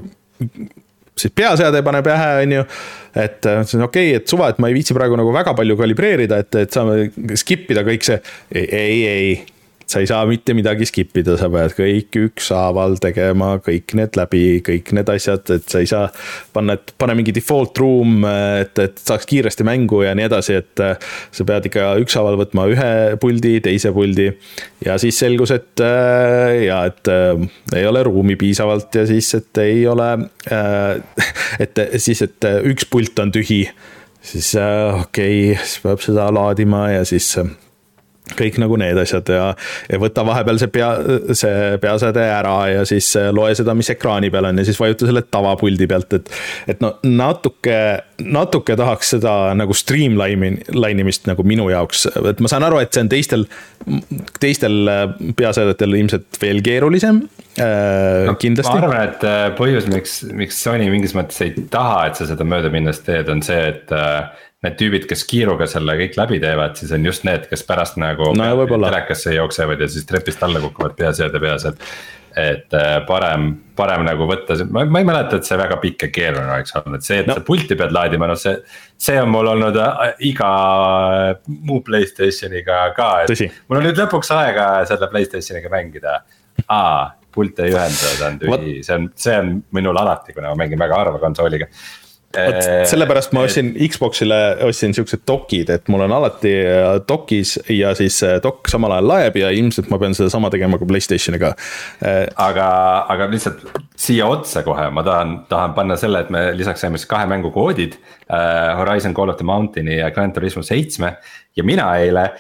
[1.20, 2.66] siis peaseade paneb pähe, on ju.
[3.14, 5.78] et äh, mõtlesin, okei okay,, et suva, et ma ei viitsi praegu nagu väga palju
[5.80, 8.20] kalibreerida, et, et saame skip ida kõik see.
[8.54, 9.32] ei, ei, ei
[9.90, 14.42] sa ei saa mitte midagi skip ida, sa pead kõik ükshaaval tegema kõik need läbi,
[14.66, 16.08] kõik need asjad, et sa ei saa
[16.54, 20.84] panna, et pane mingi default room, et, et saaks kiiresti mängu ja nii edasi, et
[20.86, 22.90] sa pead ikka ükshaaval võtma ühe
[23.22, 24.30] puldi, teise puldi.
[24.86, 25.84] ja siis selgus, et
[26.64, 27.46] ja et äh,
[27.76, 30.12] ei ole ruumi piisavalt ja siis, et ei ole
[30.52, 31.24] äh,,
[31.64, 33.64] et siis, et üks pult on tühi
[34.22, 37.34] siis äh, okei okay,, siis peab seda laadima ja siis
[38.36, 39.46] kõik nagu need asjad ja,
[39.90, 40.90] ja võta vahepeal see pea,
[41.36, 45.24] see peaseade ära ja siis loe seda, mis ekraani peal on ja siis vajuta selle
[45.26, 46.30] tavapuldi pealt, et.
[46.70, 47.78] et no natuke,
[48.22, 50.52] natuke tahaks seda nagu streamline
[51.00, 53.46] imist nagu minu jaoks, et ma saan aru, et see on teistel,
[54.42, 54.94] teistel
[55.38, 57.22] peaseadetel ilmselt veel keerulisem
[57.58, 58.36] äh, no,.
[58.40, 58.76] kindlasti.
[58.76, 62.46] ma arvan, et äh, põhjus, miks, miks Sony mingis mõttes ei taha, et sa seda
[62.46, 66.92] möödaminnes teed, on see, et äh, need tüübid, kes kiiruga selle kõik läbi teevad, siis
[66.92, 71.40] on just need, kes pärast nagu no, telekasse jooksevad ja siis trepist alla kukuvad peaseade
[71.42, 71.86] peas, et.
[72.38, 76.10] et äh, parem, parem nagu võtta, ma, ma ei mäleta, et see väga pikk ja
[76.14, 77.34] keeruline oleks olnud, see, et no.
[77.34, 78.52] sa pulti pead laadima, noh see.
[79.00, 80.50] see on mul olnud äh, iga
[81.48, 86.20] muu Playstationiga ka, et mul on nüüd lõpuks aega selle Playstationiga mängida.
[86.70, 90.62] Aa, pult ei ühenda, ta on tühi, see on, see on minul alati, kuna ma
[90.62, 91.66] mängin väga harva konsooliga
[92.36, 96.52] vot sellepärast ma ostsin Xbox'ile, ostsin siuksed dokid, et mul on alati
[97.08, 101.52] dokis ja siis dok samal ajal laeb ja ilmselt ma pean sedasama tegema ka Playstationiga.
[102.36, 102.68] aga,
[103.10, 103.64] aga lihtsalt
[103.98, 107.52] siia otsa kohe ma tahan, tahan panna selle, et me lisaks saime siis kahe mängu
[107.54, 108.78] koodid uh,.
[108.80, 111.16] Horizon Call of the Mountain'i ja Grand Turismo seitsme
[111.56, 112.30] ja mina eile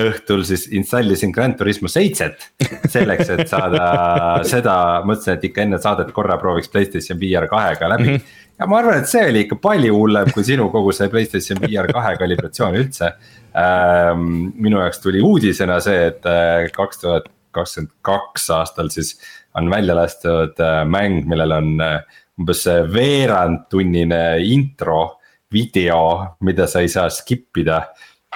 [0.00, 2.50] õhtul siis installisin Grand Turismo seitset.
[2.92, 3.86] selleks, et saada
[4.52, 4.76] seda,
[5.08, 8.18] mõtlesin, et ikka enne saadet korra prooviks Playstation VR kahega läbi mm.
[8.18, 11.60] -hmm ja ma arvan, et see oli ikka palju hullem kui sinu kogu see Playstation
[11.60, 13.10] VR kahe kalibratsioon üldse
[13.52, 14.52] ähm,.
[14.54, 19.16] minu jaoks tuli uudisena see, et äh, kaks tuhat kakskümmend kaks aastal siis
[19.56, 22.00] on välja lastud äh, mäng, millel on äh,
[22.40, 25.18] umbes veerandtunnine intro
[25.52, 27.80] video, mida sa ei saa skip ida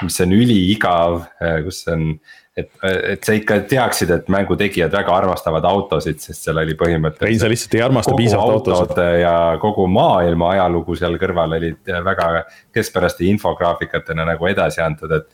[0.03, 1.23] mis on üliigav,
[1.65, 2.15] kus on
[2.61, 2.71] et,
[3.15, 7.31] et sa ikka teaksid, et mängu tegijad väga armastavad autosid, sest seal oli põhimõtteliselt.
[7.31, 9.01] ei, sa lihtsalt ei armasta piisavalt autosid.
[9.23, 12.29] ja kogu maailma ajalugu seal kõrval olid väga
[12.75, 15.27] keskpäraste infograafikatena nagu edasi antud, et.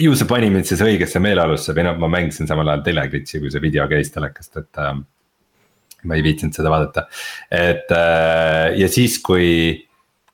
[0.00, 3.52] ju see pani mind siis õigesse meeleolusse või noh, ma mängisin samal ajal telegritsi, kui
[3.52, 4.94] see video käis telekast, et äh,.
[6.08, 7.04] ma ei viitsinud seda vaadata,
[7.52, 9.50] et äh, ja siis, kui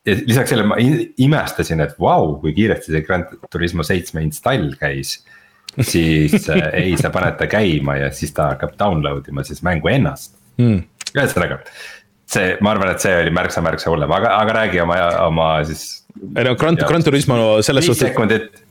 [0.07, 0.79] ja lisaks sellele ma
[1.23, 5.19] imestasin, et vau wow,, kui kiiresti see Grand Turismo seitsme install käis.
[5.81, 9.91] siis äh, ei, sa paned ta käima ja siis ta hakkab download ima siis mängu
[9.93, 10.85] ennast hmm..
[11.13, 11.59] ühesõnaga,
[12.31, 16.07] see, ma arvan, et see oli märksa, märksa hullem, aga, aga räägi oma, oma siis.
[16.33, 18.07] ei no Grand, Grand Turismo selles suhtes.
[18.07, 18.63] viis sekundit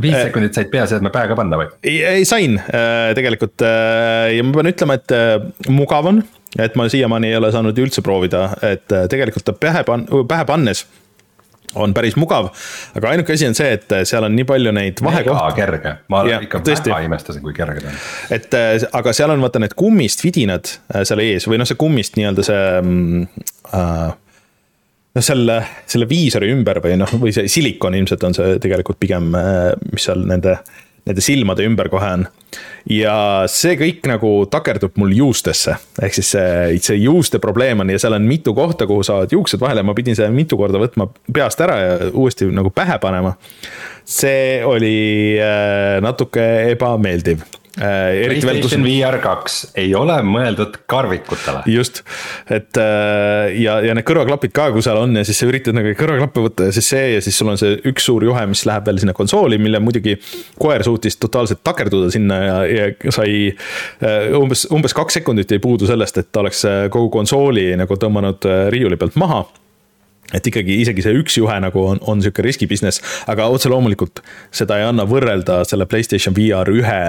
[0.00, 1.68] viis äh, sekundit said peaseadme pähe ka panna või?
[1.82, 6.24] ei, sain äh, tegelikult ja ma pean ütlema, et mugav on
[6.58, 10.46] et ma siiamaani ei ole saanud üldse proovida, et äh, tegelikult ta pähe pan-, pähe
[10.48, 10.84] pannes
[11.74, 12.50] on päris mugav,
[12.94, 15.56] aga ainuke asi on see, et äh, seal on nii palju neid vahekohti.
[15.58, 16.92] kerge, ma ja, ikka tõesti.
[16.92, 18.02] väga imestasin, kui kerge ta on.
[18.38, 22.18] et äh, aga seal on vaata need kummist vidinad seal ees või noh, see kummist
[22.20, 23.26] nii-öelda see mm,
[23.74, 24.06] äh,
[25.18, 25.60] noh, selle,
[25.90, 29.34] selle viisori ümber või noh, või see silikon ilmselt on see tegelikult pigem,
[29.90, 32.26] mis seal nende äh, nende silmade ümber kohe on.
[32.88, 33.16] ja
[33.50, 38.16] see kõik nagu takerdub mul juustesse, ehk siis see, see juuste probleem on ja seal
[38.16, 41.80] on mitu kohta, kuhu saavad juuksed vahele, ma pidin selle mitu korda võtma peast ära
[41.80, 43.34] ja uuesti nagu pähe panema.
[44.04, 44.96] see oli
[45.40, 46.44] äh, natuke
[46.74, 47.44] ebameeldiv
[47.78, 48.40] äh,.
[48.44, 51.64] PlayStation VR kaks ei ole mõeldud karvikutele.
[51.70, 52.02] just,
[52.50, 55.94] et äh, ja, ja need kõrvaklapid ka, kui seal on ja siis sa üritad nagu
[55.98, 58.86] kõrvaklappe võtta ja siis see ja siis sul on see üks suur juhe, mis läheb
[58.90, 60.16] veel sinna konsooli, mille muidugi
[60.60, 65.90] koer suutis totaalselt takerduda sinna ja, ja sai äh, umbes, umbes kaks sekundit jäi puudu
[65.90, 69.44] sellest, et ta oleks äh, kogu konsooli nagu tõmmanud riiuli pealt maha
[70.32, 74.22] et ikkagi isegi see üks juhe nagu on, on sihuke riski business, aga otse loomulikult
[74.54, 77.00] seda ei anna võrrelda selle Playstation VR ühe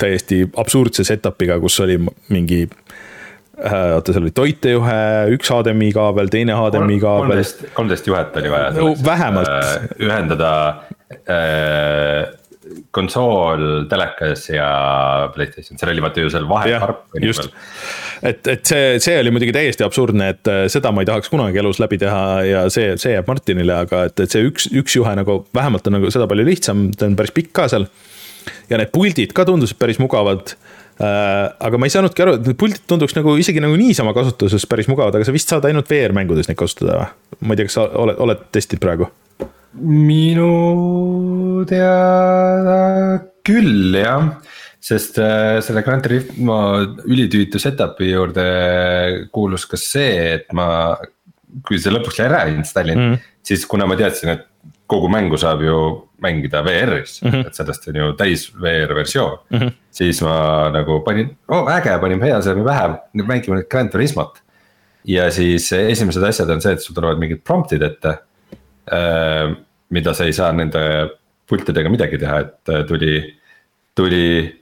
[0.00, 1.98] täiesti absurdse setup'iga, kus oli
[2.32, 4.98] mingi äh, oota, seal oli toitejuhe,
[5.36, 7.34] üks HDMI kaabel, teine HDMI kaabel.
[7.34, 8.92] kolmteist, kolmteist juhet oli vaja no,.
[9.04, 9.90] vähemalt äh,.
[10.00, 10.54] ühendada
[11.28, 12.30] äh,
[12.90, 14.68] konsool, telekas ja
[15.34, 17.04] Playstation, seal oli vaata ju seal vahekarp.
[17.20, 17.50] just,
[18.22, 21.60] et, et see, see oli muidugi täiesti absurdne, et äh, seda ma ei tahaks kunagi
[21.62, 25.14] elus läbi teha ja see, see jääb Martinile, aga et, et see üks, üks juhe
[25.18, 27.88] nagu vähemalt on nagu seda palju lihtsam, ta on päris pikk ka seal.
[28.70, 32.60] ja need puldid ka tundusid päris mugavad äh, aga ma ei saanudki aru, et need
[32.60, 36.50] puldid tunduks nagu isegi nagu niisama kasutuses päris mugavad, aga sa vist saad ainult VR-mängudes
[36.50, 37.10] neid kasutada või?
[37.42, 39.10] ma ei tea, kas sa oled, oled testinud praegu?
[39.82, 44.28] minu teada küll jah,
[44.82, 46.58] sest äh, selle Grand Turismo
[47.06, 48.46] ülitüütu setup'i juurde
[49.34, 50.96] kuulus ka see, et ma.
[51.68, 53.32] kui see lõpuks ära installin mm, -hmm.
[53.44, 54.46] siis kuna ma teadsin, et
[54.88, 55.74] kogu mängu saab ju
[56.24, 57.46] mängida VR-is mm, -hmm.
[57.46, 59.58] et sellest on ju täis VR versioon mm.
[59.58, 59.72] -hmm.
[59.90, 64.40] siis ma nagu panin, oh äge, panin peaseadme pähe, nüüd mängime nüüd Grand Turismot.
[65.04, 68.18] ja siis esimesed asjad on see, et sul tulevad mingid prompt'id ette
[68.90, 69.54] Äh,
[69.90, 70.80] mida sa ei saa nende
[71.46, 73.20] pultidega midagi teha, et äh, tuli,
[73.94, 74.58] tuli.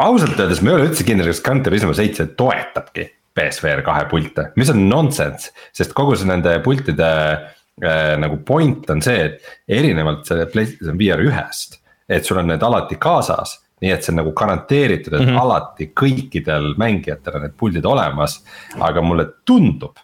[0.00, 3.06] Ausalt öeldes ma ei ole üldse kindel, kas Gran Turismo seitse toetabki
[3.36, 9.02] BSVR kahe pilte, mis on nonsense, sest kogu see nende pultide äh, nagu point on
[9.04, 14.04] see, et erinevalt selle PlayStation VR ühest, et sul on need alati kaasas nii et
[14.04, 15.40] see on nagu garanteeritud, et mm -hmm.
[15.40, 18.42] alati kõikidel mängijatel on need puldid olemas,
[18.76, 19.96] aga mulle tundub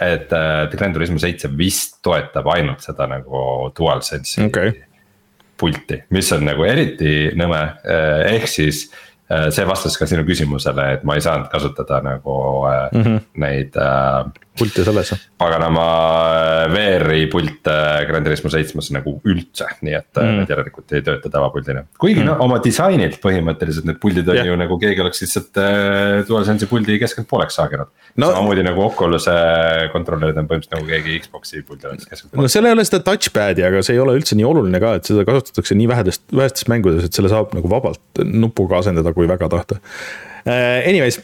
[0.00, 4.72] et äh, Gran Turismo seitse vist toetab ainult seda nagu DualSense'i okay.
[5.60, 8.88] pulti, mis on nagu eriti nõme, äh, ehk siis
[9.50, 12.34] see vastas ka sinu küsimusele, et ma ei saanud kasutada nagu
[12.92, 13.20] mm -hmm.
[13.40, 14.24] neid äh,
[14.58, 15.10] pulti selles.
[15.38, 15.84] paganama
[16.70, 17.70] VR-i pult
[18.08, 20.40] Gran Turismo seitsmes nagu üldse, nii et mm.
[20.40, 21.84] need järelikult ei tööta tavapuldina.
[22.00, 22.28] kuigi mm.
[22.30, 24.48] no oma disainilt põhimõtteliselt need puldid on yeah.
[24.50, 28.30] ju nagu keegi oleks lihtsalt äh, DualSense'i puldi keskelt pooleks saaginud no..
[28.30, 29.36] samamoodi nagu Oculus'e
[29.94, 32.46] kontrollerid on põhimõtteliselt nagu keegi Xbox'i puldi oleks keskelt pooleks.
[32.46, 35.10] no seal ei ole seda touchpad'i, aga see ei ole üldse nii oluline ka, et
[35.10, 39.50] seda kasutatakse nii vähedest, vähestes mängudes, et selle saab nagu vabalt nupuga asendada, kui väga
[39.52, 39.82] tahta.
[40.44, 41.18] Äh, anyways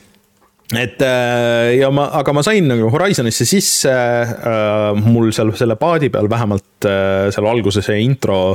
[0.71, 6.11] et äh, ja ma, aga ma sain nagu Horizonisse sisse, äh, mul seal selle paadi
[6.15, 8.55] peal vähemalt seal alguses see intro,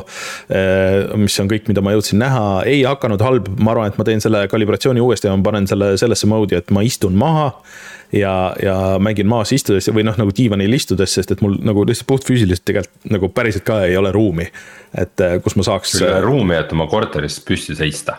[1.22, 4.24] mis on kõik, mida ma jõudsin näha, ei hakanud halb, ma arvan, et ma teen
[4.24, 7.52] selle kalibratsiooni uuesti ja ma panen selle sellesse mode'i, et ma istun maha
[8.18, 8.34] ja,
[8.64, 12.66] ja mängin maas istudes või noh, nagu diivanil istudes, sest et mul nagu lihtsalt puhtfüüsiliselt
[12.66, 14.50] tegelikult nagu päriselt ka ei ole ruumi.
[14.98, 16.00] et kus ma saaks.
[16.00, 18.18] sul ei ole ruumi, et oma korteris püsti seista?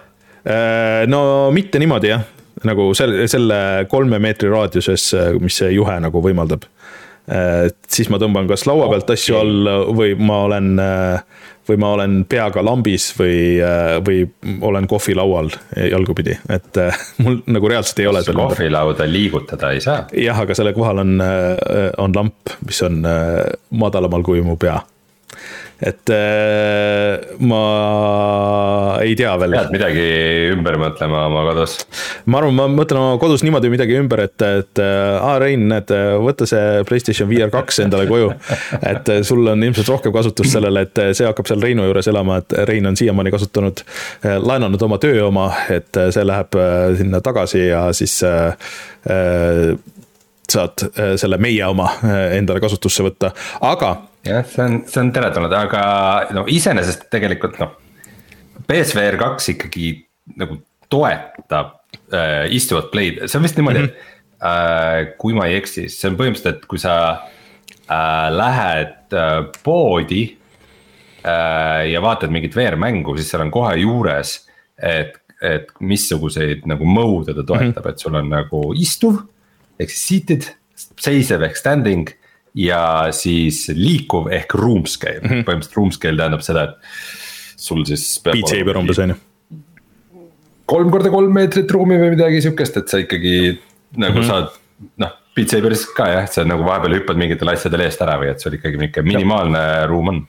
[1.11, 1.21] no
[1.51, 2.23] mitte niimoodi jah,
[2.65, 3.59] nagu selle, selle
[3.91, 5.11] kolme meetri raadiuses,
[5.43, 6.65] mis see juhe nagu võimaldab.
[7.91, 10.69] siis ma tõmban kas laua pealt asju all või ma olen,
[11.67, 13.59] või ma olen peaga lambis või,
[14.07, 14.21] või
[14.63, 15.51] olen kohvilaual
[15.91, 16.79] jalgupidi, et
[17.27, 18.23] mul nagu reaalselt ei ole.
[18.31, 20.05] kohvilauda liigutada ei saa.
[20.15, 21.17] jah, aga selle kohal on,
[21.99, 23.03] on lamp, mis on
[23.71, 24.79] madalamal kui mu pea
[25.81, 29.57] et äh, ma ei tea veel.
[29.59, 30.05] pead midagi
[30.55, 31.75] ümber mõtlema oma kodus?
[32.33, 35.93] ma arvan, ma mõtlen oma kodus niimoodi midagi ümber, et, et äh, aa, Rein, näed,
[36.25, 38.33] võta see PlayStation VR kaks endale koju.
[38.81, 42.41] et äh, sul on ilmselt rohkem kasutust sellele, et see hakkab seal Reinu juures elama,
[42.41, 43.85] et Rein on siiamaani kasutanud,
[44.25, 46.57] laenanud oma töö oma, et see läheb
[46.97, 48.17] sinna tagasi ja siis
[50.47, 50.85] saad
[51.21, 51.91] selle meie oma
[52.33, 53.35] endale kasutusse võtta,
[53.67, 53.97] aga
[54.27, 55.83] jah, see on, see on teretulnud, aga
[56.37, 57.75] no iseenesest tegelikult noh.
[58.67, 59.91] BSVR kaks ikkagi
[60.41, 60.59] nagu
[60.91, 61.77] toetab
[62.15, 63.93] äh, istuvat play'd, see on vist niimoodi mm, -hmm.
[63.93, 69.39] et äh, kui ma ei eksi, see on põhimõtteliselt, et kui sa äh, lähed äh,
[69.63, 70.25] poodi
[71.23, 71.87] äh,.
[71.93, 74.39] ja vaatad mingit VR-mängu, siis seal on kohe juures,
[74.83, 77.91] et, et missuguseid nagu mode'e ta toetab mm, -hmm.
[77.91, 79.23] et sul on nagu istuv
[79.81, 80.49] ehk siis seated,
[81.01, 82.11] seisev ehk standing
[82.57, 85.47] ja siis liikuv ehk room scale mm, -hmm.
[85.47, 88.07] põhimõtteliselt room scale tähendab seda, et sul siis.
[88.25, 89.19] Beat Saber umbes on ju.
[90.67, 93.37] kolm korda kolm meetrit ruumi või midagi sihukest, et sa ikkagi
[93.97, 94.29] nagu mm -hmm.
[94.29, 98.33] saad noh, Beat Saberis ka jah, sa nagu vahepeal hüppad mingitel asjadel eest ära või
[98.33, 99.87] et sul ikkagi nihuke minimaalne ja.
[99.87, 100.27] ruum on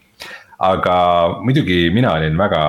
[0.57, 0.97] aga
[1.45, 2.61] muidugi mina olin väga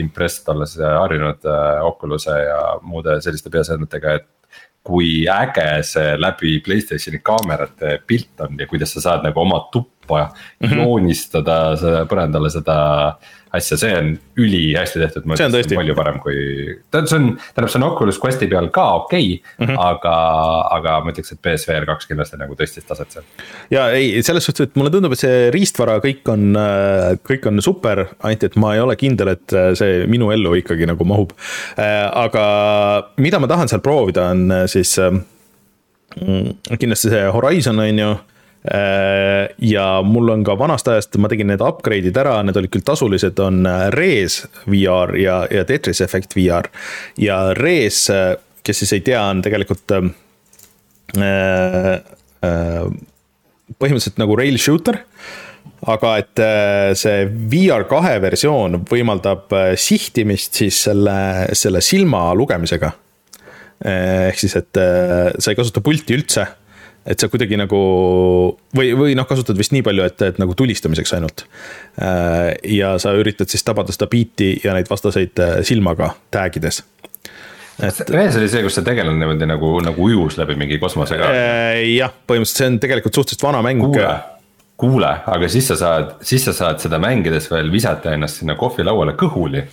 [0.00, 4.28] impressed, olles harjunud äh, Oculus'e ja muude selliste peaseadmetega, et
[4.86, 9.95] kui äge see läbi Playstationi kaamerate pilt on ja kuidas sa saad nagu oma tuppa
[10.06, 10.82] mm -hmm.
[10.82, 12.76] joonistada põrandale seda
[13.56, 16.36] asja, see on ülihästi tehtud, see on palju parem kui.
[16.90, 19.80] tähendab, see on, tähendab, see on Oculus Questi peal ka okei okay, mm, -hmm.
[19.86, 20.16] aga,
[20.76, 23.26] aga ma ütleks, et PSVR kaks kindlasti nagu tõstis taset seal.
[23.70, 26.58] ja ei, selles suhtes, et mulle tundub, et see riistvara kõik on,
[27.30, 31.04] kõik on super, ainult et ma ei ole kindel, et see minu ellu ikkagi nagu
[31.04, 31.32] mahub.
[31.76, 32.46] aga
[33.16, 38.16] mida ma tahan seal proovida, on siis mm, kindlasti see Horizon on ju
[38.66, 43.38] ja mul on ka vanast ajast, ma tegin need upgrade'id ära, need olid küll tasulised,
[43.42, 46.68] on äh, Res VR ja, ja Tetris Effect VR.
[47.20, 48.34] ja Res, äh,
[48.66, 50.08] kes siis ei tea, on tegelikult äh,
[51.22, 52.86] äh,
[53.76, 55.02] põhimõtteliselt nagu rail shooter
[55.86, 56.40] aga et
[56.98, 61.16] see VR kahe versioon võimaldab sihtimist siis selle,
[61.58, 62.90] selle silma lugemisega.
[63.84, 66.46] ehk siis, et sa ei kasuta pulti üldse
[67.06, 67.78] et sa kuidagi nagu
[68.76, 71.46] või, või noh, kasutad vist nii palju, et, et nagu tulistamiseks ainult.
[72.02, 76.82] Äh, ja sa üritad siis tabada seda biiti ja neid vastaseid äh, silmaga tag ides
[77.82, 78.00] et.
[78.10, 81.28] Rees oli see, kus see tegelane niimoodi nagu, nagu ujus läbi mingi kosmosega.
[81.32, 83.84] Äh, jah, põhimõtteliselt see on tegelikult suhteliselt vana mäng.
[83.84, 84.14] kuule,
[84.80, 89.16] kuule, aga siis sa saad, siis sa saad seda mängides veel visata ennast sinna kohvilauale
[89.20, 89.66] kõhuli.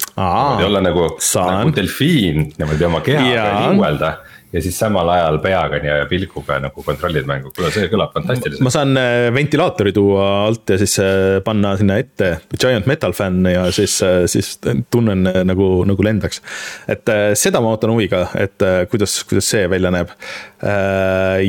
[0.67, 4.13] olla nagu, nagu delfiin niimoodi oma keha peal liuelda
[4.53, 8.61] ja siis samal ajal peaga ja pilguga nagu kontrollid mängu, kuule see kõlab fantastiliselt.
[8.65, 13.41] ma saan äh, ventilaatori tuua alt ja siis äh, panna sinna ette Giant Metal Fan
[13.49, 14.55] ja siis, äh, siis
[14.93, 16.43] tunnen nagu, nagu lendaks.
[16.87, 17.09] et
[17.39, 18.61] seda ma ootan huviga, et
[18.91, 20.13] kuidas, kuidas see välja näeb.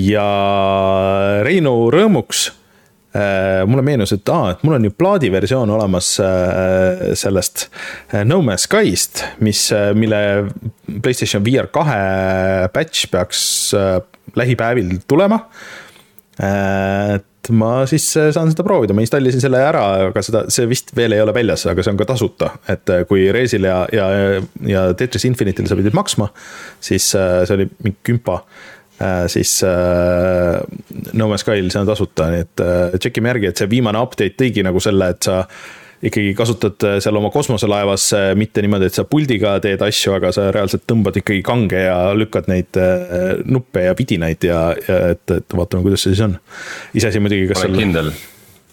[0.00, 0.26] ja
[1.44, 2.48] Reinu rõõmuks
[3.66, 7.68] mulle meenus, et aa, et mul on ju plaadiversioon olemas äh, sellest
[8.10, 10.18] äh, No Man's Skyst, mis, mille
[11.02, 12.00] Playstation VR kahe
[12.74, 13.44] patch peaks
[14.34, 15.44] lähipäevil tulema.
[16.34, 21.14] et ma siis saan seda proovida, ma installisin selle ära, aga seda, see vist veel
[21.14, 24.08] ei ole väljas, aga see on ka tasuta, et kui Resil ja, ja,
[24.66, 26.32] ja Tetris Infinity'l sa pidid maksma,
[26.82, 28.40] siis see oli mingi kümpa
[29.30, 32.66] siis No Man's Skyl see on tasuta, nii et
[32.98, 35.40] tšekkime järgi, et see viimane update tõigi nagu selle, et sa
[36.04, 40.84] ikkagi kasutad seal oma kosmoselaevas mitte niimoodi, et sa puldiga teed asju, aga sa reaalselt
[40.90, 42.78] tõmbad ikkagi kange ja lükkad neid
[43.48, 46.38] nuppe ja vidinaid ja, ja et, et vaatame, kuidas see siis on.
[46.94, 47.80] iseasi muidugi, kas seal.
[47.80, 48.12] kindel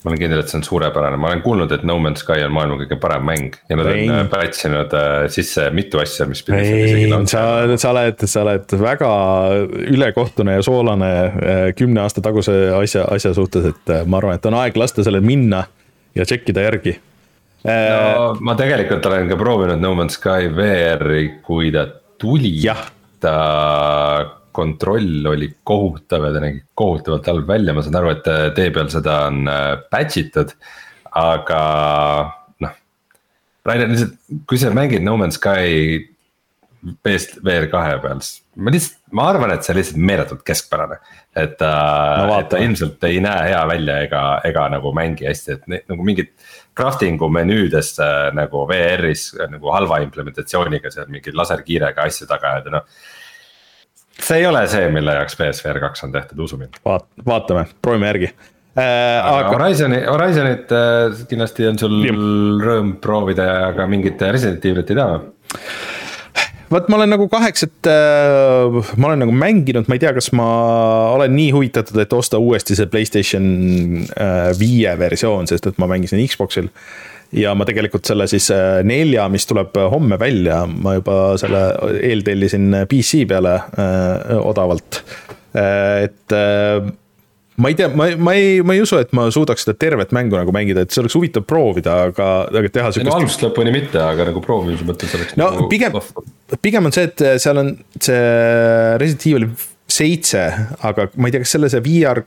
[0.02, 2.54] ma olen kindel, et see on suurepärane, ma olen kuulnud, et No Man's Sky on
[2.56, 4.10] maailma kõige parem mäng ja nad Vein.
[4.16, 6.42] on patch inud äh, sisse mitu asja, mis.
[6.58, 7.44] ei, sa,
[7.78, 9.12] sa oled, sa oled väga
[9.94, 14.50] ülekohtune ja soolane äh, kümne aasta taguse asja, asja suhtes, et äh, ma arvan, et
[14.50, 15.68] on aeg lasta sellel minna
[16.18, 16.98] ja tšekkida järgi.
[17.64, 21.86] no ma tegelikult olen ka proovinud No Man's Sky VR-i, kui ta
[22.22, 22.58] tuli.
[23.22, 23.38] ta
[24.56, 28.70] kontroll oli kohutav ja ta nägi kohutavalt halb välja, ma saan aru, et äh, tee
[28.76, 30.54] peal seda on äh, patch itud,
[31.18, 31.62] aga
[32.64, 32.78] noh.
[33.68, 34.16] Rainer, lihtsalt,
[34.50, 36.08] kui sa mängid No Man's Sky
[37.06, 40.98] PS VR kahe peal, siis ma lihtsalt, ma arvan, et see lihtsalt meeletult keskpärane.
[41.38, 41.72] et ta
[42.26, 45.82] no,, et ta ilmselt ei näe hea välja ega, ega nagu mängi hästi, et ne,
[45.94, 46.34] nagu mingid.
[46.76, 53.10] Crafting'u menüüdes äh, nagu VR-is nagu halva implementatsiooniga seal mingi laserkiirega asju taga ajada, noh
[54.22, 56.82] see ei ole see, mille jaoks BSVR kaks on tehtud, usu mind.
[56.88, 58.84] vaat-, vaatame, proovime järgi äh,.
[59.22, 62.22] aga Horizon'i, Horizon'it äh, kindlasti on sul Jum.
[62.64, 65.60] rõõm proovida, aga mingit Resident Evilit ei tea või?
[66.72, 70.50] vot ma olen nagu kaheksat äh,, ma olen nagu mänginud, ma ei tea, kas ma
[71.18, 73.48] olen nii huvitatud, et osta uuesti see Playstation
[74.16, 78.80] äh, viie versioon, sest et ma mängisin Xbox'il äh, ja ma tegelikult selle siis äh,
[78.88, 81.64] nelja, mis tuleb äh, homme välja, ma juba selle
[82.02, 85.04] eeltellisin PC peale äh, odavalt.
[85.52, 90.14] et ma ei tea, ma, ma ei, ma ei usu, et ma suudaks seda tervet
[90.16, 93.10] mängu nagu mängida, et see oleks huvitav proovida, aga, aga teha sihukest.
[93.10, 95.36] no algusest lõpuni mitte, aga nagu proovimise mõttes oleks.
[95.36, 95.98] no nagu pigem,
[96.64, 98.22] pigem on see, et seal on see
[99.04, 99.50] Resident Evil
[99.92, 100.46] seitse,
[100.88, 102.24] aga ma ei tea, kas selle see VR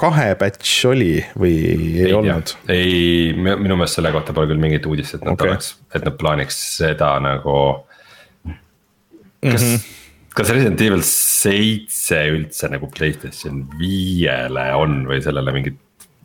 [0.00, 2.54] kahe batch oli või ei, ei olnud?
[2.72, 5.52] ei, minu meelest selle kohta pole küll mingit uudist, et nad okay.
[5.52, 7.56] oleks, et nad plaaniks seda nagu.
[8.46, 9.82] kas mm, -hmm.
[10.36, 15.78] kas Resident Evil seitse üldse nagu Playstation viiele on või sellele mingit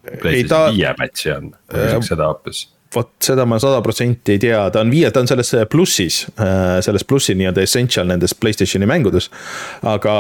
[0.06, 0.96] Playstation viie ta...
[1.02, 5.10] batch'i on, küsiks seda hoopis vot seda ma sada protsenti ei tea, ta on viie,
[5.12, 9.28] ta on selles plussis, äh, selles plussi nii-öelda essential nendes Playstationi mängudes.
[9.84, 10.16] aga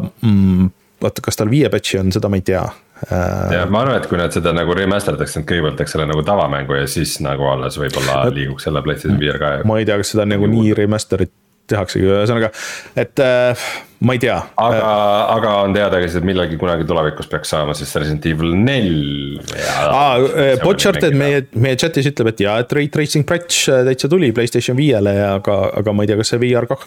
[0.00, 0.70] mm,
[1.02, 2.62] vaata, kas tal viie patch'i on, seda ma ei tea.
[3.06, 6.08] Äh, ja ma arvan, et kui nad seda nagu remaster daks, nad kõigepealt teeks selle
[6.10, 9.52] nagu tavamängu ja siis nagu alles võib-olla liiguks selle PlayStation VR ka.
[9.68, 11.32] ma ei tea, kas seda nagu nii remaster'it
[11.70, 12.50] tehaksegi, ühesõnaga,
[12.98, 13.70] et äh,
[14.06, 14.36] ma ei tea.
[14.60, 14.90] aga,
[15.34, 19.40] aga on teada ka siis, et millalgi kunagi tulevikus peaks saama siis Resident Evil neli.
[19.84, 24.10] aa, äh, Botcharted meie, meie chat'is ütleb, et jaa, et Ray Tracing patch äh, täitsa
[24.12, 26.86] tuli Playstation viiele ja aga, aga ma ei tea, kas see VR kah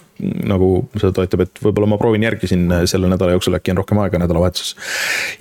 [0.50, 4.02] nagu seda toetab, et võib-olla ma proovin järgi siin selle nädala jooksul, äkki on rohkem
[4.04, 4.76] aega nädalavahetuses.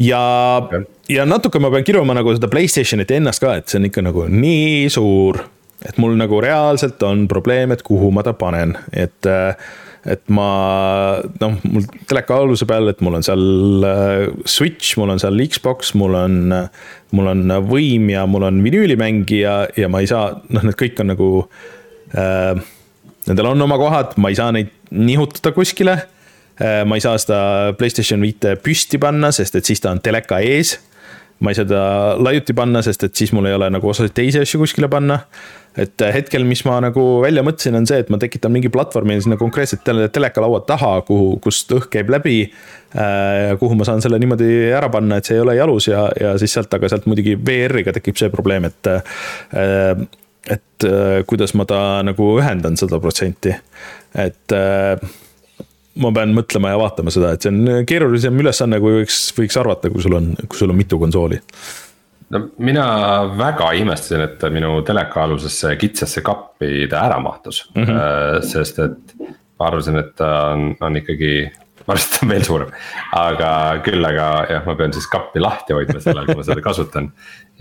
[0.02, 0.22] ja
[0.60, 4.04] okay., ja natuke ma pean kirjuma nagu seda Playstationit ennast ka, et see on ikka
[4.04, 5.40] nagu nii suur
[5.88, 9.54] et mul nagu reaalselt on probleem, et kuhu ma ta panen, et äh,
[10.02, 15.22] et ma noh, mul teleka aluse peal, et mul on seal äh, Switch, mul on
[15.22, 16.38] seal Xbox, mul on,
[17.14, 21.12] mul on võim ja mul on vinüülimängija ja ma ei saa, noh, need kõik on
[21.14, 21.32] nagu
[22.18, 22.54] äh,.
[23.22, 26.82] Nendel on oma kohad, ma ei saa neid nihutada kuskile äh,.
[26.82, 27.42] ma ei saa seda
[27.78, 30.80] Playstation viite püsti panna, sest et siis ta on teleka ees
[31.42, 31.82] ma ei saa ta
[32.22, 35.20] laiuti panna, sest et siis mul ei ole nagu osasid teisi asju kuskile panna
[35.78, 39.38] et hetkel, mis ma nagu välja mõtlesin, on see, et ma tekitan mingi platvormi sinna
[39.40, 43.54] konkreetselt tele, telekalaua taha, kuhu, kust õhk käib läbi äh,.
[43.60, 46.52] kuhu ma saan selle niimoodi ära panna, et see ei ole jalus ja, ja siis
[46.58, 50.04] sealt, aga sealt muidugi VR-iga tekib see probleem, et äh,.
[50.52, 53.54] et äh, kuidas ma ta nagu ühendan sada protsenti,
[54.18, 55.10] et äh,
[56.00, 59.90] ma pean mõtlema ja vaatama seda, et see on keerulisem ülesanne, kui võiks, võiks arvata,
[59.92, 61.40] kui sul on, kui sul on mitu konsooli
[62.32, 62.84] no mina
[63.38, 68.46] väga imestasin, et minu teleka alusesse kitsasse kappi ta ära mahtus mm, -hmm.
[68.52, 69.16] sest et
[69.60, 71.34] ma arvasin, et ta on, on ikkagi
[71.86, 72.72] ma arvasin, et ta on veel suurem,
[73.18, 73.50] aga
[73.84, 77.12] küll, aga jah, ma pean siis kappi lahti hoidma sellal, kui ma seda kasutan.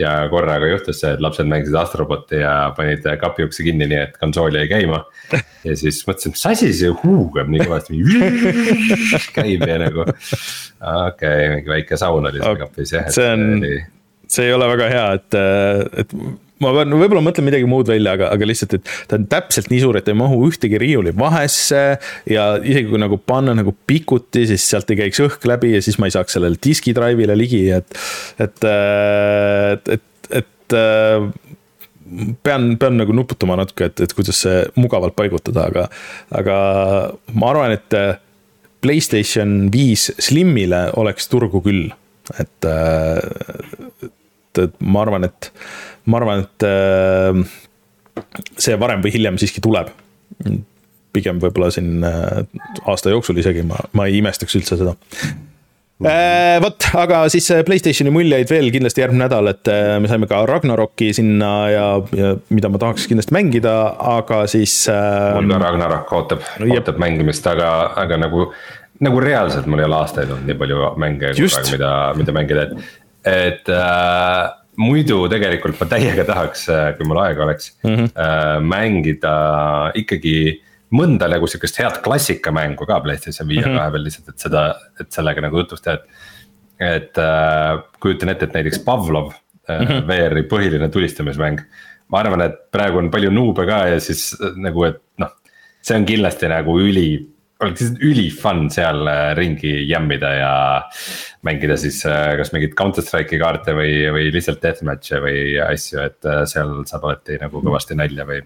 [0.01, 4.19] Ja korraga juhtus see, et lapsed mängisid Astroboti ja panid kapi ukse kinni, nii et
[4.21, 5.03] konsool jäi käima.
[5.67, 8.01] ja siis mõtlesin, mis asi see huugab nii kõvasti,
[9.37, 10.05] käib ja nagu.
[10.05, 13.09] okei okay,, mingi väike saun oli seal kapis jah.
[13.13, 13.59] see on
[14.31, 15.39] see ei ole väga hea, et,
[16.03, 16.15] et
[16.61, 19.81] ma pean, võib-olla mõtlen midagi muud välja, aga, aga lihtsalt, et ta on täpselt nii
[19.83, 21.81] suur, et ei mahu ühtegi riiuli vahesse.
[22.29, 25.99] ja isegi kui nagu panna nagu pikuti, siis sealt ei käiks õhk läbi ja siis
[26.01, 28.01] ma ei saaks sellele diski drive'ile ligi, et,
[28.39, 30.77] et, et, et, et
[32.43, 35.87] pean, pean nagu nuputama natuke, et, et kuidas see mugavalt paigutada, aga,
[36.41, 36.57] aga
[37.33, 37.97] ma arvan, et
[38.81, 41.91] Playstation viis Slimile oleks turgu küll,
[42.41, 42.69] et,
[44.01, 45.51] et, et ma arvan, et,
[46.05, 46.65] ma arvan, et
[48.61, 49.91] see varem või hiljem siiski tuleb.
[51.11, 54.95] pigem võib-olla siin aasta jooksul isegi ma, ma ei imestaks üldse seda
[56.01, 60.25] Äh, vot, aga siis äh, Playstationi muljeid veel kindlasti järgmine nädal, et äh, me saime
[60.29, 61.83] ka Ragnaroki sinna ja,
[62.17, 63.73] ja mida ma tahaks kindlasti mängida,
[64.15, 65.35] aga siis äh,.
[65.37, 67.69] mul ka Ragnarok ootab, ootab mängimist, aga,
[68.01, 68.47] aga nagu,
[69.05, 71.35] nagu reaalselt mul ei ole aastaid olnud nii palju mänge,
[71.69, 72.97] mida, mida mängida, et,
[73.35, 74.41] et äh,
[74.79, 76.67] muidu tegelikult ma täiega tahaks,
[76.97, 78.11] kui mul aega oleks mm, -hmm.
[78.15, 79.33] äh, mängida
[79.95, 80.61] ikkagi
[80.95, 83.77] mõnda nagu sihukest head klassikamängu ka PlayStation viie mm -hmm.
[83.79, 84.63] kahe peal lihtsalt, et seda,
[84.99, 86.05] et sellega nagu jutust teha, et.
[86.81, 89.31] et äh, kujutan ette, et näiteks Pavlov
[89.69, 90.07] äh, mm -hmm.
[90.07, 91.59] VR-i põhiline tulistamismäng.
[92.07, 95.29] ma arvan, et praegu on palju nuube ka ja siis äh, nagu, et noh,
[95.81, 97.30] see on kindlasti nagu üli
[97.61, 100.53] oleks lihtsalt üli fun seal äh, ringi jämmida ja
[101.47, 106.31] mängida siis äh, kas mingeid Counter Strike'i kaarte või, või lihtsalt deathmatch'e või asju, et
[106.49, 108.41] seal saab alati nagu kõvasti nalja või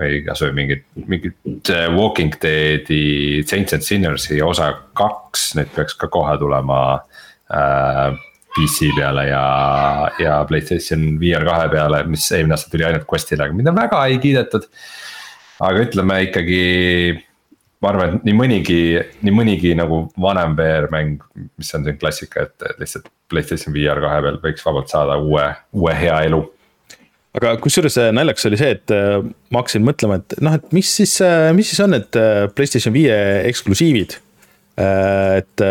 [0.00, 6.10] või kasvõi mingit, mingit äh, Walking Dead'i Saints and Sinners'i osa kaks, need peaks ka
[6.12, 6.82] kohe tulema
[7.52, 8.20] äh,.
[8.52, 9.44] PC peale ja,
[10.20, 14.18] ja Playstation VR kahe peale, mis eelmine aasta tuli ainult Questile, aga mida väga ei
[14.20, 14.66] kiidetud.
[15.56, 16.58] aga ütleme ikkagi,
[17.82, 18.80] ma arvan, et nii mõnigi,
[19.26, 21.22] nii mõnigi nagu vanem VR mäng,
[21.58, 25.94] mis on siin klassika, et lihtsalt Playstation VR kahe peal võiks vabalt saada uue, uue
[25.98, 26.42] hea elu
[27.38, 29.22] aga kusjuures äh, naljakas oli see, et äh,
[29.52, 32.18] ma hakkasin mõtlema, et noh, et mis siis, äh, mis siis on need
[32.56, 33.16] Playstation viie
[33.48, 34.18] eksklusiivid.
[34.82, 35.62] et,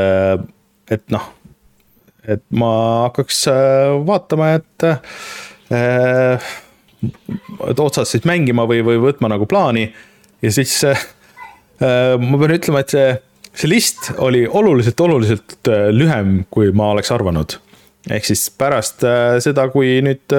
[0.93, 1.23] et noh,
[2.29, 2.73] et ma
[3.07, 3.39] hakkaks
[4.05, 4.85] vaatama, et,
[7.65, 9.87] et otsast siis mängima või, või võtma nagu plaani
[10.45, 10.75] ja siis
[11.81, 13.05] ma pean ütlema, et see,
[13.57, 17.57] see list oli oluliselt, oluliselt lühem, kui ma oleks arvanud.
[18.09, 19.05] ehk siis pärast
[19.41, 20.37] seda, kui nüüd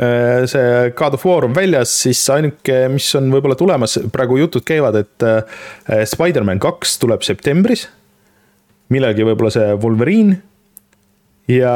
[0.00, 4.64] Äh, see God of War on väljas, siis ainuke, mis on võib-olla tulemas, praegu jutud
[4.64, 7.88] käivad, et äh, Spider-man kaks tuleb septembris.
[8.90, 10.40] millalgi võib-olla see Wolverine.
[11.50, 11.74] ja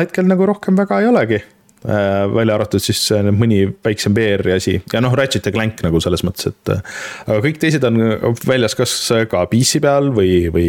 [0.00, 1.42] hetkel nagu rohkem väga ei olegi.
[1.82, 3.00] Äh, välja arvatud siis
[3.34, 6.74] mõni väiksem VR-i asi ja noh, Ratchet ja Clank nagu selles mõttes, et.
[7.26, 7.98] aga kõik teised on
[8.46, 8.92] väljas kas
[9.30, 10.68] ka PC peal või, või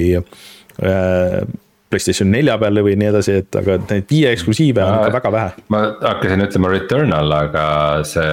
[1.93, 5.65] Playstation nelja peale või nii edasi, et aga neid viie eksklusiive on ikka väga vähe.
[5.69, 7.65] ma hakkasin ütlema Returnal, aga
[8.09, 8.31] see.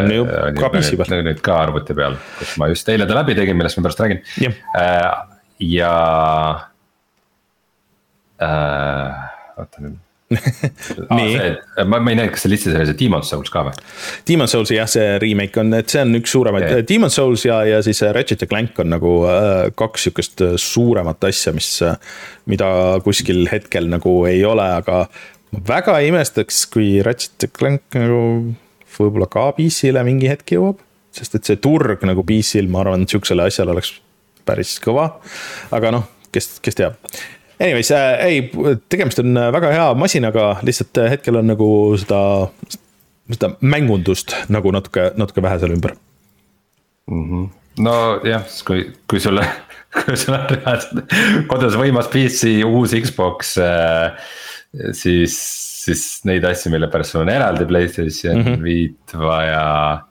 [0.00, 0.24] on ju
[0.58, 1.22] ka PC peal.
[1.28, 4.24] nüüd ka arvuti peal, kus ma just eile ta läbi tegin, millest ma pärast räägin.
[4.80, 5.04] Äh,
[5.76, 5.92] ja
[8.42, 9.22] äh,,
[9.62, 10.02] oota nüüd
[11.16, 11.84] nii ah,.
[11.86, 13.74] ma, ma ei näinud, kas see listis oli see Demon's Souls ka või?
[14.26, 17.60] Demon's Souls jah, see remake on, et see on üks suuremaid okay., Demon's Souls ja,
[17.68, 21.94] ja siis Ratchet ja Clank on nagu äh, kaks sihukest äh, suuremat asja, mis, äh,
[22.50, 22.68] mida
[23.06, 25.04] kuskil hetkel nagu ei ole, aga.
[25.54, 28.20] ma väga ei imestaks, kui Ratchet ja Clank nagu
[28.96, 30.82] võib-olla ka PC-le mingi hetk jõuab.
[31.14, 33.94] sest et see turg nagu PC-l, ma arvan, sihukesele asjale oleks
[34.46, 35.06] päris kõva.
[35.70, 36.98] aga noh, kes, kes teab
[37.60, 38.40] Anyways äh,, ei,
[38.88, 42.18] tegemist on äh, väga hea masinaga, lihtsalt äh, hetkel on nagu seda,
[43.32, 45.94] seda mängundust nagu natuke, natuke vähe seal ümber
[47.08, 47.22] mm.
[47.22, 47.46] -hmm.
[47.86, 49.46] nojah, kui, kui sulle,
[49.96, 51.16] kui sul on reaalselt
[51.48, 54.28] kodus võimas PC, uus Xbox äh,,
[54.92, 55.40] siis,
[55.86, 58.62] siis neid asju, mille pärast sul on eraldi Playstation mm -hmm.
[58.62, 60.02] viit vaja.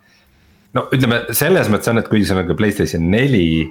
[0.74, 3.70] no ütleme selles mõttes on, et kui sul on ka Playstation neli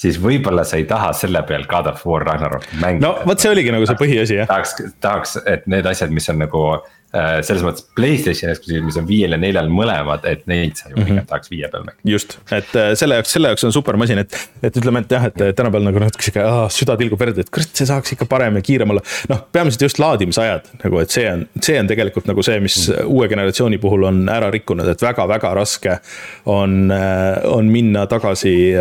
[0.00, 3.04] siis võib-olla sa ei taha selle peal God of War Ragnarok mängida.
[3.04, 4.48] no vot, see oligi nagu see põhiasi jah.
[4.50, 6.64] tahaks, tahaks, et need asjad, mis on nagu
[7.10, 11.08] selles mõttes Playstationi eksklusiivid, mis on viiel ja neljal mõlemad, et neid sa ju pigem
[11.08, 11.26] mm -hmm.
[11.26, 12.10] tahaks viie peal mängida.
[12.12, 15.26] just, et äh, selle jaoks, selle jaoks on super masin, et, et ütleme, et jah,
[15.26, 18.62] et tänapäeval nagu natuke sihuke süda tilgub verd, et kurat, see saaks ikka parem ja
[18.62, 19.02] kiirem olla.
[19.28, 22.94] noh, peamiselt just laadimisajad nagu, et see on, see on tegelikult nagu see, mis mm
[22.94, 23.04] -hmm.
[23.06, 25.98] uue generatsiooni puhul on ära rikkunud, et väga-väga raske
[26.46, 28.74] on, äh, on minna tagasi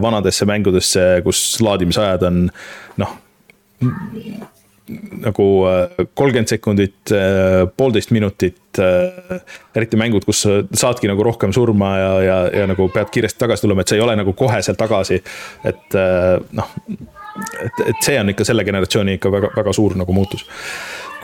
[0.00, 2.50] vanadesse mängudesse, kus laadimisajad on
[2.96, 3.18] noh
[5.22, 8.78] nagu äh, kolmkümmend sekundit, äh, poolteist minutit.
[8.78, 9.40] Äh,
[9.74, 13.82] eriti mängud, kus saadki nagu rohkem surma ja, ja, ja nagu pead kiiresti tagasi tulema,
[13.82, 15.22] et sa ei ole nagu kohe seal tagasi.
[15.64, 15.96] et
[16.56, 16.74] noh,
[17.64, 20.44] et, et see on ikka selle generatsiooni ikka väga, väga suur nagu muutus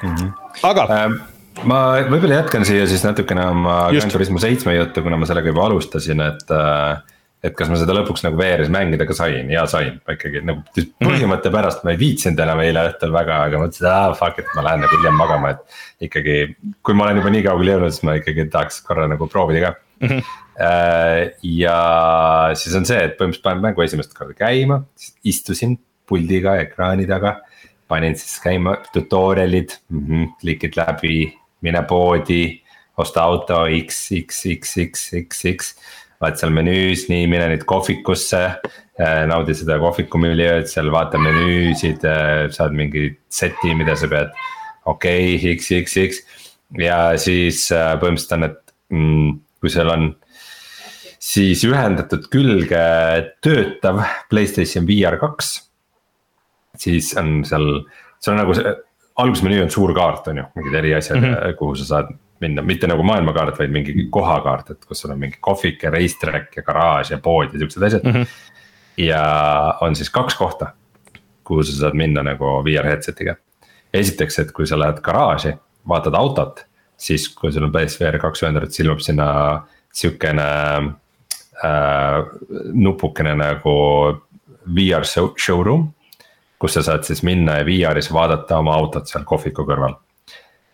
[0.03, 0.15] mm.
[0.15, 0.33] -hmm.
[0.63, 1.21] aga ähm
[1.69, 1.79] ma
[2.09, 6.21] võib-olla jätkan siia siis natukene oma Gran Turismo seitsme juttu, kuna ma sellega juba alustasin,
[6.25, 7.03] et äh,
[7.43, 10.63] et kas ma seda lõpuks nagu VR-is mängida ka sain ja sain, ma ikkagi nagu
[11.03, 14.63] põhimõtte pärast ma ei viitsinud enam eile õhtul väga, aga mõtlesin, aa fuck it, ma
[14.69, 15.81] lähen nagu hiljem magama, et.
[16.07, 16.37] ikkagi,
[16.87, 19.73] kui ma olen juba nii kaugele jõudnud, siis ma ikkagi tahaks korra nagu proovida ka
[19.75, 20.09] mm.
[20.09, 21.33] -hmm.
[21.59, 21.79] ja
[22.59, 24.83] siis on see, et põhimõtteliselt panen mängu esimest korda käima,
[25.25, 27.41] istusin puldiga ekraani taga.
[27.89, 32.63] panin siis käima tutorial'id mm, -hmm, klikid läbi, mine poodi,
[32.97, 35.75] osta auto X, X, X, X, X, X.
[36.23, 38.43] vaat seal menüüs, nii mine nüüd kohvikusse,
[39.29, 42.05] naudi seda kohvikumiljööd seal, vaata menüüsid,
[42.55, 44.31] saad mingi seti, mida sa pead.
[44.85, 46.23] okei okay,, X, X, X
[46.79, 49.33] ja siis põhimõtteliselt on, et mm,
[49.63, 50.09] kui seal on
[51.23, 52.87] siis ühendatud külge
[53.45, 55.53] töötav Playstation VR kaks.
[56.79, 57.69] siis on seal,
[58.19, 58.75] see on nagu see,
[59.23, 61.57] algusmenüü on suur kaart, on ju, mingid eri asjad mm, -hmm.
[61.59, 65.41] kuhu sa saad minna, mitte nagu maailmakaart, vaid mingi kohakaart, et kus sul on mingi
[65.41, 68.13] kohvik ja racetrack ja garaaž ja pood ja siuksed asjad mm.
[68.13, 68.27] -hmm.
[69.07, 69.23] ja
[69.81, 70.73] on siis kaks kohta,
[71.45, 73.37] kuhu sa saad minna nagu VR headset'iga.
[73.95, 75.53] esiteks, et kui sa lähed garaaži,
[75.89, 76.65] vaatad autot,
[76.97, 79.27] siis kui sul on PSVR kaks ühendatud, siis ilmub sinna
[79.93, 80.47] sihukene
[81.65, 82.25] äh,
[82.73, 83.75] nupukene nagu
[84.75, 85.93] VR show, showroom.
[86.59, 89.97] kus sa saad siis minna ja VR-is vaadata oma autot seal kohviku kõrval.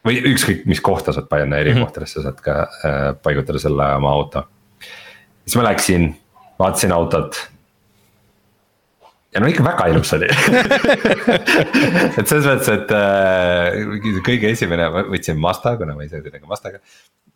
[0.07, 1.89] Või ükskõik, mis kohta saad panna, eri mm -hmm.
[1.89, 4.45] kohtadesse saad ka äh, paigutada selle oma auto.
[5.45, 6.11] siis ma läksin,
[6.59, 7.49] vaatasin autot
[9.35, 10.29] ja no ikka väga ilus oli
[12.19, 16.51] et selles mõttes, et äh, kõige esimene, ma võtsin Mazda, kuna ma ise sõidan ka
[16.51, 16.81] Mazdaga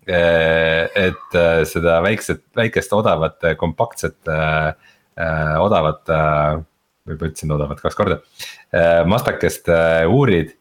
[0.08, 0.88] äh,.
[1.08, 4.72] et äh, seda väikset, väikest odavat kompaktset äh,,
[5.20, 6.62] äh odavat äh,,
[7.06, 8.20] võib-olla ütlesin odavat kaks korda
[8.72, 10.56] äh,, Mazdakest äh, uurid.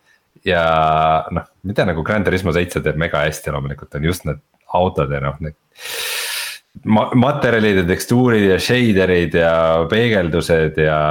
[0.45, 0.63] Ja
[1.31, 4.41] noh, mida nagu Grand Turismo seitse teeb mega hästi loomulikult on just need
[4.73, 5.57] autod ja noh, need
[6.83, 9.55] ma-, materjalid ja tekstuurid ja shader'id ja
[9.91, 11.01] peegeldused ja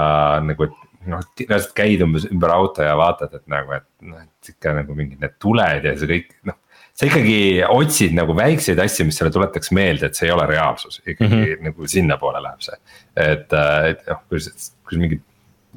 [0.45, 0.71] nagu
[1.11, 4.97] noh, reaalselt käid umbes ümber auto ja vaatad, et nagu, et noh, et ikka nagu
[4.97, 6.59] mingid need tuled ja see kõik noh.
[6.97, 7.39] sa ikkagi
[7.71, 11.43] otsid nagu väikseid asju, mis sulle tuletaks meelde, et see ei ole reaalsus, ikkagi mm
[11.47, 11.65] -hmm.
[11.71, 12.79] nagu sinnapoole läheb see.
[13.17, 13.59] et,
[13.93, 14.45] et noh, kui,
[14.89, 15.27] kui mingid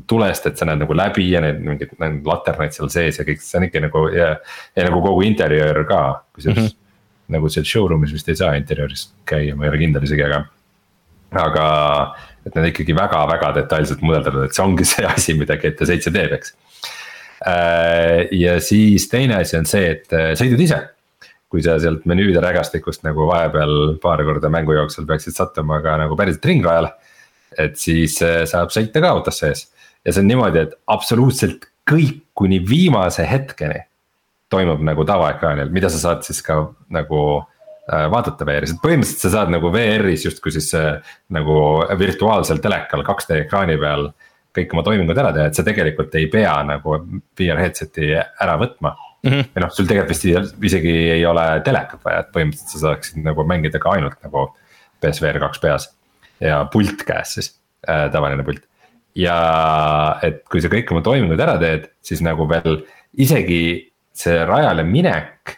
[0.10, 1.92] tulest, et sa näed nagu läbi ja need mingid
[2.26, 4.32] laternaid seal sees ja kõik, see on ikka nagu ja,
[4.76, 6.00] ja nagu kogu interjöör ka,
[6.34, 6.70] kusjuures mm.
[6.70, 6.80] -hmm
[7.32, 10.42] nagu seal showroom'is vist ei saa interjööris käia, ma ei ole kindel isegi, aga.
[11.44, 11.68] aga,
[12.46, 16.58] et need ikkagi väga-väga detailselt mudeldatud, et see ongi see asi, mida GT7 teeb, eks.
[17.50, 20.82] Äh, ja siis teine asi on see, et äh, sõidud ise.
[21.54, 26.16] kui sa sealt menüüde rägastikust nagu vahepeal paar korda mängu jooksul peaksid sattuma ka nagu
[26.18, 26.90] päriselt ringrajale.
[27.62, 29.68] et siis äh, saab sõita ka autos sees
[30.06, 33.84] ja see on niimoodi, et absoluutselt kõik kuni viimase hetkeni
[34.54, 36.60] toimub nagu tavaekraanil, mida sa saad siis ka
[36.94, 41.56] nagu äh, vaadata VR-is, et põhimõtteliselt sa saad nagu VR-is justkui siis äh, nagu
[42.00, 44.12] virtuaalsel telekal 2D ekraani peal
[44.54, 47.00] kõik oma toimingud ära teha, et sa tegelikult ei pea nagu
[47.40, 49.32] VR headset'i ära võtma mm.
[49.32, 49.50] -hmm.
[49.56, 53.48] ja noh, sul tegelikult vist isegi ei ole telekat vaja, et põhimõtteliselt sa saaksid nagu
[53.50, 54.52] mängida ka ainult nagu
[55.02, 55.90] PSVR kaks peas.
[56.40, 57.54] ja pult käes siis
[57.88, 58.64] äh,, tavaline pult.
[59.16, 59.38] Ja
[60.26, 62.82] et kui sa kõik oma toimingud ära teed, siis nagu veel
[63.22, 63.64] isegi
[64.14, 65.58] see rajale minek,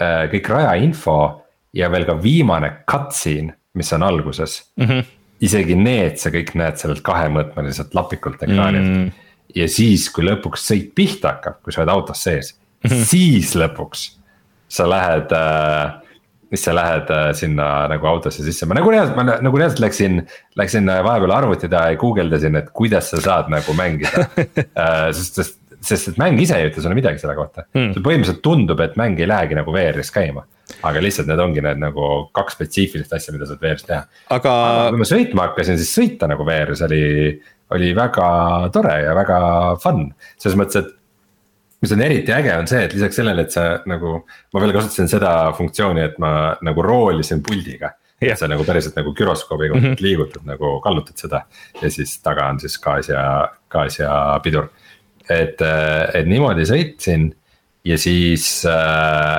[0.00, 1.16] äh, kõik rajainfo
[1.76, 4.86] ja veel ka viimane cutscene, mis on alguses mm.
[4.86, 5.10] -hmm.
[5.46, 9.04] isegi need sa kõik näed sellelt kahemõõtmeliselt lapikult ekraanilt mm.
[9.04, 9.12] -hmm.
[9.54, 13.04] ja siis, kui lõpuks sõit pihta hakkab, kui sa oled autos sees mm, -hmm.
[13.04, 14.08] siis lõpuks
[14.68, 16.00] sa lähed äh,
[16.50, 20.20] siis sa lähed äh, sinna nagu autosse sisse, ma nagu reaalselt, ma nagu reaalselt läksin,
[20.58, 25.10] läksin vahepeal arvuti taha ja guugeldasin, et kuidas sa saad nagu mängida äh,.
[25.14, 28.00] sest, sest sest et mäng ise ei ütle sulle midagi selle kohta hmm..
[28.04, 30.44] põhimõtteliselt tundub, et mäng ei lähegi nagu VR-is käima.
[30.86, 34.02] aga lihtsalt need ongi need nagu kaks spetsiifilist asja, mida saad VR-is teha.
[34.28, 37.02] aga, aga kui ma sõitma hakkasin, siis sõita nagu VR-is oli,
[37.76, 38.30] oli väga
[38.74, 39.40] tore ja väga
[39.82, 40.96] fun, selles mõttes, et
[41.80, 44.18] mis on eriti äge, on see, et lisaks sellele, et sa nagu,
[44.52, 47.94] ma veel kasutasin seda funktsiooni, et ma nagu roolisin puldiga.
[48.20, 49.96] et sa nagu päriselt nagu güroskoobiga mm -hmm.
[50.00, 51.46] liigutad nagu kallutad seda
[51.82, 54.68] ja siis taga on siis gaas ja, gaas ja pidur
[55.30, 57.30] et, äh, et niimoodi sõitsin
[57.86, 59.38] ja siis äh,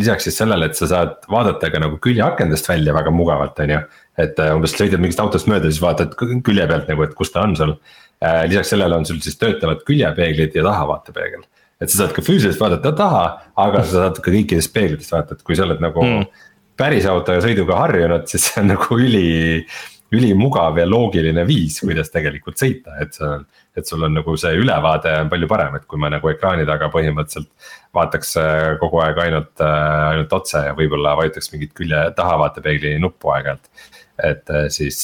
[0.00, 3.80] lisaks siis sellele, et sa saad vaadata ka nagu küljeakendest välja väga mugavalt, on ju.
[4.22, 7.44] et äh, umbes sõidad mingist autost mööda, siis vaatad külje pealt nagu, et kus ta
[7.46, 7.74] on sul
[8.22, 8.44] äh,.
[8.48, 11.44] lisaks sellele on sul siis töötavad küljepeeglid ja tahavaatepeegel.
[11.80, 13.24] Et sa saad ka füüsiliselt vaadata taha,
[13.64, 16.44] aga sa saad ka kõikidest peeglitest vaadata, et kui sa oled nagu mm.
[16.80, 19.64] päris autoga sõiduga harjunud, siis see on nagu üli,
[20.12, 23.38] ülimugav ja loogiline viis, kuidas tegelikult sõita, et sa
[23.76, 26.90] et sul on nagu see ülevaade on palju parem, et kui ma nagu ekraani taga
[26.92, 27.48] põhimõtteliselt
[27.96, 33.32] vaataks äh, kogu aeg ainult, äh, ainult otse ja võib-olla vajutaks mingit külje tahavaatepeegli nuppu
[33.32, 33.88] aeg-ajalt.
[34.22, 34.98] et äh, siis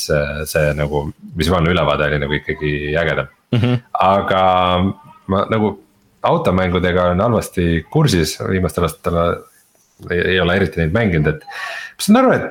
[0.52, 3.78] see nagu visuaalne ülevaade oli nagu ikkagi ägedam mm, -hmm.
[3.92, 4.42] aga
[5.26, 5.78] ma nagu
[6.28, 9.20] automängudega olen halvasti kursis viimastel aastatel
[10.10, 11.44] ei, ole eriti neid mänginud, et.
[11.44, 12.48] ma saan aru, et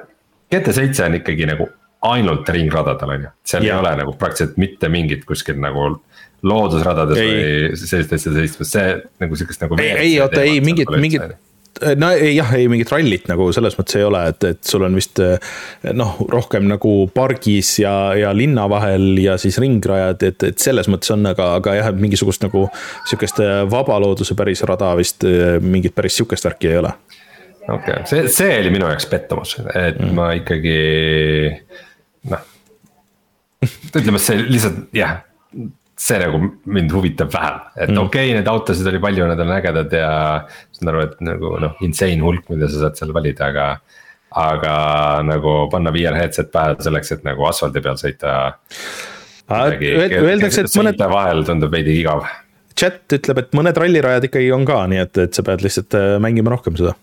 [0.56, 1.70] GT7 on ikkagi nagu
[2.08, 3.76] ainult ringradadel on ju, seal ja.
[3.76, 5.90] ei ole nagu praktiliselt mitte mingit kuskil nagu
[6.48, 7.34] loodusradades ei.
[7.34, 8.88] või sellist asja sellist, see
[9.24, 9.80] nagu sihukest nagu.
[9.82, 11.38] ei, ei oota, ei mingit, mingit
[12.00, 14.98] no ei, jah, ei mingit rallit nagu selles mõttes ei ole, et, et sul on
[14.98, 15.22] vist
[15.98, 21.14] noh, rohkem nagu pargis ja, ja linna vahel ja siis ringrajad, et, et selles mõttes
[21.16, 22.66] on, aga, aga jah, mingisugust nagu
[23.10, 23.42] sihukest
[23.72, 25.26] vabalooduse päris rada vist
[25.64, 26.94] mingit päris sihukest värki ei ole.
[27.68, 30.14] okei okay., see, see oli minu jaoks pettumus, et mm.
[30.18, 30.78] ma ikkagi
[32.32, 32.54] noh
[33.98, 35.20] ütleme, see lihtsalt jah,
[35.98, 36.40] see nagu
[36.70, 38.02] mind huvitab vähem, et mm.
[38.04, 40.12] okei okay,, neid autosid oli palju, need on ägedad ja.
[40.78, 43.70] Saan aru, et nagu noh, insane hulk, mida sa saad seal valida, aga.
[44.38, 44.74] aga
[45.24, 48.34] nagu panna VR headset pähe selleks, et nagu asfaldi peal sõita.
[49.48, 51.00] Öeldakse, et mõned.
[51.14, 52.28] vahel tundub veidi igav.
[52.78, 56.16] chat ütleb, et mõned rallirajad ikkagi on ka, nii et, et sa pead lihtsalt äh,
[56.22, 56.94] mängima rohkem seda.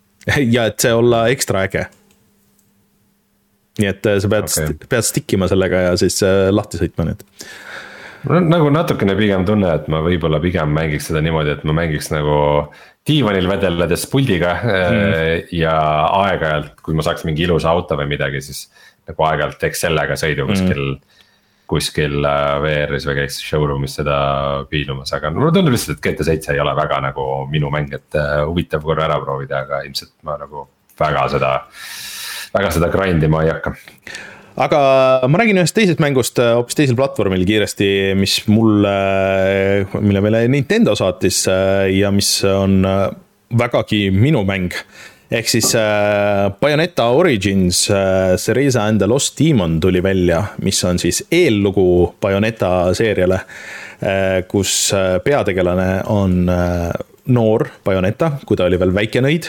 [0.56, 1.86] ja et see olla ekstra äge
[3.80, 7.08] nii et äh, sa pead okay., pead stick ima sellega ja siis äh, lahti sõitma
[7.08, 7.24] nüüd
[8.22, 12.36] nagu natukene pigem tunne, et ma võib-olla pigem mängiks seda niimoodi, et ma mängiks nagu
[13.08, 15.48] diivanil vedeledes puldiga mm.
[15.58, 15.74] ja
[16.22, 18.68] aeg-ajalt, kui ma saaks mingi ilusa auto või midagi, siis
[19.08, 21.18] nagu aeg-ajalt teeks sellega sõidu kuskil mm
[21.72, 24.16] kuskil äh, VR-is või käiks showroom'is seda
[24.70, 28.42] piilumas, aga mulle tundub lihtsalt, et GT7 ei ole väga nagu minu mäng, et uh,
[28.50, 30.66] huvitav korra ära proovida, aga ilmselt ma nagu
[31.00, 31.52] väga seda,
[32.52, 33.74] väga seda grind ima ei hakka
[34.56, 34.80] aga
[35.30, 37.88] ma räägin ühest teisest mängust äh, hoopis teisel platvormil kiiresti,
[38.18, 38.92] mis mulle,
[40.00, 43.06] mille meile Nintendo saatis äh, ja mis on äh,
[43.58, 44.72] vägagi minu mäng.
[45.32, 45.70] ehk siis
[46.60, 47.86] Bayoneta Origins
[48.36, 53.40] Cereza and the Lost Demon tuli välja, mis on siis eellugu Bayoneta seeriale.
[54.48, 54.92] kus
[55.24, 56.50] peategelane on
[57.26, 59.48] noor Bayoneta, kui ta oli veel väike nõid.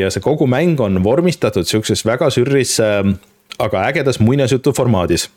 [0.00, 2.78] ja see kogu mäng on vormistatud sihukeses väga sürris
[3.62, 5.28] aga ägedas muinasjutu formaadis.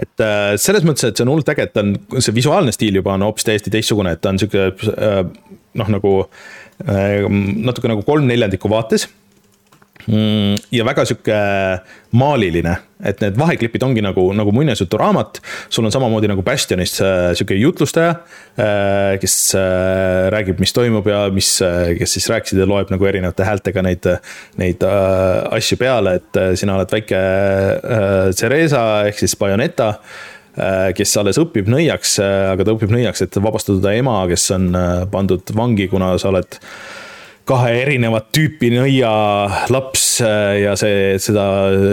[0.00, 1.94] Et äh, selles mõttes, et see on hullult äge, et ta on,
[2.24, 5.18] see visuaalne stiil juba on hoopis täiesti teistsugune, et ta on sihuke äh,
[5.78, 7.26] noh, nagu äh,
[7.68, 9.08] natuke nagu kolm neljandikku vaates
[10.72, 11.38] ja väga sihuke
[12.16, 12.72] maaliline,
[13.04, 15.40] et need vaheklipid ongi nagu, nagu muinasjuturaamat.
[15.68, 18.14] sul on samamoodi nagu Bastionis äh, sihuke jutlustaja,
[18.56, 21.50] äh, kes äh, räägib, mis toimub ja mis,
[21.98, 24.08] kes siis rääkisid ja loeb nagu erinevate häältega neid,
[24.56, 27.20] neid asju peale, et sina oled väike
[28.38, 29.94] Cereza ehk siis Bayoneta
[30.96, 34.72] kes alles õpib nõiaks, aga ta õpib nõiaks, et vabastada ta ema, kes on
[35.12, 36.58] pandud vangi, kuna sa oled
[37.48, 41.44] kahe erinevat tüüpi nõialaps äh, ja see, seda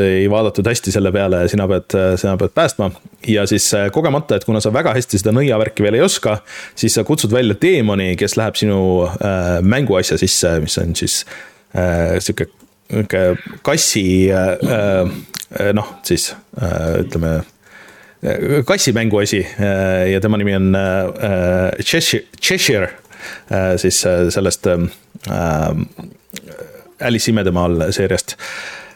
[0.10, 2.91] ei vaadatud hästi selle peale ja sina pead, sina pead päästma.
[3.27, 6.40] ja siis äh, kogemata, et kuna sa väga hästi seda nõiavärki veel ei oska,
[6.76, 11.22] siis sa kutsud välja teemoni, kes läheb sinu äh, mänguasja sisse, mis on siis
[11.77, 12.49] äh, sihuke,
[12.91, 13.26] sihuke
[13.65, 17.41] kassi äh, äh, noh, siis äh, ütleme
[18.65, 19.40] kassimänguasi
[20.10, 20.73] ja tema nimi on
[21.86, 22.88] Cheshire, Cheshire
[23.78, 25.70] siis sellest äh,
[27.02, 28.38] Alice imedemaal seeriast.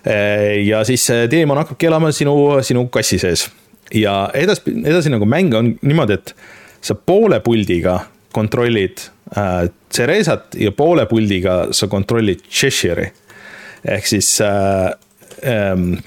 [0.07, 3.49] Äh, ja siis teemon hakkabki elama sinu, sinu kassi sees
[3.93, 6.33] ja edasi, edasi nagu mäng on niimoodi, et
[6.81, 7.99] sa poole puldiga
[8.35, 9.01] kontrollid
[9.37, 13.09] äh, Cerezat ja poole puldiga sa kontrollid Cheshire'i.
[13.85, 14.91] ehk siis äh,
[15.43, 15.97] ähm,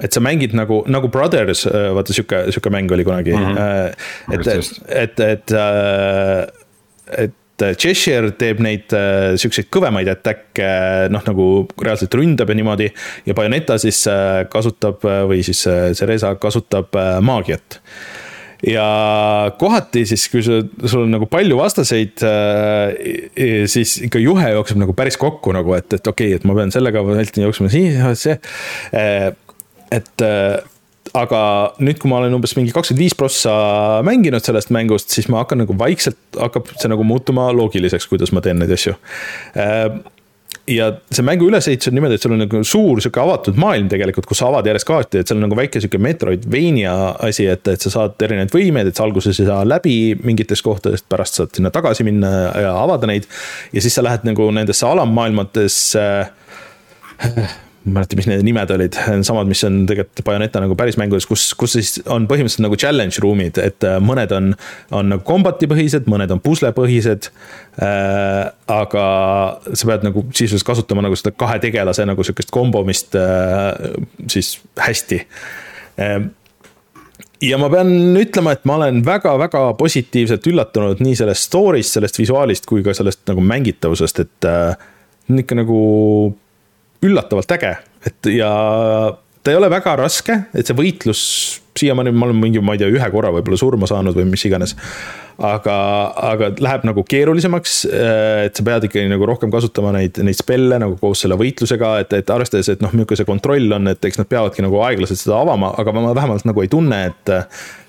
[0.00, 3.56] et sa mängid nagu, nagu Brothers, äh, vaata sihuke, sihuke mäng oli kunagi mm.
[3.56, 4.34] -hmm.
[4.34, 5.54] et, et, et, et, et
[7.18, 10.72] et Cheshire teeb neid äh, siukseid kõvemaid attack'e,
[11.12, 11.46] noh nagu
[11.80, 12.88] reaalselt ründab ja niimoodi.
[13.28, 15.62] ja Bayoneta siis äh, kasutab äh, või siis
[15.98, 17.80] Cereza kasutab maagiat
[18.62, 18.86] ja
[19.58, 22.22] kohati siis, kui sul, sul on nagu palju vastaseid,
[23.66, 26.70] siis ikka juhe jookseb nagu päris kokku nagu, et, et okei okay,, et ma pean
[26.70, 28.36] sellega vältima jooksma siia, see.
[29.98, 30.24] et
[31.18, 31.42] aga
[31.82, 33.52] nüüd, kui ma olen umbes mingi kakskümmend viis prossa
[34.06, 38.42] mänginud sellest mängust, siis ma hakkan nagu vaikselt, hakkab see nagu muutuma loogiliseks, kuidas ma
[38.44, 38.94] teen neid asju.
[39.58, 39.90] Äh,
[40.70, 44.28] ja see mängu ülesehitus on niimoodi, et sul on nagu suur sihuke avatud maailm tegelikult,
[44.30, 46.94] kus sa avad järjest kaarti, et seal on nagu väike sihuke Metroidvania
[47.28, 51.08] asi, et, et sa saad erinevaid võimeid, et sa alguses ei saa läbi mingitest kohtadest,
[51.12, 52.30] pärast saad sinna tagasi minna
[52.62, 53.26] ja avada neid.
[53.74, 56.06] ja siis sa lähed nagu nendesse alammaailmadesse
[57.26, 58.96] äh, ma ei mäleta, mis need nimed olid,
[59.26, 63.22] samad, mis on tegelikult Bayoneta nagu päris mängudes, kus, kus siis on põhimõtteliselt nagu challenge
[63.22, 64.52] room'id, et äh, mõned on,
[64.94, 67.30] on nagu combati põhised, mõned on pusle põhised
[67.82, 68.52] äh,.
[68.72, 69.06] aga
[69.74, 73.74] sa pead nagu sisuliselt kasutama nagu seda kahe tegelase nagu sihukest kombomist äh,
[74.30, 75.18] siis hästi
[75.98, 76.20] äh,
[77.42, 77.90] ja ma pean
[78.20, 83.24] ütlema, et ma olen väga-väga positiivselt üllatunud nii sellest story'st, sellest visuaalist kui ka sellest
[83.30, 84.88] nagu mängitavusest, et äh,
[85.42, 85.82] ikka nagu
[87.02, 87.76] üllatavalt äge.
[88.06, 88.52] et ja
[89.42, 91.22] ta ei ole väga raske, et see võitlus,
[91.78, 94.76] siiamaani ma olen mingi, ma ei tea, ühe korra võib-olla surma saanud või mis iganes
[95.38, 95.76] aga,
[96.32, 97.76] aga läheb nagu keerulisemaks.
[97.88, 101.94] Äh, et sa pead ikkagi nagu rohkem kasutama neid, neid spelle nagu koos selle võitlusega,
[102.04, 105.20] et, et arvestades, et noh, milline see kontroll on, et eks nad peavadki nagu aeglaselt
[105.20, 107.34] seda avama, aga ma vähemalt nagu ei tunne, et.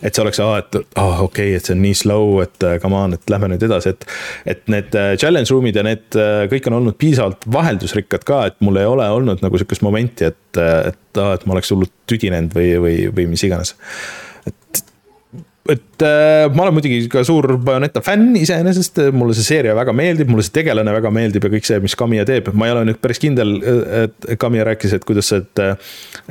[0.04, 3.00] et see oleks, et ah oh, okei okay,, et see on nii slow, et come
[3.00, 4.08] on, et lähme nüüd edasi, et.
[4.56, 6.20] et need äh, challenge room'id ja need
[6.52, 10.60] kõik on olnud piisavalt vaheldusrikkad ka, et mul ei ole olnud nagu sihukest momenti, et,
[10.60, 13.76] et, et ma oleks hullult tüdinenud või, või, või mis iganes
[15.64, 20.28] et äh, ma olen muidugi ka suur Bayoneta fänn iseenesest, mulle see seeria väga meeldib,
[20.28, 22.98] mulle see tegelane väga meeldib ja kõik see, mis Kamiya teeb, ma ei ole nüüd
[23.04, 23.54] päris kindel,
[24.04, 25.62] et Kamiya rääkis, et kuidas, et.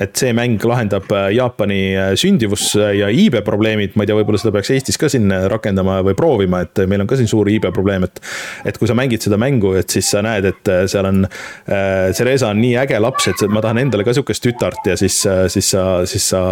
[0.03, 4.41] et see mäng lahendab äh, Jaapani äh, sündivus ja iibe probleemid, ma ei tea, võib-olla
[4.41, 7.73] seda peaks Eestis ka siin rakendama või proovima, et meil on ka siin suur iibe
[7.73, 8.21] probleem, et.
[8.69, 11.25] et kui sa mängid seda mängu, et siis sa näed, et seal on,
[11.65, 15.23] Theresa on nii äge laps, et ma tahan endale ka sihukest tütart ja siis,
[15.55, 16.43] siis sa, siis sa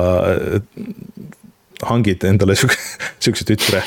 [1.89, 2.57] hangid endale
[3.25, 3.83] siukse tütre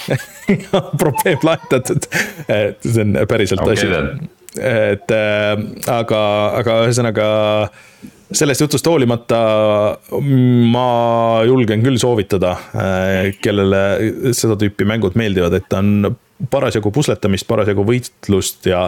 [1.01, 2.07] probleem lahendatud.
[2.47, 4.29] et see on päriselt okay, asi.
[4.59, 5.53] et äh,
[5.93, 6.23] aga,
[6.61, 7.27] aga ühesõnaga
[8.33, 9.39] sellest jutust hoolimata
[10.73, 10.87] ma
[11.45, 16.15] julgen küll soovitada, äh, kellele seda tüüpi mängud meeldivad, et ta on
[16.51, 18.87] parasjagu pusletamist, parasjagu võitlust ja,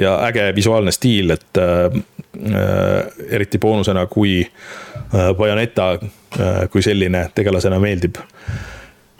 [0.00, 2.00] ja äge visuaalne stiil, et äh,
[2.36, 8.18] äh eriti boonusena, kui äh, Bayoneta äh, kui selline tegelasena meeldib.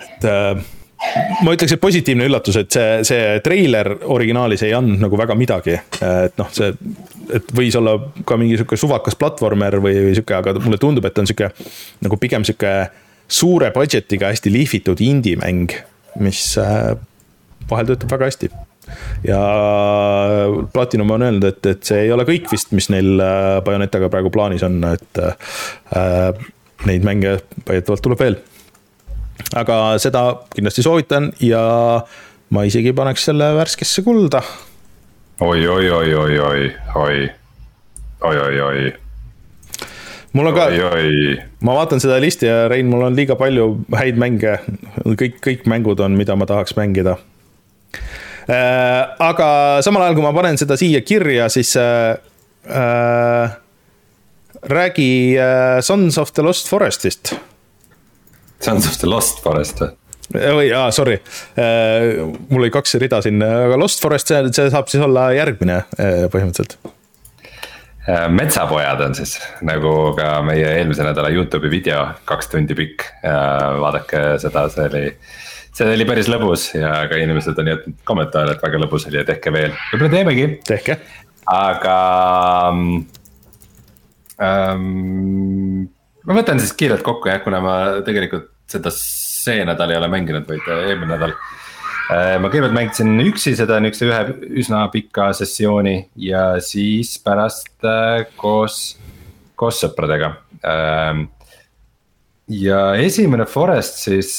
[0.03, 0.65] et äh,
[1.45, 5.77] ma ütleks, et positiivne üllatus, et see, see treiler originaalis ei andnud nagu väga midagi,
[5.77, 6.73] et noh, see.
[7.37, 7.97] et võis olla
[8.27, 11.51] ka mingi sihuke suvakas platvormer või, või sihuke, aga mulle tundub, et on sihuke
[12.05, 12.73] nagu pigem sihuke
[13.29, 15.75] suure budget'iga hästi lihvitud indie-mäng,
[16.23, 16.95] mis äh,
[17.71, 18.51] vahel töötab väga hästi.
[19.25, 19.41] Ja
[20.73, 24.31] Platinum on öelnud, et, et see ei ole kõik vist, mis neil äh, Bayonetaga praegu
[24.35, 26.45] plaanis on, et äh,
[26.87, 28.39] neid mänge väidetavalt tuleb veel.
[29.57, 30.23] aga seda
[30.55, 31.63] kindlasti soovitan ja
[32.51, 34.43] ma isegi paneks selle värskesse kulda
[35.41, 37.19] oi, oi, oi, oi, oi, oi,
[38.23, 38.93] oi, oi, oi.
[40.33, 40.69] mul on ka,
[41.61, 44.59] ma vaatan seda listi ja Rein, mul on liiga palju häid mänge.
[45.05, 47.19] kõik, kõik mängud on, mida ma tahaks mängida
[47.97, 49.47] Äh, aga
[49.83, 52.15] samal ajal, kui ma panen seda siia kirja, siis äh,
[52.71, 53.57] äh,
[54.63, 57.35] räägi äh, Sons of the Lost Forest'ist.
[58.61, 59.95] Sons of the Lost Forest või?
[60.35, 61.21] Äh, või, aa, sorry,
[62.49, 65.85] mul oli kaks rida siin, aga Lost Forest, see, see saab siis olla järgmine
[66.33, 66.79] põhimõtteliselt
[68.31, 69.33] metsapojad on siis
[69.67, 73.03] nagu ka meie eelmise nädala Youtube'i video, kaks tundi pikk.
[73.83, 75.01] vaadake seda, see oli
[75.77, 79.27] see oli päris lõbus ja ka inimesed on jätnud kommentaare, et väga lõbus oli ja
[79.29, 80.47] tehke veel, võib-olla teemegi.
[80.67, 80.99] tehke.
[81.53, 81.97] aga
[84.41, 85.85] ähm,.
[86.25, 87.77] ma võtan siis kiirelt kokku jah, kuna ma
[88.07, 92.37] tegelikult seda see nädal ei ole mänginud, vaid eelmine nädal äh,.
[92.41, 94.23] ma kõigepealt mängisin üksi seda niukse ühe
[94.63, 95.99] üsna pika sessiooni
[96.29, 98.97] ja siis pärast äh, koos,
[99.61, 100.33] koos sõpradega
[100.65, 101.21] äh,.
[102.65, 104.33] ja esimene Forest siis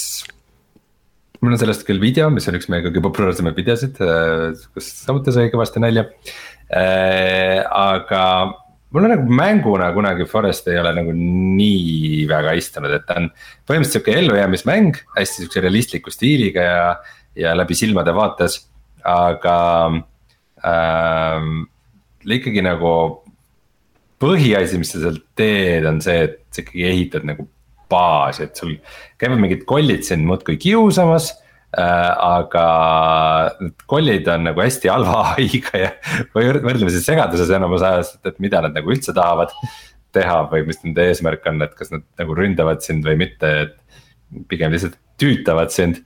[1.42, 5.34] mul on sellest küll video, mis on üks meie kõige populaarsemaid videosid, äh, kus samuti
[5.36, 6.08] sai kõvasti nalja.
[6.68, 8.24] Äh, aga
[8.96, 13.30] mulle nagu mänguna kunagi Forest ei ole nagu nii väga istunud, et ta on
[13.68, 16.90] põhimõtteliselt sihuke ellujäämismäng, hästi sihukese realistliku stiiliga ja,
[17.38, 18.62] ja läbi silmade vaates,
[19.08, 19.58] aga
[20.66, 21.66] ähm,.
[22.28, 22.94] ikkagi nagu
[24.20, 27.46] põhiasi, mis sa seal teed, on see, et sa ikkagi ehitad nagu
[27.90, 28.78] baasi, et sul
[29.20, 31.32] käivad mingid kollid sind muudkui kiusamas
[31.78, 32.14] äh,.
[32.24, 32.68] aga
[33.60, 35.92] need kollid on nagu hästi halva ai-ga ja
[36.88, 39.54] siis segaduses enamus ajast, et mida nad nagu üldse tahavad
[40.16, 44.48] teha või mis nende eesmärk on, et kas nad nagu ründavad sind või mitte, et
[44.50, 46.04] pigem lihtsalt tüütavad sind.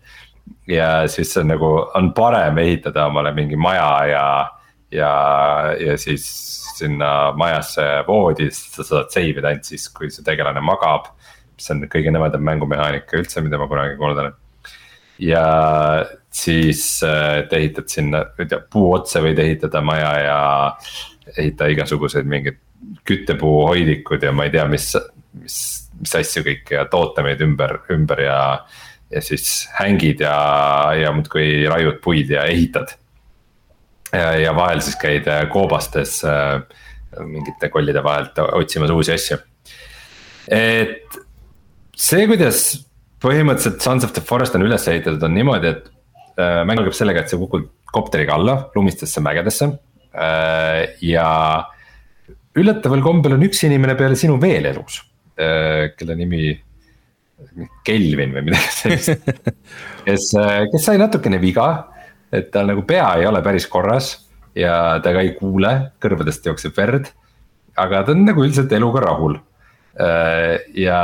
[0.68, 4.26] ja siis on nagu, on parem ehitada omale mingi maja ja,
[4.92, 5.12] ja,
[5.80, 6.26] ja siis
[6.78, 11.12] sinna majasse voodi, sest sa saad save ida ainult siis, kui see tegelane magab
[11.62, 14.38] mis on kõige nõmedam mängumehaanika üldse, mida ma kunagi kuulnud olen.
[15.22, 15.46] ja
[16.34, 18.26] siis äh, et ehitad sinna,
[18.72, 20.40] puu otsa võid ehitada maja ja
[21.38, 22.58] ehita igasuguseid mingeid
[23.06, 24.88] küttepuuhoidikud ja ma ei tea, mis,
[25.38, 25.58] mis,
[26.00, 28.40] mis asju kõike ja tootemeid ümber, ümber ja.
[29.12, 30.36] ja siis hängid ja,
[30.98, 32.98] ja muudkui raiud puid ja ehitad.
[34.12, 36.64] ja vahel siis käid äh, koobastes äh,
[37.20, 39.38] mingite kollide vahelt otsimas uusi asju.
[40.50, 41.22] et
[42.02, 42.64] see, kuidas
[43.22, 45.92] põhimõtteliselt Sons of the Forest on üles ehitatud, on niimoodi, et
[46.42, 49.68] äh, mäng algab sellega, et sa kukud kopteriga alla lumistesse mägedesse
[50.16, 50.98] äh,.
[51.04, 51.28] ja
[52.58, 55.00] üllataval kombel on üks inimene peale sinu veel elus,
[55.38, 56.52] kelle nimi.
[57.82, 59.24] Kelvin või midagi sellist,
[60.06, 60.28] kes,
[60.70, 61.66] kes sai natukene viga,
[62.30, 64.12] et tal nagu pea ei ole päris korras
[64.54, 65.72] ja ta ka ei kuule,
[66.04, 67.10] kõrvadest jookseb verd.
[67.82, 69.40] aga ta on nagu üldiselt eluga rahul
[69.92, 71.00] ja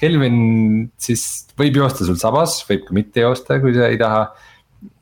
[0.00, 0.38] Kelvin
[0.98, 1.22] siis
[1.58, 4.24] võib joosta sul sabas, võib ka mitte joosta, kui sa ei taha.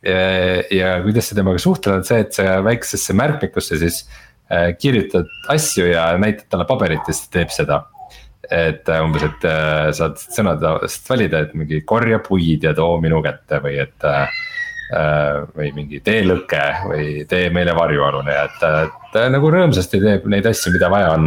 [0.04, 4.02] ja kuidas sa temaga suhtled, on see, et sa väiksesse märkmikusse siis
[4.52, 7.82] Äh, kirjutad asju ja näitad talle paberit ja siis ta teeb seda.
[8.50, 13.20] et äh, umbes, et äh, saad sõnadest valida, et mingi korja puid ja too minu
[13.24, 14.08] kätte või et.
[15.52, 18.62] või mingi tee lõke või tee meile varjualune et
[19.12, 21.26] ta nagu rõõmsasti teeb neid asju, mida vaja on.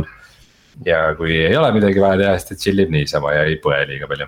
[0.86, 3.80] Ja kui ei ole midagi vaja teha, siis ta chill ib niisama ja ei põe
[3.90, 4.28] liiga palju.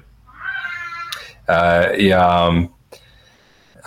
[2.08, 2.24] ja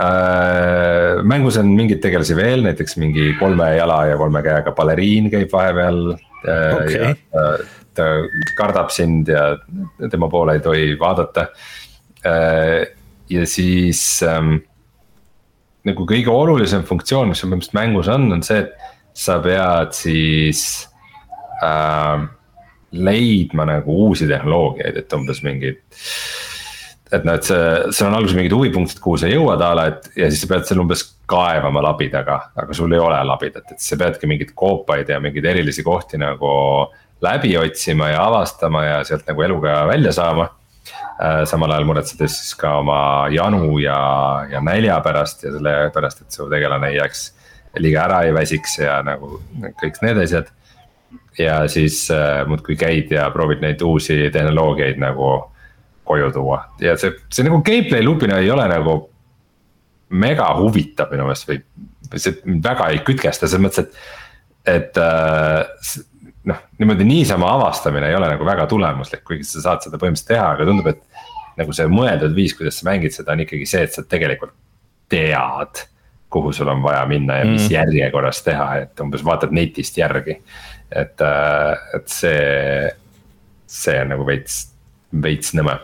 [0.00, 1.22] äh,.
[1.24, 6.00] mängus on mingeid tegelasi veel, näiteks mingi kolme jala ja kolme käega baleriin käib vahepeal
[6.12, 7.14] äh, okay..
[7.32, 7.46] Ta,
[7.96, 8.10] ta
[8.58, 9.56] kardab sind ja
[10.10, 11.48] tema poole ei tohi vaadata
[12.26, 12.86] äh,.
[13.30, 14.58] ja siis ähm,
[15.86, 18.74] nagu kõige olulisem funktsioon, mis põhimõtteliselt mängus on, on see, et
[19.16, 20.60] sa pead siis
[21.64, 22.26] äh,
[22.92, 25.80] leidma nagu uusi tehnoloogiaid, et umbes mingid
[27.12, 27.58] et noh, et see,
[27.94, 30.66] seal on alguses mingid huvipunktid, kuhu sa jõuad a la, et ja siis sa pead
[30.66, 35.20] seal umbes kaevama labidaga, aga sul ei ole labidat, et sa peadki mingeid koopaid ja
[35.22, 36.50] mingeid erilisi kohti nagu
[37.22, 40.50] läbi otsima ja avastama ja sealt nagu eluga välja saama.
[41.16, 42.98] Äh, samal ajal muretsedes siis ka oma
[43.32, 43.96] janu ja,
[44.50, 47.22] ja nälja pärast ja selle pärast, et su tegelane ei jääks
[47.80, 49.38] liiga ära ei väsiks ja nagu
[49.80, 50.52] kõik need asjad.
[51.38, 55.34] Ja siis äh, muudkui käid ja proovid neid uusi tehnoloogiaid nagu
[56.06, 58.98] koju tuua ja see, see nagu gameplay loop'ina ei ole nagu
[60.16, 61.60] mega huvitav minu meelest või,
[62.12, 66.04] või see väga ei kütkesta selles mõttes, et, et äh,
[66.46, 70.46] noh, niimoodi niisama avastamine ei ole nagu väga tulemuslik, kuigi sa saad seda põhimõtteliselt teha,
[70.54, 71.02] aga tundub, et.
[71.56, 74.52] nagu see mõeldud viis, kuidas sa mängid seda, on ikkagi see, et sa tegelikult
[75.08, 75.86] tead,
[76.32, 77.72] kuhu sul on vaja minna ja mis mm.
[77.72, 80.36] järjekorras teha, et umbes vaatad netist järgi.
[80.90, 82.90] Et, äh, et see,
[83.66, 84.64] see on nagu veits,
[85.12, 85.78] veits nõme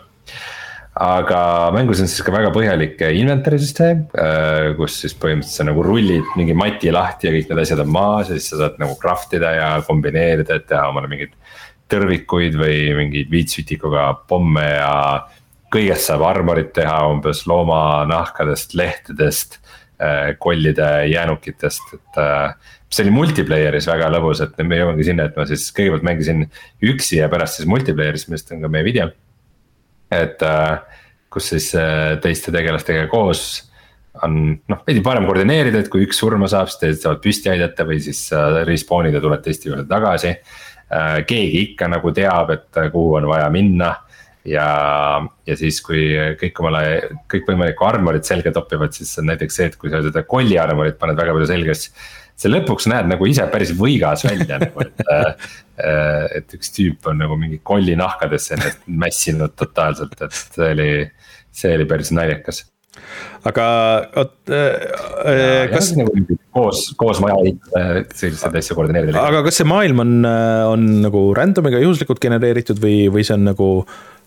[0.93, 5.85] aga mängus on siis ka väga põhjalik inventory süsteem, äh, kus siis põhimõtteliselt sa nagu
[5.87, 8.99] rullid mingi mati lahti ja kõik need asjad on maas ja siis sa saad nagu
[9.01, 11.37] craft ida ja kombineerida, et teha omale mingeid.
[11.93, 14.93] tõrvikuid või mingeid viitsütikuga pomme ja
[15.73, 19.59] kõigest saab armorit teha umbes loomanahkadest, lehtedest.
[20.03, 22.55] Äh, kollide jäänukitest, et äh,
[22.91, 26.41] see oli multiplayer'is väga lõbus, et me jõuamegi sinna, et ma siis kõigepealt mängisin
[26.89, 29.13] üksi ja pärast siis multiplayer'is, millest on ka meie video
[30.11, 30.99] et äh,
[31.31, 31.69] kus siis
[32.25, 33.45] teiste tegelastega koos
[34.27, 34.41] on
[34.73, 38.03] noh, veidi parem koordineerida, et kui üks surma saab, siis teised saavad püsti aidata või
[38.03, 38.25] siis
[38.67, 40.35] respawn'id ja tuled teiste juurde tagasi.
[41.31, 43.95] keegi ikka nagu teab, et kuhu on vaja minna
[44.49, 44.67] ja,
[45.47, 46.09] ja siis, kui
[46.41, 46.83] kõik omale
[47.31, 51.19] kõikvõimalikku armorit selga topivad, siis on näiteks see, et kui sa seda kolli armorit paned
[51.19, 51.95] väga palju selga, siis
[52.43, 57.23] sa lõpuks näed nagu ise päris võigas välja nagu, et äh, et üks tüüp on
[57.23, 60.91] nagu mingi kolli nahkadesse ennast mässinud totaalselt, et see oli,
[61.55, 62.65] see oli päris naljakas.
[63.49, 63.67] aga
[64.21, 65.93] oot äh,, kas.
[65.97, 69.23] Nagu koos, koos maja ehitada, selliseid asju koordineerida.
[69.23, 70.15] aga kas see maailm on,
[70.69, 73.71] on nagu random'iga juhuslikult genereeritud või, või see on nagu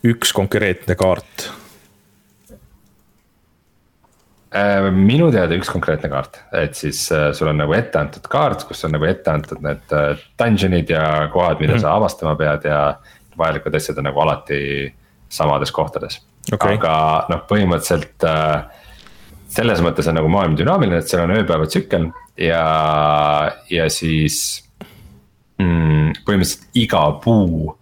[0.05, 1.49] üks konkreetne kaart?
[4.55, 8.63] Äh, minu teada üks konkreetne kaart, et siis äh, sul on nagu ette antud kaart,
[8.69, 11.81] kus on nagu ette antud need äh, dungeon'id ja kohad, mida mm -hmm.
[11.83, 12.95] sa avastama pead ja.
[13.37, 14.93] vajalikud asjad on nagu alati
[15.29, 16.21] samades kohtades
[16.53, 18.23] okay., aga noh, põhimõtteliselt
[19.51, 22.07] selles mõttes on nagu maailm dünaamiline, et seal on ööpäeva tsükkel
[22.37, 22.63] ja,
[23.69, 24.63] ja siis
[25.59, 27.75] mm, põhimõtteliselt iga puu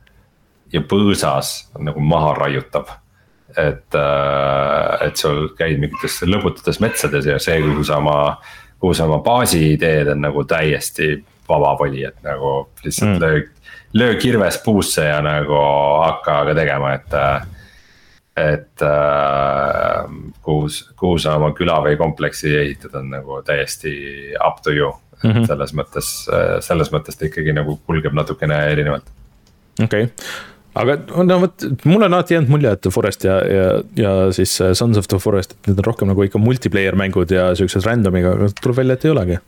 [0.74, 2.90] ja põõsas nagu maha raiutav
[3.58, 8.18] et, äh, et sul käid mingites lõbutates metsades ja see, kuhu sa oma,
[8.82, 11.16] kuhu sa oma baasi teed, on nagu täiesti
[11.50, 13.22] vaba voli, et nagu lihtsalt mm.
[13.22, 13.44] löö.
[13.94, 15.58] löö kirves puusse ja nagu
[16.02, 17.20] hakka aga tegema, et
[18.38, 20.68] et äh, kuhu,
[20.98, 23.94] kuhu sa oma küla või kompleksi ehitad, on nagu täiesti
[24.42, 24.90] up to you.
[24.90, 25.48] et mm -hmm.
[25.48, 26.08] selles mõttes,
[26.60, 29.06] selles mõttes ta ikkagi nagu kulgeb natukene erinevalt.
[29.84, 30.10] okei okay
[30.80, 30.98] aga
[31.30, 33.68] no vot, mulle on alati jäänud mulje, et Forest ja, ja,
[34.00, 37.32] ja siis äh, Sons of the Forest, et need on rohkem nagu ikka multiplayer mängud
[37.34, 39.40] ja siuksed random'iga, aga tuleb välja, et ei olegi.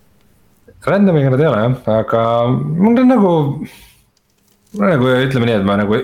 [0.85, 3.34] Random'iga nad ei ole jah, aga mul on nagu,
[4.76, 6.02] mul on nagu ütleme nii, et ma nagu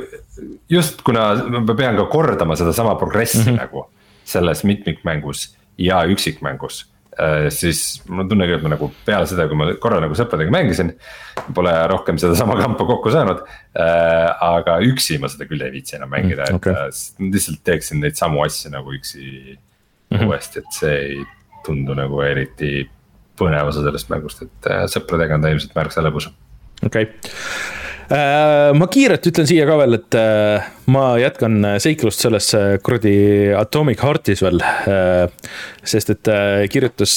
[0.72, 3.60] just kuna ma pean ka kordama sedasama progressi mm -hmm.
[3.65, 3.85] nagu
[4.26, 6.85] selles mitmikmängus ja üksikmängus
[7.51, 10.53] siis mul on tunne küll, et ma nagu peale seda, kui ma korra nagu sõpradega
[10.53, 10.93] mängisin.
[11.55, 16.11] Pole rohkem sedasama kampa kokku saanud äh,, aga üksi ma seda küll ei viitsi enam
[16.13, 16.73] mängida mm,, okay.
[16.73, 20.25] et äh, lihtsalt teeksin neid samu asju nagu üksi mm -hmm.
[20.27, 21.21] uuesti, et see ei
[21.65, 22.89] tundu nagu eriti
[23.39, 26.35] põnev osa sellest mängust, et äh, sõpradega on ta ilmselt märksa lõbusam.
[26.85, 27.80] okei okay Äh,
[28.11, 33.13] ma kiirelt ütlen siia ka veel, et äh, ma jätkan seiklust selles äh, kuradi
[33.55, 34.59] Atomic Heartis veel.
[35.88, 36.29] sest et
[36.71, 37.15] kirjutas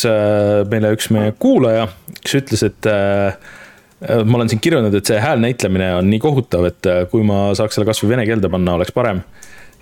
[0.71, 1.89] meile üks meie kuulaja,
[2.21, 7.25] kes ütles, et ma olen siin kirjutanud, et see häälnäitlemine on nii kohutav, et kui
[7.27, 9.25] ma saaks selle kasvõi vene keelde panna, oleks parem.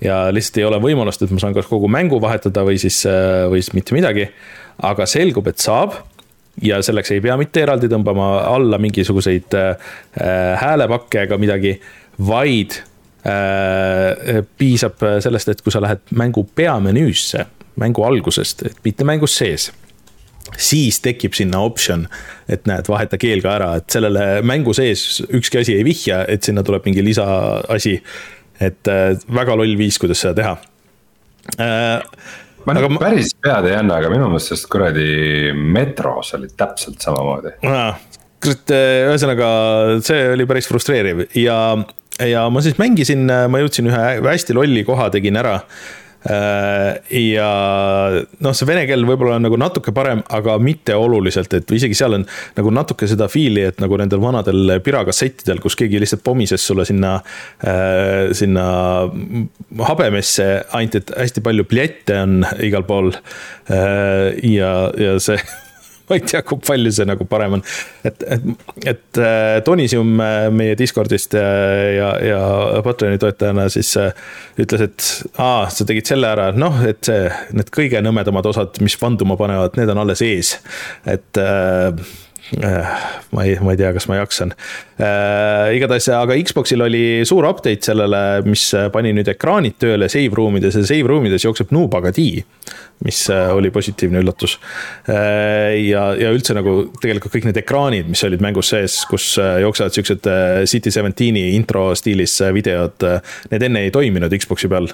[0.03, 3.03] ja lihtsalt ei ole võimalust, et ma saan kas kogu mängu vahetada või siis,
[3.51, 4.31] või siis mitte midagi.
[4.83, 6.01] aga selgub, et saab
[6.63, 9.93] ja selleks ei pea mitte eraldi tõmbama alla mingisuguseid äh,
[10.61, 11.77] häälepakke ega midagi,
[12.27, 12.77] vaid
[13.27, 17.47] äh, piisab sellest, et kui sa lähed mängu peamenüüsse,
[17.81, 19.71] mängu algusest, et mitte mängus sees
[20.59, 22.07] siis tekib sinna optsioon,
[22.51, 26.45] et näed, vaheta keel ka ära, et sellele mängu sees ükski asi ei vihja, et
[26.45, 28.03] sinna tuleb mingi lisaasi.
[28.61, 30.53] et äh, väga loll viis, kuidas seda teha
[31.59, 32.03] äh,
[32.67, 33.03] ma nüüd ma...
[33.03, 35.09] päris pead ei anna, aga minu meelest sellest kuradi
[35.55, 37.57] metros oli täpselt samamoodi.
[37.63, 39.49] kurat, eh, ühesõnaga
[40.05, 41.59] see oli päris frustreeriv ja,
[42.27, 47.49] ja ma siis mängisin, ma jõudsin ühe hästi lolli koha, tegin ära Äh, ja
[48.45, 52.19] noh, see vene keel võib-olla on nagu natuke parem, aga mitte oluliselt, et isegi seal
[52.19, 52.27] on
[52.57, 57.17] nagu natuke seda fiili, et nagu nendel vanadel pirakassettidel, kus keegi lihtsalt pomises sulle sinna,
[57.67, 58.67] äh, sinna
[59.89, 63.13] habemesse, ainult et hästi palju pljette on igal pool.
[63.71, 65.41] Äh, ja, ja see
[66.13, 67.63] ma ei tea, kui palju see nagu parem on.
[68.05, 68.49] et, et,
[68.93, 72.41] et äh, Tonisium äh, meie Discordist äh, ja, ja
[72.85, 73.95] Patreoni toetajana siis
[74.61, 75.07] ütles, et
[75.41, 79.79] aa, sa tegid selle ära, noh, et see, need kõige nõmedamad osad, mis vanduma panevad,
[79.81, 80.59] need on alles ees.
[81.09, 82.05] et äh,
[83.33, 85.73] ma ei, ma ei tea, kas ma jaksan äh,.
[85.79, 90.85] igatahes, aga Xbox'il oli suur update sellele, mis pani nüüd ekraanid tööle save room'ides ja
[90.85, 92.43] save room'ides jookseb Nubagadi
[93.05, 94.59] mis äh, oli positiivne üllatus.
[95.09, 99.59] Äh, ja, ja üldse nagu tegelikult kõik need ekraanid, mis olid mängus sees, kus äh,
[99.65, 100.29] jooksevad siuksed
[100.71, 103.03] City Seventeen'i intro stiilis videod,
[103.51, 104.89] need enne ei toiminud Xbox'i peal,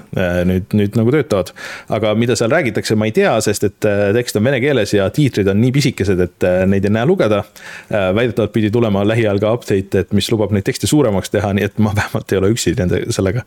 [0.48, 1.52] nüüd, nüüd nagu töötavad.
[1.94, 5.48] aga mida seal räägitakse, ma ei tea, sest et tekst on vene keeles ja tiitrid
[5.50, 7.42] on nii pisikesed, et neid ei näe lugeda.
[7.90, 11.78] väidetavalt pidi tulema lähiajal ka update, et mis lubab neid tekste suuremaks teha, nii et
[11.82, 13.44] ma vähemalt ei ole üksi nende, sellega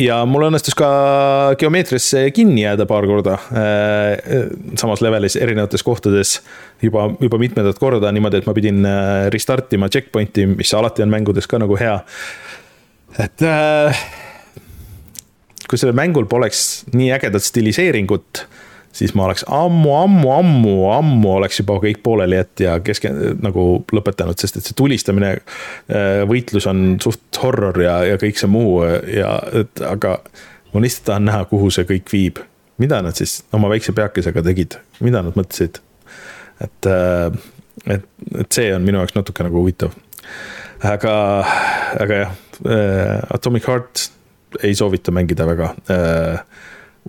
[0.00, 0.88] ja mul õnnestus ka
[1.60, 3.36] geomeetriasse kinni jääda paar korda.
[3.52, 4.48] Äh,
[4.80, 6.38] samas levelis erinevates kohtades
[6.82, 11.12] juba, juba mitmendat korda niimoodi, et ma pidin äh, restart ima checkpoint'i, mis alati on
[11.12, 11.98] mängudes ka nagu hea.
[13.20, 14.04] et äh,
[15.68, 18.46] kui sellel mängul poleks nii ägedat stiliseeringut
[18.92, 23.12] siis ma oleks ammu, ammu, ammu, ammu oleks juba kõik pooleli jätt ja keske-,
[23.42, 25.34] nagu lõpetanud, sest et see tulistamine,
[25.92, 30.18] äh, võitlus on suht horror ja, ja kõik see muu ja et aga
[30.72, 32.42] ma lihtsalt tahan näha, kuhu see kõik viib.
[32.80, 35.80] mida nad siis oma väikse peakesega tegid, mida nad mõtlesid?
[36.60, 37.32] et, äh,
[37.86, 38.08] et,
[38.38, 39.96] et see on minu jaoks natuke nagu huvitav.
[40.84, 41.14] aga,
[42.00, 42.34] aga jah,
[42.66, 44.08] äh, Atomic Heart
[44.62, 45.70] ei soovita mängida väga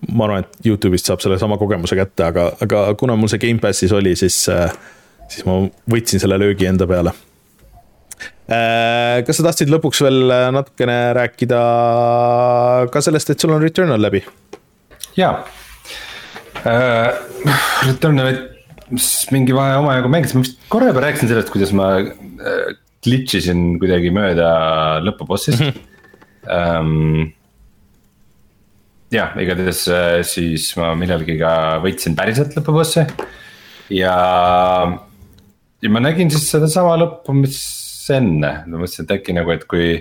[0.10, 3.94] ma arvan, et Youtube'ist saab selle sama kogemuse kätte, aga, aga kuna mul see Gamepassis
[3.96, 4.74] oli, siis, äh,
[5.32, 5.60] siis ma
[5.90, 7.14] võtsin selle löögi enda peale.
[8.44, 11.60] Äh, kas sa tahtsid lõpuks veel natukene rääkida
[12.94, 14.24] ka sellest, et sul on Returnal läbi?
[15.14, 15.44] jaa
[16.64, 17.10] uh,,
[17.86, 18.50] Returnalit
[19.34, 21.88] mingi vahe omajagu mängisin, ma vist korra juba rääkisin sellest, kuidas ma
[23.04, 24.50] glitch isin kuidagi mööda
[25.06, 25.74] lõpubossist mm.
[25.74, 25.90] -hmm.
[26.44, 27.32] Um,
[29.14, 31.54] jah, igatahes äh, siis ma millalgi ka
[31.84, 33.06] võitsin päriselt lõpubossi.
[33.94, 34.18] ja,
[35.84, 37.62] ja ma nägin siis sedasama lõppu, mis
[38.14, 39.96] enne, ma mõtlesin, et äkki nagu, et kui.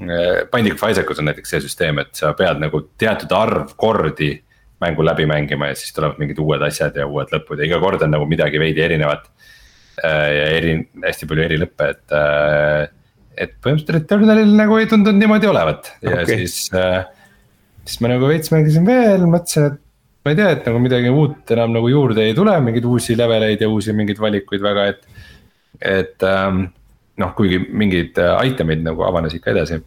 [0.00, 4.32] Äh, Binding of Isaacus on näiteks see süsteem, et sa pead nagu teatud arv kordi
[4.80, 8.00] mängu läbi mängima ja siis tulevad mingid uued asjad ja uued lõpud ja iga kord
[8.06, 9.28] on nagu midagi veidi erinevat.
[10.00, 10.74] Äh, ja eri,
[11.04, 12.16] hästi palju eri lõppe, et,
[13.44, 16.46] et põhimõtteliselt Returnalil nagu ei tundunud niimoodi olevat ja okay.
[16.46, 16.70] siis
[17.90, 19.80] siis ma nagu veits mängisin veel, mõtlesin, et
[20.24, 23.62] ma ei tea, et nagu midagi uut enam nagu juurde ei tule, mingeid uusi leveleid
[23.64, 25.26] ja uusi mingeid valikuid väga, et.
[25.80, 26.68] et ähm,
[27.20, 29.80] noh, kuigi mingeid äh, item'id nagu avanesid ka edasi.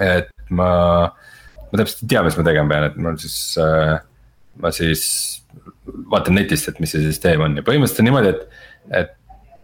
[0.00, 0.68] et ma,
[1.08, 3.96] ma täpselt ei tea, mis ma tegema pean, et mul siis äh,,
[4.62, 5.02] ma siis
[6.12, 8.62] vaatan netist, et mis see süsteem on ja põhimõtteliselt on niimoodi, et,
[9.00, 9.12] et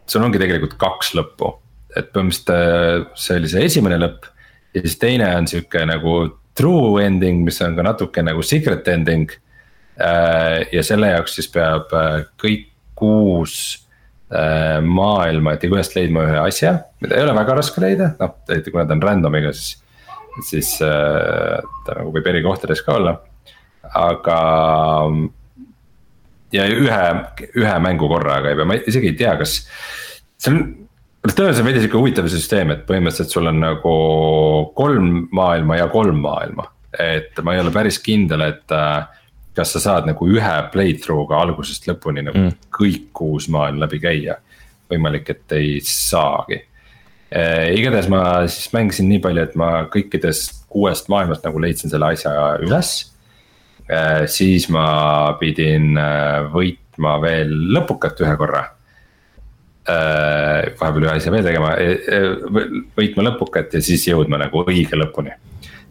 [0.09, 1.55] sul ongi tegelikult kaks lõppu.
[1.97, 4.29] et põhimõtteliselt äh, see oli see esimene lõpp
[4.75, 6.19] ja siis teine on sihuke nagu
[6.59, 9.31] true ending, mis on ka natuke nagu secret ending.
[10.73, 11.91] ja selle jaoks siis peab
[12.39, 12.69] kõik
[12.99, 13.55] kuus
[14.85, 18.95] maailma Tigulast leidma ühe asja, mida ei ole väga raske leida, noh, eriti kuna ta
[18.95, 19.81] on random'iga, siis.
[20.47, 23.17] siis ta nagu võib eri kohtades ka olla,
[23.99, 24.39] aga.
[26.55, 27.01] ja ühe,
[27.59, 29.59] ühe mängu korraga ei pea, ma isegi ei tea, kas
[30.39, 30.63] see on
[31.27, 33.95] tõenäoliselt veidi sihuke huvitav süsteem, et põhimõtteliselt sul on nagu
[34.79, 36.71] kolm maailma ja kolm maailma.
[36.99, 39.05] et ma ei ole päris kindel, et äh,
[39.55, 42.55] kas sa saad nagu ühe playthrough'ga algusest lõpuni nagu mm.
[42.73, 44.39] kõik kuus maailma läbi käia.
[44.89, 46.63] võimalik, et ei saagi
[47.31, 47.43] e,.
[47.77, 52.33] igatahes ma siis mängisin nii palju, et ma kõikidest kuuest maailmast nagu leidsin selle asja
[52.63, 52.95] üles
[53.85, 54.27] e,.
[54.31, 55.99] siis ma pidin
[56.55, 58.78] võitma veel lõpukat ühe korra Äh,
[59.89, 62.19] vahepeal ühe asja veel tegema, e, e,
[62.99, 65.33] võitma lõpukat ja siis jõudma nagu õige lõpuni.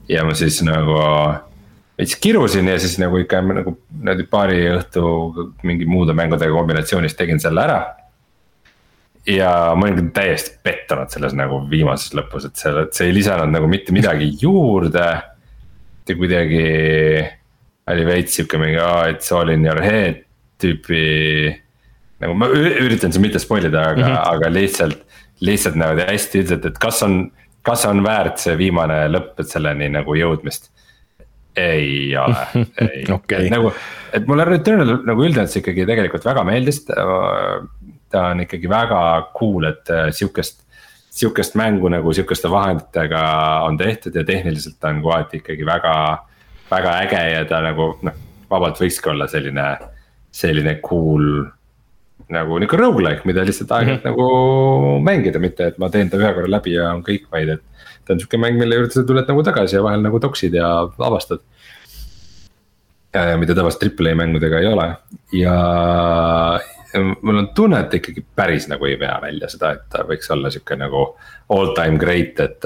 [0.07, 0.98] ja ma siis nagu
[1.98, 5.07] veits kirusin ja siis nagu ikka nagu niimoodi paari õhtu
[5.68, 7.80] mingi muude mängudega kombinatsioonis tegin selle ära.
[9.28, 13.52] ja ma olin täiesti pettunud selles nagu viimases lõpus, et seal, et see ei lisanud
[13.52, 15.10] nagu mitte midagi juurde.
[16.07, 16.64] ja kuidagi
[17.88, 18.80] oli veits sihuke mingi,
[19.11, 20.24] it's all in your head
[20.61, 21.56] tüüpi
[22.23, 24.31] nagu ma üritan siin mitte spoil ida, aga mm, -hmm.
[24.35, 25.03] aga lihtsalt,
[25.45, 27.19] lihtsalt niimoodi hästi üldiselt, et kas on,
[27.61, 30.72] kas on väärt see viimane lõpp, et selleni nagu jõudmist
[31.57, 32.35] ei ole,
[32.85, 33.72] ei okay., nagu,
[34.14, 36.84] et mulle Returnal nagu see ikkagi tegelikult väga meeldis.
[36.85, 38.99] ta on ikkagi väga
[39.35, 40.61] cool, et äh, sihukest,
[41.10, 43.22] sihukest mängu nagu sihukeste vahenditega
[43.65, 45.94] on tehtud ja tehniliselt on kohati ikkagi väga,
[46.72, 49.65] väga äge ja ta nagu noh, vabalt võikski olla selline,
[50.31, 51.49] selline cool
[52.34, 54.18] nagu nihuke rogu-like, mida lihtsalt aeg-ajalt mm -hmm.
[54.18, 57.62] nagu mängida, mitte et ma teen ta ühe korra läbi ja on kõik, vaid et.
[58.06, 60.90] ta on sihuke mäng, mille juurde sa tuled nagu tagasi ja vahel nagu toksid ja
[60.99, 61.40] avastad.
[63.38, 64.95] mida tavaliselt Triple A mängudega ei ole
[65.34, 66.60] ja,
[67.22, 70.49] mul on tunne, et ikkagi päris nagu ei vea välja seda, et ta võiks olla
[70.49, 71.16] sihuke nagu
[71.49, 72.66] all time great, et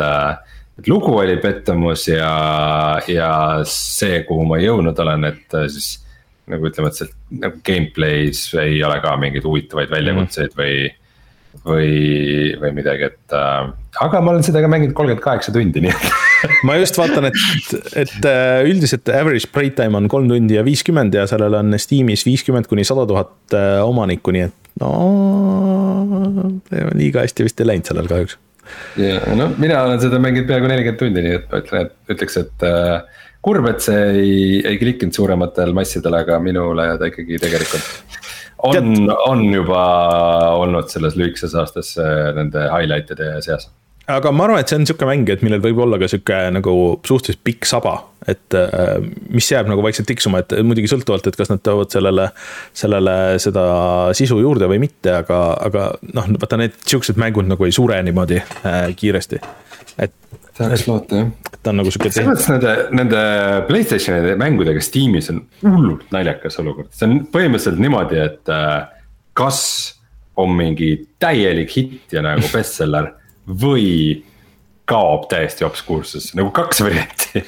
[0.80, 3.32] et lugu oli pettumus ja, ja
[3.64, 6.01] see, kuhu ma jõudnud olen, et siis
[6.52, 7.12] nagu ütleme, et seal
[7.44, 10.60] nagu gameplay's ei ole ka mingeid huvitavaid väljakutseid mm.
[10.64, 10.98] või.
[11.68, 11.88] või,
[12.62, 16.54] või midagi, et äh, aga ma olen seda ka mänginud kolmkümmend kaheksa tundi, nii et
[16.68, 21.26] ma just vaatan, et, et äh, üldiselt average playtime on kolm tundi ja viiskümmend ja
[21.30, 24.94] sellel on Steamis viiskümmend kuni sada tuhat äh, omanikku, nii et no
[26.96, 28.38] liiga hästi vist ei läinud sellel kahjuks.
[29.02, 32.40] ja no mina olen seda mänginud peaaegu nelikümmend tundi, nii et ma ütlen, et ütleks,
[32.46, 34.40] et äh, kurb, et see ei,
[34.74, 38.18] ei klikkinud suurematel massidel, aga minule ta ikkagi tegelikult
[38.62, 39.84] on, on juba
[40.62, 41.96] olnud selles lühikeses aastas
[42.38, 43.70] nende highlight'ide seas.
[44.12, 46.74] Aga ma arvan, et see on sihuke mäng, et millel võib olla ka sihuke nagu
[47.06, 47.94] suhteliselt pikk saba,
[48.30, 48.98] et äh,
[49.32, 52.28] mis jääb nagu vaikselt tiksuma, et muidugi sõltuvalt, et kas nad toovad sellele,
[52.78, 53.66] sellele seda
[54.18, 55.86] sisu juurde või mitte, aga, aga
[56.18, 59.42] noh, vaata need siuksed mängud nagu ei sure niimoodi äh, kiiresti,
[60.02, 60.18] et
[60.58, 61.30] tahaks loota jah.
[61.62, 62.12] ta on nagu sihuke.
[62.14, 63.22] selles mõttes nende, nende
[63.70, 68.76] Playstationi mängudega Steamis on hullult naljakas olukord, see on põhimõtteliselt niimoodi, et äh,
[69.38, 69.62] kas
[70.42, 73.14] on mingi täielik hitt ja nagu bestseller
[73.48, 74.22] või
[74.92, 77.44] kaob täiesti obskuursusse, nagu kaks varianti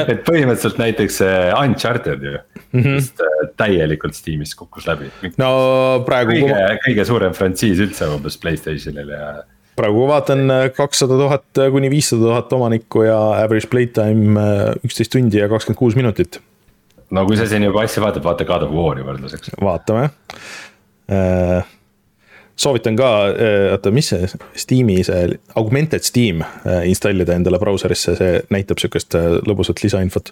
[0.00, 1.20] et põhimõtteliselt näiteks
[1.60, 2.96] Uncharted ju mm, -hmm.
[2.96, 5.10] vist äh, täielikult Steamis kukkus läbi.
[5.38, 6.34] no praegu.
[6.34, 9.30] kõige, kõige suurem frantsiis üldse umbes Playstationil ja
[9.76, 15.12] praegu vaatan äh, kakssada tuhat äh, kuni viissada tuhat omanikku ja average playtime äh, üksteist
[15.14, 16.40] tundi ja kakskümmend kuus minutit.
[17.10, 19.54] no kui sa siin juba asja vaatad, vaata God of War'i võrdluseks.
[19.60, 20.10] vaatame
[22.60, 23.08] soovitan ka,
[23.72, 24.28] oota, mis see
[24.62, 26.44] Steam'i see augmented Steam
[26.86, 29.16] installida endale brauserisse, see näitab sihukest
[29.48, 30.30] lõbusat lisainfot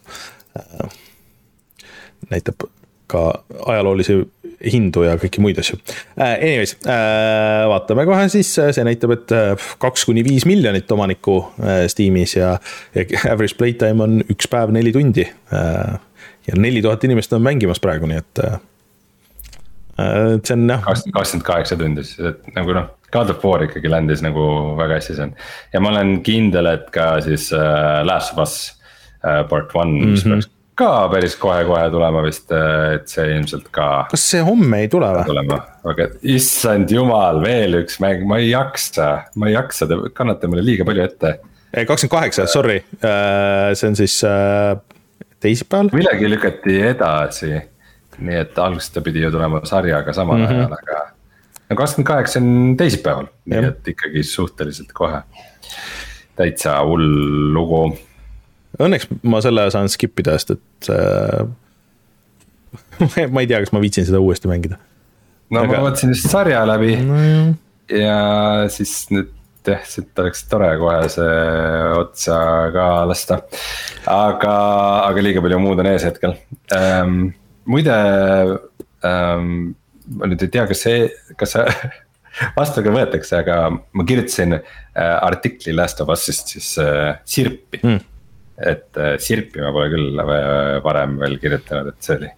[2.30, 2.68] näitab
[3.08, 3.22] ka
[3.66, 4.20] ajaloolisi
[4.64, 6.22] hindu ja kõiki muid asju uh,.
[6.22, 9.36] Anyways uh,, vaatame kohe siis, see näitab, et
[9.82, 11.40] kaks kuni viis miljonit omanikku
[11.90, 12.56] Steamis ja,
[12.96, 15.26] ja average playtime on üks päev neli tundi
[16.48, 18.58] ja neli tuhat inimest on mängimas praegu, nii et uh,
[20.42, 20.84] see on jah.
[20.86, 24.44] kakskümmend kaheksa tundi siis, et nagu noh, God of War ikkagi landis nagu
[24.78, 25.34] väga hästi see on.
[25.74, 28.56] ja ma olen kindel, et ka siis uh, Last of Us
[29.24, 30.14] uh, part one mm, -hmm.
[30.14, 30.38] mis mhm.
[30.38, 32.52] peaks ka päris kohe-kohe tulema vist,
[32.94, 33.88] et see ilmselt ka.
[34.10, 35.24] kas see homme ei tule või?
[35.28, 35.58] tulema,
[35.92, 40.64] aga issand jumal, veel üks mäng, ma ei jaksa, ma ei jaksa, te kannate mulle
[40.66, 41.34] liiga palju ette.
[41.74, 44.78] kakskümmend kaheksa, sorry, äh, see on siis äh,
[45.42, 45.92] teisipäeval.
[45.98, 47.52] millegi lükati edasi,
[48.18, 50.66] nii et alguses ta pidi ju tulema sarjaga samal mm -hmm.
[50.66, 51.06] ajal, aga.
[51.70, 55.22] no kakskümmend kaheksa on teisipäeval, nii et ikkagi suhteliselt kohe.
[56.38, 57.08] täitsa hull
[57.52, 57.98] lugu
[58.76, 60.90] Õnneks ma selle saan skip ida, sest et
[63.14, 64.78] see ma ei tea, kas ma viitsin seda uuesti mängida.
[65.50, 65.72] no Aga...
[65.72, 67.18] ma vaatasin just sarja läbi no,
[67.92, 68.18] ja
[68.72, 69.32] siis nüüd
[69.68, 71.38] jah, siit oleks tore kohe see
[71.98, 72.38] otsa
[72.74, 73.40] ka lasta.
[74.08, 74.56] aga,
[75.08, 76.36] aga liiga palju muud on ees hetkel
[76.76, 77.32] ähm,.
[77.68, 77.96] muide
[79.04, 79.72] ähm,,
[80.18, 81.08] ma nüüd ei tea, kas see,
[81.40, 81.66] kas see
[82.58, 88.06] vastu ka võetakse, aga ma kirjutasin äh, artikli Last of Us'ist siis äh, sirpi mm
[88.58, 90.22] et äh, sirpi ma pole küll
[90.84, 92.30] varem veel kirjutanud, et see oli,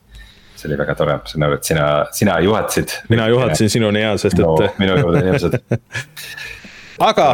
[0.54, 1.86] see oli väga tore, ma saan aru, et sina,
[2.16, 2.96] sina juhatasid.
[3.12, 4.80] mina juhatasin sinuni ja, sest et.
[4.82, 5.56] minu juurde inimesed
[7.10, 7.28] aga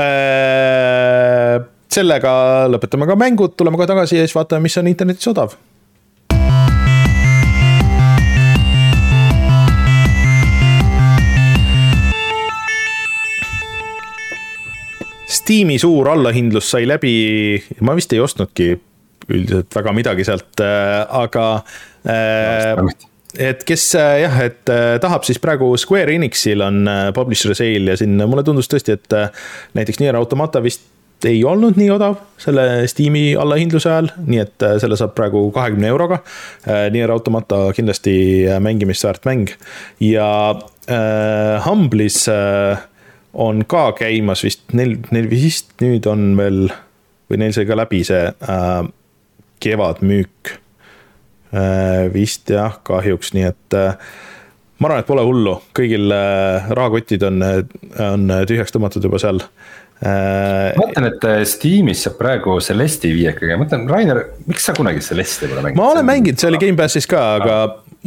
[0.00, 1.56] äh,
[1.90, 2.32] sellega
[2.72, 5.56] lõpetame ka mängud, tuleme kohe tagasi ja siis vaatame, mis on internetis odav
[15.30, 17.12] Steam'i suur allahindlus sai läbi,
[17.86, 18.72] ma vist ei ostnudki
[19.30, 21.46] üldiselt väga midagi sealt, äh, aga
[22.02, 22.80] äh,
[23.38, 24.62] et kes äh, jah, et
[25.02, 26.82] tahab, siis praegu Square Enixil on
[27.16, 29.20] publisher sale ja siin mulle tundus tõesti, et
[29.78, 30.88] näiteks Nier Automata vist
[31.28, 36.22] ei olnud nii odav selle Steam'i allahindluse ajal, nii et selle saab praegu kahekümne euroga.
[36.94, 38.14] Nier Automata kindlasti
[38.64, 39.52] mängimist väärt mäng.
[40.00, 40.30] Ja
[40.88, 42.78] äh, Humble'is äh,
[43.34, 46.64] on ka käimas vist, neil, neil vist nüüd on veel
[47.30, 48.80] või neil sai ka läbi see äh,
[49.62, 50.54] kevadmüük
[51.54, 52.08] äh,.
[52.14, 53.94] vist jah, kahjuks, nii et äh,
[54.80, 57.44] ma arvan, et pole hullu, kõigil äh, rahakotid on,
[58.00, 60.74] on tühjaks tõmmatud juba seal äh,.
[60.74, 65.04] ma mõtlen, et äh, Steamis saab praegu Celesti viiekaga, ma mõtlen, Rainer, miks sa kunagi
[65.06, 65.82] Celesti pole mänginud?
[65.82, 67.60] ma olen mänginud, see oli Gamepassis ka, aga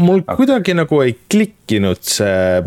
[0.04, 2.60] mul kuidagi nagu ei klikkinud see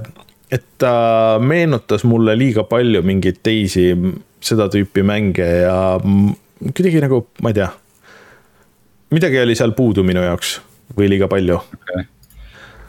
[0.52, 3.88] et ta meenutas mulle liiga palju mingeid teisi
[4.42, 7.70] seda tüüpi mänge ja kuidagi nagu, ma ei tea.
[9.10, 10.58] midagi oli seal puudu minu jaoks
[10.96, 12.06] või liiga palju okay..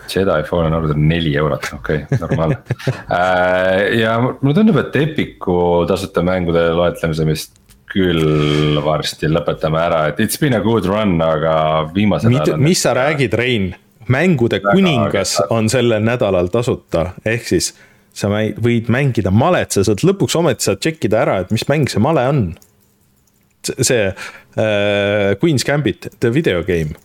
[0.07, 2.59] Jedi Fallen Order neli eurot, okei okay,, normaalne
[3.17, 5.57] äh, ja mulle tundub, et Epiku
[5.89, 7.57] tasuta mängude loetlemise vist
[7.87, 11.57] küll varsti lõpetame ära, et it's been a good run, aga
[11.95, 12.59] viimasel ajal.
[12.61, 13.71] mis sa räägid, Rein?
[14.11, 17.73] Mängude kuningas on sellel nädalal tasuta, ehk siis
[18.17, 22.01] sa võid mängida malet, sa saad lõpuks ometi saad tšekkida ära, et mis mäng see
[22.01, 22.41] male on.
[23.67, 26.95] see uh, Queen's Gambit, the video game.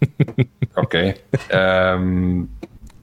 [0.82, 1.14] okei,
[1.54, 2.48] ähm,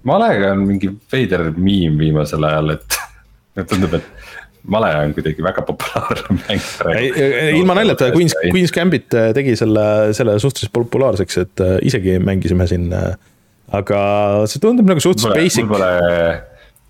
[0.03, 4.05] malega on mingi veider miim viimasel ajal, et tundub, et
[4.67, 6.67] male on kuidagi väga populaarne mäng.
[7.57, 9.85] ilma naljata, Queen's, Queen's Gambit äh, tegi selle,
[10.15, 12.89] selle suhteliselt populaarseks, et äh, isegi mängisime siin.
[12.95, 13.13] Äh,
[13.73, 13.99] aga
[14.49, 15.65] see tundub nagu suhteliselt basic.
[15.65, 16.43] mul pole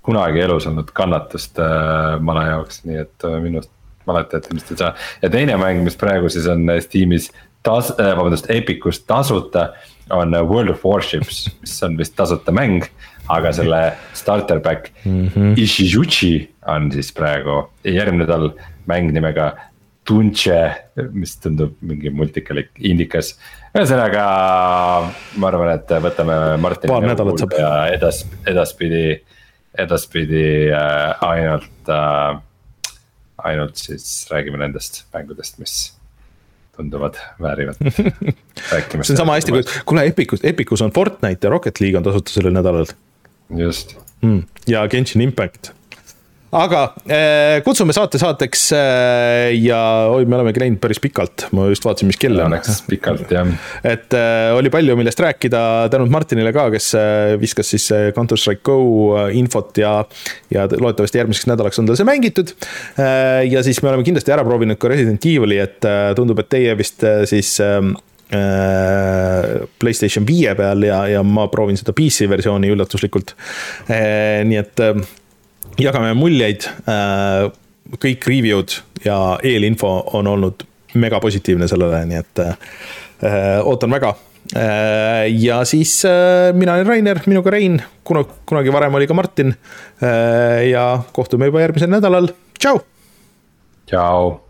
[0.04, 1.62] kunagi elus olnud kannatust
[2.28, 3.72] male jaoks, nii et minust
[4.10, 4.90] maletajat ilmselt ei saa.
[5.22, 7.30] ja teine mäng, mis praegu siis on Steamis
[7.64, 9.70] tas-, vabandust, Epicus tasuta
[10.12, 12.84] on World of Warships, mis on vist tasuta mäng
[13.32, 13.82] aga selle
[14.14, 15.60] starter pack mm -hmm.
[15.60, 18.52] Ishizuchi on siis praegu järgmine nädal
[18.88, 19.54] mäng nimega
[20.04, 20.76] Tunche,
[21.16, 23.38] mis tundub mingi multikalik indikas.
[23.74, 24.24] ühesõnaga,
[25.40, 26.92] ma arvan, et võtame Martini.
[26.92, 27.56] paar nädalat saab.
[27.58, 29.22] ja edas, edaspidi,
[29.80, 30.44] edaspidi
[30.76, 32.42] äh, ainult äh,,
[33.38, 35.94] ainult siis räägime nendest mängudest, mis
[36.76, 37.80] tunduvad väärivat
[38.74, 39.08] rääkimist.
[39.08, 42.34] see on sama hästi kui, kuule Epicus, Epicus on Fortnite ja Rocket League on tasuta
[42.34, 42.92] sellel nädalal
[43.50, 43.98] just.
[44.22, 44.44] Mm..
[44.68, 45.74] ja Genshin Impact.
[46.54, 49.80] Aga äh, kutsume saate saateks äh, ja
[50.14, 52.54] oi, me olemegi läinud päris pikalt, ma just vaatasin, mis kell on.
[52.54, 53.50] Läks pikalt jah.
[53.82, 55.64] et äh, oli palju, millest rääkida,
[55.94, 56.92] tänud Martinile ka, kes
[57.42, 59.96] viskas siis Counter Strike Go infot ja,
[60.54, 62.54] ja loodetavasti järgmiseks nädalaks on tal see mängitud.
[63.50, 67.02] Ja siis me oleme kindlasti ära proovinud ka Resident Evil'i, et tundub, et teie vist
[67.30, 67.56] siis
[69.80, 73.36] Playstation viie peal ja, ja ma proovin seda PC versiooni üllatuslikult.
[73.88, 75.00] Äh, nii et äh,
[75.82, 76.68] jagame muljeid,
[78.04, 80.68] kõik review'd ja eelinfo on olnud
[81.02, 82.44] mega positiivne sellele, nii et
[83.66, 84.12] ootan väga
[85.34, 85.96] ja siis
[86.54, 89.56] mina olen Rainer, minuga Rein, kuna, kunagi varem oli ka Martin.
[90.70, 92.30] ja kohtume juba järgmisel nädalal,
[92.60, 92.84] tšau.
[93.90, 94.43] tšau.